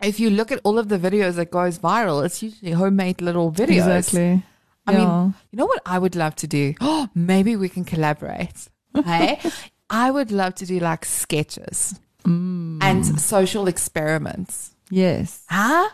if 0.00 0.20
you 0.20 0.30
look 0.30 0.52
at 0.52 0.60
all 0.62 0.78
of 0.78 0.88
the 0.88 0.98
videos 0.98 1.34
that 1.34 1.50
goes 1.50 1.80
viral, 1.80 2.24
it's 2.24 2.40
usually 2.40 2.72
homemade 2.72 3.20
little 3.20 3.50
videos. 3.50 3.96
Exactly. 3.96 4.42
I 4.86 4.92
Yeah. 4.92 4.98
mean, 4.98 5.34
you 5.50 5.56
know 5.56 5.66
what 5.66 5.80
I 5.86 5.98
would 5.98 6.14
love 6.16 6.34
to 6.36 6.46
do? 6.46 6.74
Oh, 6.80 7.08
maybe 7.14 7.56
we 7.56 7.68
can 7.68 7.84
collaborate. 7.84 8.68
Hey, 9.04 9.40
I 9.90 10.10
would 10.10 10.30
love 10.30 10.54
to 10.56 10.66
do 10.66 10.78
like 10.78 11.04
sketches 11.04 11.98
Mm. 12.24 12.78
and 12.82 13.20
social 13.20 13.66
experiments. 13.66 14.74
yes. 14.90 15.42
Huh? 15.50 15.88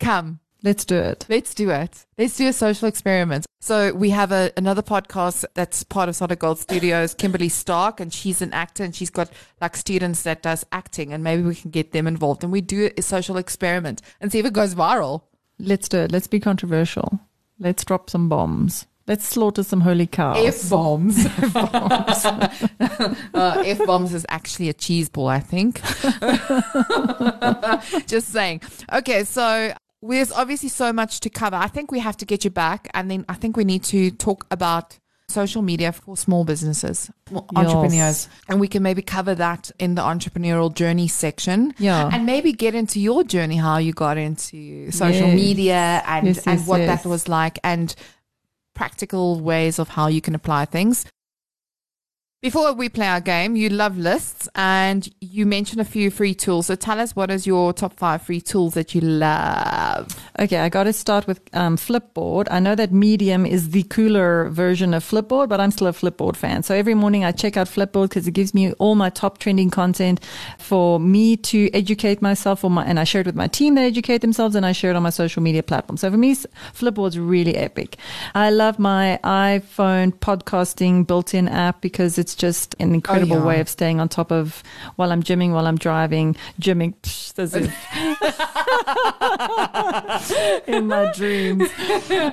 Come. 0.00 0.40
Let's 0.62 0.84
do 0.84 0.96
it. 0.96 1.24
Let's 1.28 1.54
do 1.54 1.70
it. 1.70 2.06
Let's 2.18 2.36
do 2.36 2.48
a 2.48 2.52
social 2.52 2.88
experiment. 2.88 3.46
So 3.60 3.92
we 3.94 4.10
have 4.10 4.32
a, 4.32 4.50
another 4.56 4.82
podcast 4.82 5.44
that's 5.54 5.84
part 5.84 6.08
of 6.08 6.16
Solid 6.16 6.38
Gold 6.38 6.58
Studios, 6.58 7.14
Kimberly 7.14 7.48
Stark, 7.48 8.00
and 8.00 8.12
she's 8.12 8.42
an 8.42 8.52
actor 8.52 8.82
and 8.82 8.94
she's 8.94 9.10
got 9.10 9.30
like 9.60 9.76
students 9.76 10.22
that 10.22 10.42
does 10.42 10.66
acting 10.72 11.12
and 11.12 11.22
maybe 11.22 11.42
we 11.42 11.54
can 11.54 11.70
get 11.70 11.92
them 11.92 12.06
involved 12.06 12.42
and 12.42 12.52
we 12.52 12.60
do 12.60 12.90
a 12.96 13.02
social 13.02 13.36
experiment 13.36 14.02
and 14.20 14.32
see 14.32 14.38
if 14.38 14.46
it 14.46 14.52
goes 14.52 14.74
viral. 14.74 15.22
Let's 15.58 15.88
do 15.88 15.98
it. 15.98 16.10
Let's 16.12 16.26
be 16.26 16.40
controversial. 16.40 17.20
Let's 17.58 17.84
drop 17.84 18.10
some 18.10 18.28
bombs. 18.28 18.86
Let's 19.06 19.24
slaughter 19.24 19.62
some 19.62 19.82
holy 19.82 20.08
cows. 20.08 20.64
F 20.64 20.68
bombs. 20.68 21.24
uh, 21.54 23.62
F 23.64 23.86
bombs 23.86 24.12
is 24.12 24.26
actually 24.28 24.68
a 24.68 24.72
cheese 24.72 25.08
ball, 25.08 25.28
I 25.28 25.38
think. 25.38 25.80
Just 28.08 28.30
saying. 28.30 28.62
Okay, 28.92 29.22
so 29.22 29.72
there's 30.02 30.32
obviously 30.32 30.68
so 30.68 30.92
much 30.92 31.20
to 31.20 31.30
cover. 31.30 31.54
I 31.54 31.68
think 31.68 31.92
we 31.92 32.00
have 32.00 32.16
to 32.16 32.24
get 32.24 32.44
you 32.44 32.50
back, 32.50 32.88
and 32.94 33.08
then 33.08 33.24
I 33.28 33.34
think 33.34 33.56
we 33.56 33.64
need 33.64 33.84
to 33.84 34.10
talk 34.10 34.44
about 34.50 34.98
social 35.28 35.62
media 35.62 35.92
for 35.92 36.16
small 36.16 36.44
businesses, 36.44 37.10
Yes. 37.30 37.42
entrepreneurs, 37.56 38.28
and 38.48 38.60
we 38.60 38.68
can 38.68 38.82
maybe 38.82 39.02
cover 39.02 39.34
that 39.34 39.70
in 39.78 39.94
the 39.96 40.02
entrepreneurial 40.02 40.72
journey 40.72 41.08
section. 41.08 41.74
Yeah. 41.78 42.08
and 42.12 42.24
maybe 42.26 42.52
get 42.52 42.74
into 42.74 43.00
your 43.00 43.24
journey, 43.24 43.56
how 43.56 43.78
you 43.78 43.92
got 43.92 44.16
into 44.18 44.90
social 44.92 45.28
Yes. 45.28 45.34
media 45.36 46.02
and 46.06 46.26
Yes, 46.28 46.46
and 46.46 46.66
what 46.66 46.78
that 46.78 47.04
was 47.04 47.28
like, 47.28 47.58
and 47.64 47.94
practical 48.74 49.40
ways 49.40 49.78
of 49.78 49.88
how 49.90 50.06
you 50.06 50.20
can 50.20 50.34
apply 50.34 50.64
things. 50.66 51.04
Before 52.46 52.72
we 52.74 52.88
play 52.88 53.08
our 53.08 53.20
game, 53.20 53.56
you 53.56 53.68
love 53.70 53.98
lists 53.98 54.48
and 54.54 55.12
you 55.20 55.44
mentioned 55.46 55.80
a 55.80 55.84
few 55.84 56.12
free 56.12 56.32
tools. 56.32 56.66
So 56.66 56.76
tell 56.76 57.00
us 57.00 57.16
what 57.16 57.28
is 57.28 57.44
your 57.44 57.72
top 57.72 57.94
five 57.94 58.22
free 58.22 58.40
tools 58.40 58.74
that 58.74 58.94
you 58.94 59.00
love? 59.00 60.14
Okay, 60.38 60.58
I 60.58 60.68
got 60.68 60.84
to 60.84 60.92
start 60.92 61.26
with 61.26 61.40
um, 61.54 61.76
Flipboard. 61.76 62.46
I 62.48 62.60
know 62.60 62.76
that 62.76 62.92
Medium 62.92 63.46
is 63.46 63.70
the 63.70 63.82
cooler 63.84 64.48
version 64.50 64.94
of 64.94 65.02
Flipboard, 65.02 65.48
but 65.48 65.60
I'm 65.60 65.72
still 65.72 65.88
a 65.88 65.92
Flipboard 65.92 66.36
fan. 66.36 66.62
So 66.62 66.72
every 66.72 66.94
morning 66.94 67.24
I 67.24 67.32
check 67.32 67.56
out 67.56 67.66
Flipboard 67.66 68.10
because 68.10 68.28
it 68.28 68.32
gives 68.32 68.54
me 68.54 68.70
all 68.74 68.94
my 68.94 69.10
top 69.10 69.38
trending 69.38 69.70
content 69.70 70.20
for 70.58 71.00
me 71.00 71.36
to 71.38 71.68
educate 71.74 72.22
myself, 72.22 72.62
or 72.62 72.70
my, 72.70 72.84
and 72.84 73.00
I 73.00 73.04
share 73.04 73.22
it 73.22 73.26
with 73.26 73.34
my 73.34 73.48
team 73.48 73.74
that 73.74 73.82
educate 73.82 74.18
themselves, 74.18 74.54
and 74.54 74.64
I 74.64 74.70
share 74.70 74.92
it 74.92 74.96
on 74.96 75.02
my 75.02 75.10
social 75.10 75.42
media 75.42 75.64
platform. 75.64 75.96
So 75.96 76.12
for 76.12 76.16
me, 76.16 76.36
Flipboard's 76.36 77.18
really 77.18 77.56
epic. 77.56 77.96
I 78.36 78.50
love 78.50 78.78
my 78.78 79.18
iPhone 79.24 80.12
podcasting 80.12 81.08
built-in 81.08 81.48
app 81.48 81.80
because 81.80 82.18
it's 82.18 82.35
just 82.36 82.74
an 82.78 82.94
incredible 82.94 83.38
yeah. 83.38 83.44
way 83.44 83.60
of 83.60 83.68
staying 83.68 84.00
on 84.00 84.08
top 84.08 84.30
of 84.30 84.62
while 84.96 85.12
I'm 85.12 85.22
gymming, 85.22 85.52
while 85.52 85.66
I'm 85.66 85.78
driving, 85.78 86.36
gymming. 86.60 86.94
Psh, 87.02 87.26
in 90.66 90.86
my 90.86 91.12
dreams. 91.12 91.68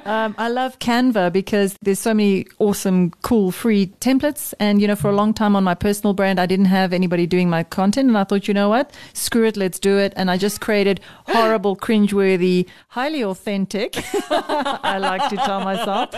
Um, 0.06 0.36
I 0.38 0.50
love 0.50 0.80
Canva 0.80 1.32
because 1.32 1.78
there's 1.82 2.00
so 2.00 2.14
many 2.14 2.48
awesome, 2.60 3.12
cool, 3.22 3.52
free 3.52 3.88
templates. 4.00 4.54
And, 4.60 4.82
you 4.82 4.88
know, 4.88 4.96
for 4.96 5.10
a 5.10 5.16
long 5.16 5.34
time 5.34 5.56
on 5.56 5.64
my 5.64 5.76
personal 5.76 6.14
brand, 6.14 6.40
I 6.40 6.46
didn't 6.46 6.66
have 6.66 6.94
anybody 6.94 7.28
doing 7.28 7.50
my 7.50 7.64
content. 7.64 8.08
And 8.08 8.18
I 8.18 8.24
thought, 8.24 8.48
you 8.48 8.54
know 8.54 8.70
what? 8.70 8.92
Screw 9.14 9.46
it, 9.46 9.58
let's 9.58 9.80
do 9.80 9.98
it. 9.98 10.14
And 10.16 10.32
I 10.32 10.38
just 10.38 10.62
created 10.62 11.02
horrible, 11.28 11.76
cringeworthy, 11.76 12.68
highly 12.90 13.24
authentic, 13.24 13.98
I 14.30 14.98
like 15.00 15.30
to 15.30 15.38
tell 15.38 15.62
myself, 15.62 16.12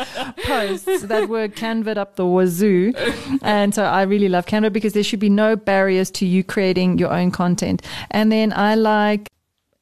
posts 0.44 1.04
that 1.04 1.30
were 1.30 1.48
canvaed 1.48 1.98
up 1.98 2.16
the 2.16 2.26
wazoo. 2.26 2.94
And 3.42 3.74
so 3.76 3.84
I 3.84 4.04
really 4.04 4.30
love 4.30 4.46
Canva 4.46 4.72
because 4.72 4.94
there 4.94 5.04
should 5.04 5.20
be 5.20 5.30
no 5.30 5.58
barriers 5.58 6.10
to 6.12 6.26
you 6.26 6.44
creating 6.44 6.98
your 6.98 7.12
own 7.12 7.30
content. 7.30 7.82
And 8.10 8.32
then 8.32 8.54
I 8.54 8.76
like 8.76 9.30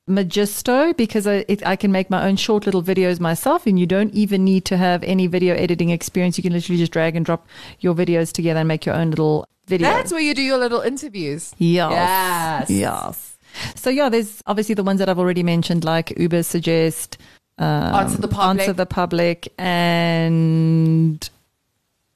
Magisto 0.09 0.97
because 0.97 1.27
I, 1.27 1.45
it, 1.47 1.65
I 1.65 1.75
can 1.75 1.91
make 1.91 2.09
my 2.09 2.27
own 2.27 2.35
short 2.35 2.65
little 2.65 2.83
videos 2.83 3.19
myself, 3.19 3.67
and 3.67 3.79
you 3.79 3.85
don't 3.85 4.13
even 4.13 4.43
need 4.43 4.65
to 4.65 4.77
have 4.77 5.03
any 5.03 5.27
video 5.27 5.55
editing 5.55 5.91
experience. 5.91 6.37
You 6.37 6.41
can 6.41 6.53
literally 6.53 6.79
just 6.79 6.91
drag 6.91 7.15
and 7.15 7.23
drop 7.25 7.47
your 7.79 7.93
videos 7.93 8.31
together 8.31 8.59
and 8.61 8.67
make 8.67 8.85
your 8.85 8.95
own 8.95 9.11
little 9.11 9.47
video. 9.67 9.87
That's 9.87 10.11
where 10.11 10.21
you 10.21 10.33
do 10.33 10.41
your 10.41 10.57
little 10.57 10.81
interviews. 10.81 11.53
yes. 11.57 12.69
Yes. 12.69 12.69
Yes. 12.69 13.37
So 13.75 13.91
yeah, 13.91 14.09
there's 14.09 14.41
obviously 14.47 14.73
the 14.73 14.83
ones 14.83 14.97
that 14.99 15.07
I've 15.07 15.19
already 15.19 15.43
mentioned, 15.43 15.85
like 15.85 16.07
Ubersuggest, 16.09 17.17
um, 17.59 17.93
Answer 17.93 18.17
the 18.17 18.27
Public. 18.27 18.59
Answer 18.61 18.73
the 18.73 18.85
Public, 18.87 19.53
and 19.59 21.29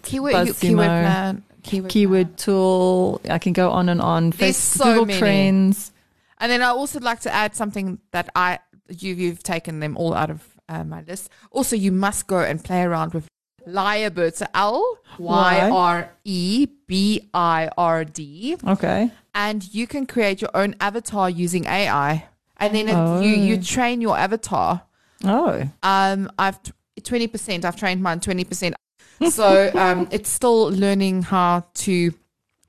Keyword, 0.03 0.34
you, 0.47 0.53
BuzzSumo. 0.53 0.59
keyword 0.61 0.88
plan. 0.88 1.43
Keyword, 1.68 1.91
Keyword. 1.91 2.38
Tool. 2.38 3.22
I 3.30 3.38
can 3.39 3.53
go 3.53 3.72
on 3.72 3.89
and 3.89 4.01
on. 4.01 4.30
There's 4.32 4.39
Face- 4.39 4.57
so 4.57 4.84
Google 4.86 5.05
many. 5.05 5.20
Trends. 5.20 5.91
And 6.39 6.51
then 6.51 6.61
I 6.61 6.68
also 6.68 6.99
like 6.99 7.20
to 7.22 7.34
add 7.34 7.55
something 7.55 7.99
that 8.11 8.30
I 8.36 8.59
you 8.89 9.13
you've 9.15 9.43
taken 9.43 9.80
them 9.80 9.97
all 9.97 10.13
out 10.13 10.30
of 10.30 10.43
uh, 10.70 10.84
my 10.84 11.01
list. 11.01 11.30
Also, 11.51 11.76
you 11.76 11.91
must 11.91 12.28
go 12.28 12.39
and 12.39 12.63
play 12.63 12.82
around 12.84 13.13
with 13.13 13.28
Lyrebird. 13.68 14.36
So 14.36 14.45
L 14.53 14.97
Y 15.20 15.70
R 15.72 16.09
E 16.24 16.68
B 16.88 17.30
I 17.34 17.70
R 17.78 18.05
D, 18.05 18.55
Okay. 18.65 19.11
and 19.36 19.74
you 19.74 19.88
can 19.88 20.05
create 20.05 20.41
your 20.41 20.51
own 20.53 20.76
avatar 20.80 21.30
using 21.30 21.65
AI. 21.65 22.26
And 22.57 22.74
then 22.74 22.88
it, 22.88 22.95
Oh. 22.95 23.20
you 23.22 23.36
you 23.36 23.61
train 23.61 24.01
your 24.01 24.18
avatar. 24.18 24.84
Oh. 25.26 25.68
Um, 25.84 26.30
I've 26.39 26.59
twenty 27.03 27.28
percent. 27.28 27.65
I've 27.65 27.76
trained 27.76 28.01
mine 28.01 28.20
twenty 28.20 28.43
percent. 28.45 28.76
So 29.32 29.72
um, 29.74 30.07
it's 30.11 30.30
still 30.30 30.70
learning 30.70 31.24
how 31.24 31.65
to 31.76 32.13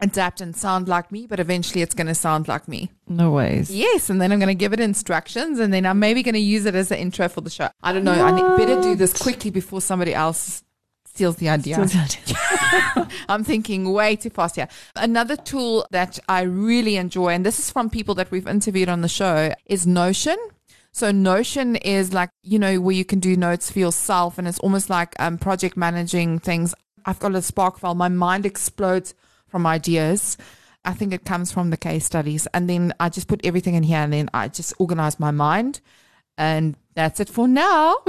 adapt 0.01 0.41
and 0.41 0.57
sound 0.57 0.89
like 0.89 1.11
me, 1.11 1.27
but 1.27 1.41
eventually 1.41 1.83
it's 1.83 1.95
going 1.95 2.07
to 2.07 2.15
sound 2.15 2.49
like 2.49 2.69
me. 2.69 2.91
No 3.09 3.33
ways. 3.33 3.71
Yes, 3.71 4.11
and 4.11 4.21
then 4.21 4.33
I'm 4.33 4.39
going 4.39 4.49
to 4.49 4.55
give 4.55 4.73
it 4.73 4.81
instructions, 4.81 5.59
and 5.59 5.73
then 5.73 5.87
I'm 5.87 5.99
maybe 5.99 6.23
going 6.23 6.35
to 6.35 6.41
use 6.41 6.67
it 6.67 6.75
as 6.75 6.89
the 6.89 6.99
intro 6.99 7.29
for 7.29 7.41
the 7.41 7.51
show. 7.51 7.69
I 7.83 7.93
don't 7.93 8.05
know. 8.05 8.13
I 8.13 8.31
need, 8.31 8.57
better 8.57 8.81
do 8.81 8.95
this 8.95 9.17
quickly 9.17 9.51
before 9.51 9.81
somebody 9.81 10.15
else 10.15 10.63
steals 11.07 11.37
the 11.37 11.49
idea. 11.49 11.77
I'm 13.29 13.43
thinking 13.43 13.93
way 13.93 14.15
too 14.15 14.31
fast 14.31 14.55
here. 14.57 14.69
Another 14.95 15.37
tool 15.37 15.87
that 15.91 16.19
I 16.29 16.43
really 16.43 16.97
enjoy, 16.97 17.31
and 17.31 17.45
this 17.45 17.59
is 17.59 17.71
from 17.71 17.91
people 17.91 18.15
that 18.17 18.31
we've 18.31 18.47
interviewed 18.47 18.89
on 18.89 19.01
the 19.01 19.09
show, 19.09 19.53
is 19.67 19.87
Notion. 19.87 20.37
So 20.99 21.13
Notion 21.13 21.77
is 21.77 22.13
like, 22.13 22.31
you 22.43 22.59
know, 22.59 22.81
where 22.81 22.93
you 22.93 23.05
can 23.05 23.21
do 23.21 23.37
notes 23.37 23.71
for 23.71 23.79
yourself 23.79 24.37
and 24.37 24.49
it's 24.49 24.59
almost 24.59 24.91
like 24.91 25.15
um, 25.21 25.39
project 25.39 25.77
managing 25.77 26.41
things. 26.41 26.75
I've 27.07 27.21
got 27.21 27.37
a 27.37 27.41
Spark 27.41 27.79
file. 27.79 27.95
My 27.95 28.09
mind 28.09 28.45
explodes 28.45 29.15
from 29.47 29.65
ideas. 29.65 30.37
I 30.85 30.95
think 30.95 31.13
it 31.13 31.25
comes 31.25 31.53
from 31.53 31.71
the 31.71 31.77
case 31.77 32.05
studies. 32.05 32.49
And 32.53 32.69
then 32.69 32.93
I 32.99 33.11
just 33.11 33.29
put 33.29 33.47
everything 33.47 33.75
in 33.75 33.85
here 33.85 33.99
and 33.99 34.13
then 34.13 34.29
I 34.35 34.49
just 34.49 34.75
organize 34.81 35.21
my 35.21 35.31
mind. 35.31 35.81
And 36.37 36.77
that's 36.97 37.21
it 37.21 37.29
for 37.29 37.47
now. 37.47 37.99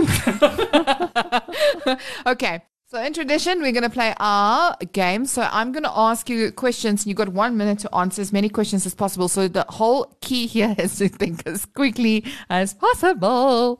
okay. 2.26 2.64
So 2.92 3.00
in 3.00 3.14
tradition, 3.14 3.62
we're 3.62 3.72
going 3.72 3.84
to 3.84 3.90
play 3.92 4.16
our 4.18 4.76
game. 4.94 5.28
So 5.28 5.48
I'm 5.52 5.72
going 5.72 5.84
to 5.84 5.96
ask 5.96 6.28
you 6.28 6.52
questions. 6.52 7.06
You've 7.06 7.18
got 7.18 7.30
one 7.30 7.56
minute 7.56 7.78
to 7.80 7.96
answer 7.96 8.20
as 8.20 8.34
many 8.34 8.50
questions 8.50 8.84
as 8.88 8.96
possible. 8.96 9.28
So 9.28 9.48
the 9.48 9.64
whole 9.70 10.12
key 10.22 10.48
here 10.48 10.74
is 10.80 10.98
to 10.98 11.08
think 11.08 11.46
as 11.46 11.68
quickly 11.68 12.26
as 12.50 12.74
possible. 12.74 13.80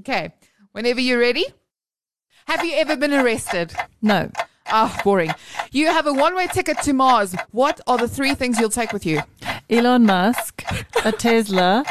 Okay. 0.00 0.34
Whenever 0.72 1.00
you're 1.00 1.18
ready. 1.18 1.46
Have 2.46 2.62
you 2.62 2.74
ever 2.74 2.98
been 2.98 3.14
arrested? 3.14 3.72
No. 4.02 4.30
Ah, 4.66 5.00
boring. 5.02 5.32
You 5.72 5.86
have 5.86 6.06
a 6.06 6.12
one-way 6.12 6.48
ticket 6.48 6.82
to 6.82 6.92
Mars. 6.92 7.34
What 7.52 7.80
are 7.86 7.96
the 7.96 8.08
three 8.08 8.34
things 8.34 8.60
you'll 8.60 8.68
take 8.68 8.92
with 8.92 9.06
you? 9.06 9.22
Elon 9.70 10.04
Musk, 10.04 10.62
a 11.02 11.12
Tesla, 11.12 11.82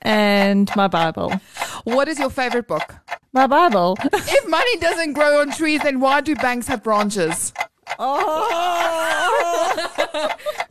and 0.00 0.70
my 0.74 0.88
Bible. 0.88 1.38
What 1.84 2.08
is 2.08 2.18
your 2.18 2.30
favorite 2.30 2.66
book? 2.66 2.94
My 3.38 3.46
Bible. 3.46 3.96
If 4.02 4.48
money 4.48 4.78
doesn't 4.78 5.12
grow 5.12 5.40
on 5.40 5.52
trees, 5.52 5.80
then 5.82 6.00
why 6.00 6.20
do 6.22 6.34
banks 6.34 6.66
have 6.66 6.82
branches? 6.82 7.52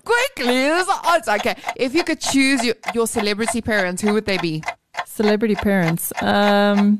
Quickly, 0.04 0.54
there's 0.54 0.88
an 0.90 0.98
answer. 1.06 1.32
Okay, 1.32 1.56
if 1.78 1.96
you 1.96 2.04
could 2.04 2.20
choose 2.20 2.66
your, 2.66 2.76
your 2.94 3.08
celebrity 3.08 3.62
parents, 3.62 4.02
who 4.02 4.12
would 4.12 4.26
they 4.26 4.38
be? 4.38 4.66
Celebrity 5.06 5.56
parents. 5.56 6.12
Um, 6.22 7.00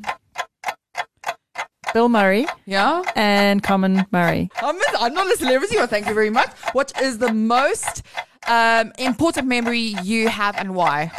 Bill 1.92 2.08
Murray 2.08 2.46
Yeah, 2.64 3.02
and 3.14 3.62
Carmen 3.62 4.06
Murray. 4.10 4.48
I'm, 4.62 4.78
I'm 4.98 5.12
not 5.12 5.30
a 5.30 5.36
celebrity. 5.36 5.76
Well, 5.76 5.86
thank 5.86 6.06
you 6.06 6.14
very 6.14 6.30
much. 6.30 6.50
What 6.72 6.98
is 7.02 7.18
the 7.18 7.30
most 7.30 8.02
um, 8.46 8.90
important 8.98 9.46
memory 9.46 9.96
you 10.02 10.30
have, 10.30 10.56
and 10.56 10.74
why? 10.74 11.12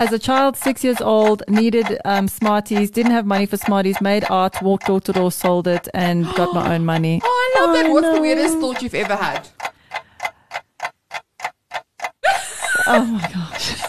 As 0.00 0.12
a 0.12 0.18
child, 0.18 0.56
six 0.56 0.84
years 0.84 1.00
old, 1.00 1.42
needed 1.48 1.98
um, 2.04 2.28
Smarties, 2.28 2.88
didn't 2.92 3.10
have 3.10 3.26
money 3.26 3.46
for 3.46 3.56
Smarties, 3.56 4.00
made 4.00 4.24
art, 4.30 4.62
walked 4.62 4.86
door 4.86 5.00
to 5.00 5.12
door, 5.12 5.32
sold 5.32 5.66
it, 5.66 5.88
and 5.92 6.24
got 6.36 6.54
my 6.54 6.74
own 6.76 6.84
money. 6.84 7.20
Oh, 7.30 7.54
I 7.56 7.60
love 7.60 7.74
that. 7.74 7.90
What's 7.90 8.14
the 8.14 8.20
weirdest 8.20 8.58
thought 8.58 8.80
you've 8.80 8.94
ever 8.94 9.16
had? 9.16 9.48
Oh 12.90 13.04
my 13.04 13.28
gosh. 13.32 13.74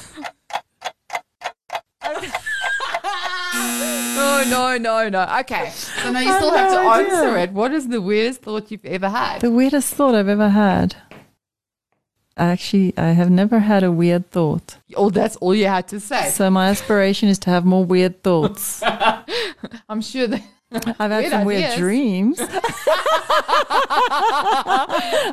No, 4.16 4.44
no, 4.48 4.78
no, 4.78 5.10
no. 5.10 5.38
Okay, 5.42 5.70
so 5.70 6.12
now 6.12 6.20
you 6.20 6.34
still 6.34 6.52
have 6.52 6.72
to 6.72 6.80
idea. 6.80 7.14
answer 7.14 7.38
it. 7.38 7.52
What 7.52 7.72
is 7.74 7.88
the 7.88 8.02
weirdest 8.02 8.42
thought 8.42 8.72
you've 8.72 8.84
ever 8.86 9.10
had? 9.10 9.40
The 9.42 9.52
weirdest 9.52 9.94
thought 9.94 10.16
I've 10.16 10.28
ever 10.28 10.50
had. 10.50 10.96
Actually, 12.40 12.94
I 12.98 13.10
have 13.12 13.30
never 13.30 13.60
had 13.60 13.84
a 13.84 13.92
weird 13.92 14.32
thought. 14.32 14.78
Oh, 14.96 15.10
that's 15.10 15.36
all 15.38 15.54
you 15.54 15.68
had 15.68 15.88
to 15.90 16.00
say. 16.00 16.30
So 16.30 16.50
my 16.50 16.70
aspiration 16.70 17.28
is 17.28 17.38
to 17.40 17.50
have 17.50 17.66
more 17.66 17.84
weird 17.84 18.24
thoughts. 18.24 18.82
I'm 19.90 20.02
sure 20.02 20.26
that 20.28 20.42
I've 20.72 21.12
had 21.12 21.18
Weird 21.20 21.32
some 21.32 21.46
weird 21.46 21.64
ideas. 21.64 21.78
dreams. 21.78 22.40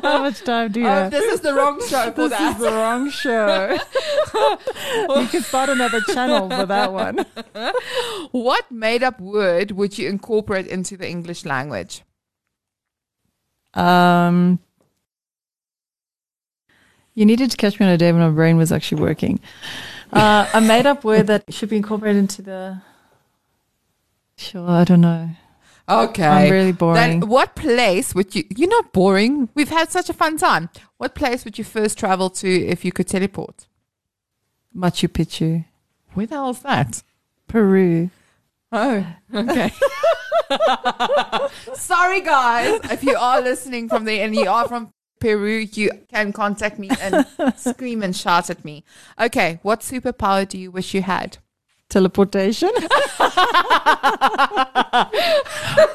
How 0.03 0.19
much 0.21 0.41
time 0.43 0.71
do 0.71 0.79
you 0.81 0.87
Oh, 0.87 0.89
have? 0.89 1.11
this 1.11 1.33
is 1.33 1.41
the 1.41 1.53
wrong 1.53 1.79
show 1.87 2.11
for 2.11 2.27
This 2.27 2.37
that. 2.37 2.55
is 2.55 2.61
the 2.61 2.71
wrong 2.71 3.09
show. 3.09 3.77
you 5.21 5.27
can 5.27 5.41
start 5.43 5.69
another 5.69 6.01
channel 6.01 6.49
for 6.49 6.65
that 6.65 6.91
one. 6.91 7.25
What 8.31 8.69
made 8.71 9.03
up 9.03 9.19
word 9.21 9.71
would 9.71 9.97
you 9.97 10.09
incorporate 10.09 10.67
into 10.67 10.97
the 10.97 11.07
English 11.09 11.45
language? 11.45 12.03
Um, 13.73 14.59
you 17.17 17.25
needed 17.25 17.49
to 17.49 17.57
catch 17.57 17.79
me 17.79 17.87
on 17.87 17.91
a 17.91 17.97
day 17.97 18.11
when 18.11 18.21
my 18.21 18.29
brain 18.29 18.57
was 18.57 18.71
actually 18.71 19.01
working. 19.01 19.39
Uh, 20.13 20.47
a 20.53 20.61
made 20.61 20.85
up 20.85 21.03
word 21.03 21.25
that 21.25 21.51
should 21.51 21.67
be 21.67 21.77
incorporated 21.77 22.19
into 22.19 22.43
the. 22.43 22.79
Sure, 24.37 24.69
I 24.69 24.83
don't 24.83 25.01
know. 25.01 25.31
Okay. 25.89 26.27
I'm 26.27 26.51
really 26.51 26.73
boring. 26.73 27.21
Then 27.21 27.27
what 27.27 27.55
place 27.55 28.13
would 28.13 28.35
you 28.35 28.43
You're 28.55 28.69
not 28.69 28.93
boring. 28.93 29.49
We've 29.55 29.69
had 29.69 29.89
such 29.91 30.11
a 30.11 30.13
fun 30.13 30.37
time. 30.37 30.69
What 30.97 31.15
place 31.15 31.43
would 31.43 31.57
you 31.57 31.63
first 31.63 31.97
travel 31.97 32.29
to 32.29 32.47
if 32.47 32.85
you 32.85 32.91
could 32.91 33.07
teleport? 33.07 33.65
Machu 34.75 35.09
Picchu, 35.09 35.65
Where 36.13 36.27
the 36.27 36.35
hell's 36.35 36.61
that? 36.61 37.01
Peru. 37.47 38.11
Oh, 38.71 39.07
okay. 39.33 39.71
Sorry, 41.73 42.21
guys. 42.21 42.79
If 42.91 43.03
you 43.03 43.15
are 43.15 43.41
listening 43.41 43.89
from 43.89 44.05
there 44.05 44.23
and 44.23 44.35
you 44.35 44.47
are 44.47 44.67
from 44.67 44.93
Peru, 45.19 45.67
you 45.71 45.91
can 46.09 46.33
contact 46.33 46.79
me 46.79 46.89
and 47.01 47.25
scream 47.57 48.03
and 48.03 48.15
shout 48.15 48.49
at 48.49 48.63
me. 48.63 48.83
Okay, 49.19 49.59
what 49.63 49.81
superpower 49.81 50.47
do 50.47 50.57
you 50.57 50.71
wish 50.71 50.93
you 50.93 51.01
had? 51.01 51.37
Teleportation. 51.89 52.71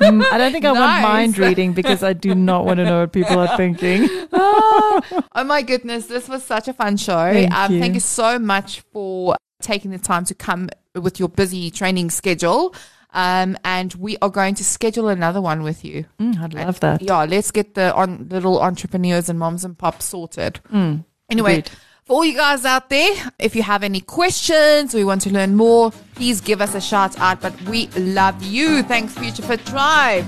Mm, 0.01 0.25
I 0.33 0.39
don't 0.39 0.53
think 0.53 0.65
I 0.65 0.73
want 0.73 1.03
mind 1.03 1.39
reading 1.39 1.73
because 1.73 2.03
I 2.03 2.13
do 2.13 2.35
not 2.35 2.65
want 2.65 2.79
to 2.79 2.85
know 2.85 3.01
what 3.01 3.13
people 3.13 3.39
are 3.39 3.57
thinking. 3.57 4.09
oh, 4.33 5.01
oh 5.35 5.45
my 5.45 5.63
goodness, 5.63 6.07
this 6.07 6.29
was 6.29 6.43
such 6.43 6.69
a 6.69 6.73
fun 6.73 6.97
show. 6.97 7.33
Thank 7.33 7.53
um, 7.53 7.73
you. 7.73 7.81
thank 7.81 7.95
you 7.95 8.01
so 8.01 8.39
much 8.39 8.81
for 8.93 9.37
taking 9.61 9.91
the 9.91 9.99
time 9.99 10.25
to 10.27 10.35
come 10.35 10.69
with 10.95 11.19
your 11.19 11.29
busy 11.29 11.71
training 11.71 12.11
schedule. 12.11 12.75
Um, 13.15 13.59
and 13.65 13.93
we 13.95 14.17
are 14.23 14.31
going 14.31 14.55
to 14.55 14.65
schedule 14.65 15.09
another 15.09 15.41
one 15.41 15.63
with 15.63 15.85
you. 15.85 16.07
Mm, 16.19 16.39
I'd 16.41 16.55
love 16.55 16.81
that. 16.81 17.03
Yeah, 17.03 17.25
let's 17.25 17.51
get 17.51 17.75
the 17.75 17.95
on, 17.95 18.29
little 18.31 18.61
entrepreneurs 18.61 19.29
and 19.29 19.39
moms 19.39 19.65
and 19.65 19.77
pops 19.77 20.07
sorted. 20.07 20.61
Mm, 20.73 21.05
Anyway, 21.29 21.59
agreed. 21.59 21.71
for 22.05 22.13
all 22.15 22.25
you 22.25 22.35
guys 22.37 22.65
out 22.65 22.89
there, 22.89 23.15
if 23.39 23.55
you 23.55 23.63
have 23.63 23.83
any 23.83 24.01
questions 24.01 24.95
or 24.95 24.99
you 24.99 25.07
want 25.07 25.21
to 25.23 25.31
learn 25.31 25.55
more, 25.57 25.91
please 26.15 26.41
give 26.41 26.61
us 26.63 26.75
a 26.75 26.81
shout 26.81 27.19
out. 27.19 27.41
But 27.43 27.61
we 27.63 27.89
love 27.89 28.43
you. 28.43 28.83
Thanks, 28.83 29.13
Future 29.19 29.43
Fit 29.43 29.65
Tribe. 29.67 30.25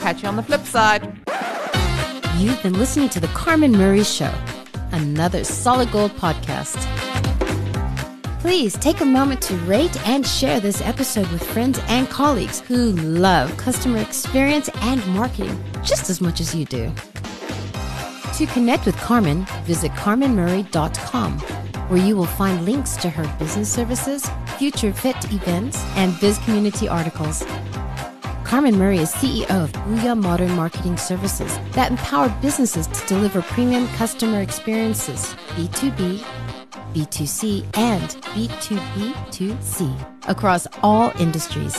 Catch 0.00 0.22
you 0.22 0.28
on 0.28 0.36
the 0.36 0.42
flip 0.42 0.64
side. 0.64 1.02
You've 2.38 2.62
been 2.62 2.74
listening 2.78 3.08
to 3.10 3.20
The 3.20 3.28
Carmen 3.28 3.72
Murray 3.72 4.02
Show, 4.04 4.32
another 4.92 5.44
solid 5.44 5.90
gold 5.92 6.12
podcast. 6.12 6.76
Please 8.40 8.72
take 8.78 9.02
a 9.02 9.04
moment 9.04 9.42
to 9.42 9.54
rate 9.66 9.94
and 10.08 10.26
share 10.26 10.60
this 10.60 10.80
episode 10.80 11.30
with 11.30 11.42
friends 11.42 11.78
and 11.88 12.08
colleagues 12.08 12.60
who 12.60 12.92
love 12.92 13.54
customer 13.58 13.98
experience 13.98 14.70
and 14.76 15.06
marketing 15.08 15.62
just 15.84 16.08
as 16.08 16.22
much 16.22 16.40
as 16.40 16.54
you 16.54 16.64
do. 16.64 16.90
To 18.38 18.46
connect 18.46 18.86
with 18.86 18.96
Carmen, 18.96 19.44
visit 19.64 19.90
carmenmurray.com, 19.92 21.38
where 21.90 22.00
you 22.02 22.16
will 22.16 22.24
find 22.24 22.64
links 22.64 22.96
to 22.96 23.10
her 23.10 23.30
business 23.38 23.70
services, 23.70 24.30
future 24.56 24.94
fit 24.94 25.22
events, 25.30 25.76
and 25.96 26.18
biz 26.18 26.38
community 26.38 26.88
articles. 26.88 27.44
Carmen 28.42 28.78
Murray 28.78 28.98
is 29.00 29.12
CEO 29.12 29.50
of 29.50 29.70
Booyah 29.72 30.20
Modern 30.20 30.50
Marketing 30.56 30.96
Services 30.96 31.58
that 31.72 31.90
empower 31.90 32.30
businesses 32.40 32.86
to 32.86 33.06
deliver 33.06 33.42
premium 33.42 33.86
customer 33.88 34.40
experiences, 34.40 35.34
B2B, 35.54 36.39
B2C, 36.94 37.64
and 37.76 38.02
B2B2C 38.34 40.28
across 40.28 40.66
all 40.82 41.12
industries. 41.18 41.76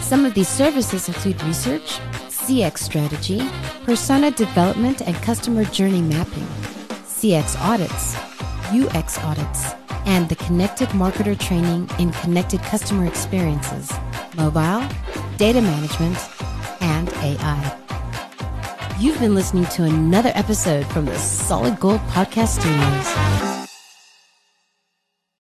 Some 0.00 0.24
of 0.24 0.34
these 0.34 0.48
services 0.48 1.08
include 1.08 1.42
research, 1.44 1.98
CX 2.28 2.78
strategy, 2.78 3.42
persona 3.84 4.30
development 4.30 5.00
and 5.02 5.16
customer 5.16 5.64
journey 5.64 6.00
mapping, 6.00 6.46
CX 7.04 7.58
audits, 7.60 8.16
UX 8.72 9.18
audits, 9.18 9.74
and 10.06 10.28
the 10.28 10.36
connected 10.36 10.88
marketer 10.90 11.38
training 11.38 11.90
in 11.98 12.12
connected 12.12 12.60
customer 12.62 13.06
experiences, 13.06 13.92
mobile, 14.36 14.86
data 15.38 15.60
management, 15.60 16.16
and 16.80 17.08
AI. 17.14 17.78
You've 18.98 19.18
been 19.18 19.34
listening 19.34 19.66
to 19.66 19.84
another 19.84 20.30
episode 20.34 20.86
from 20.86 21.04
the 21.04 21.18
Solid 21.18 21.78
Gold 21.80 22.00
Podcast 22.12 22.60
Studios. 22.60 23.55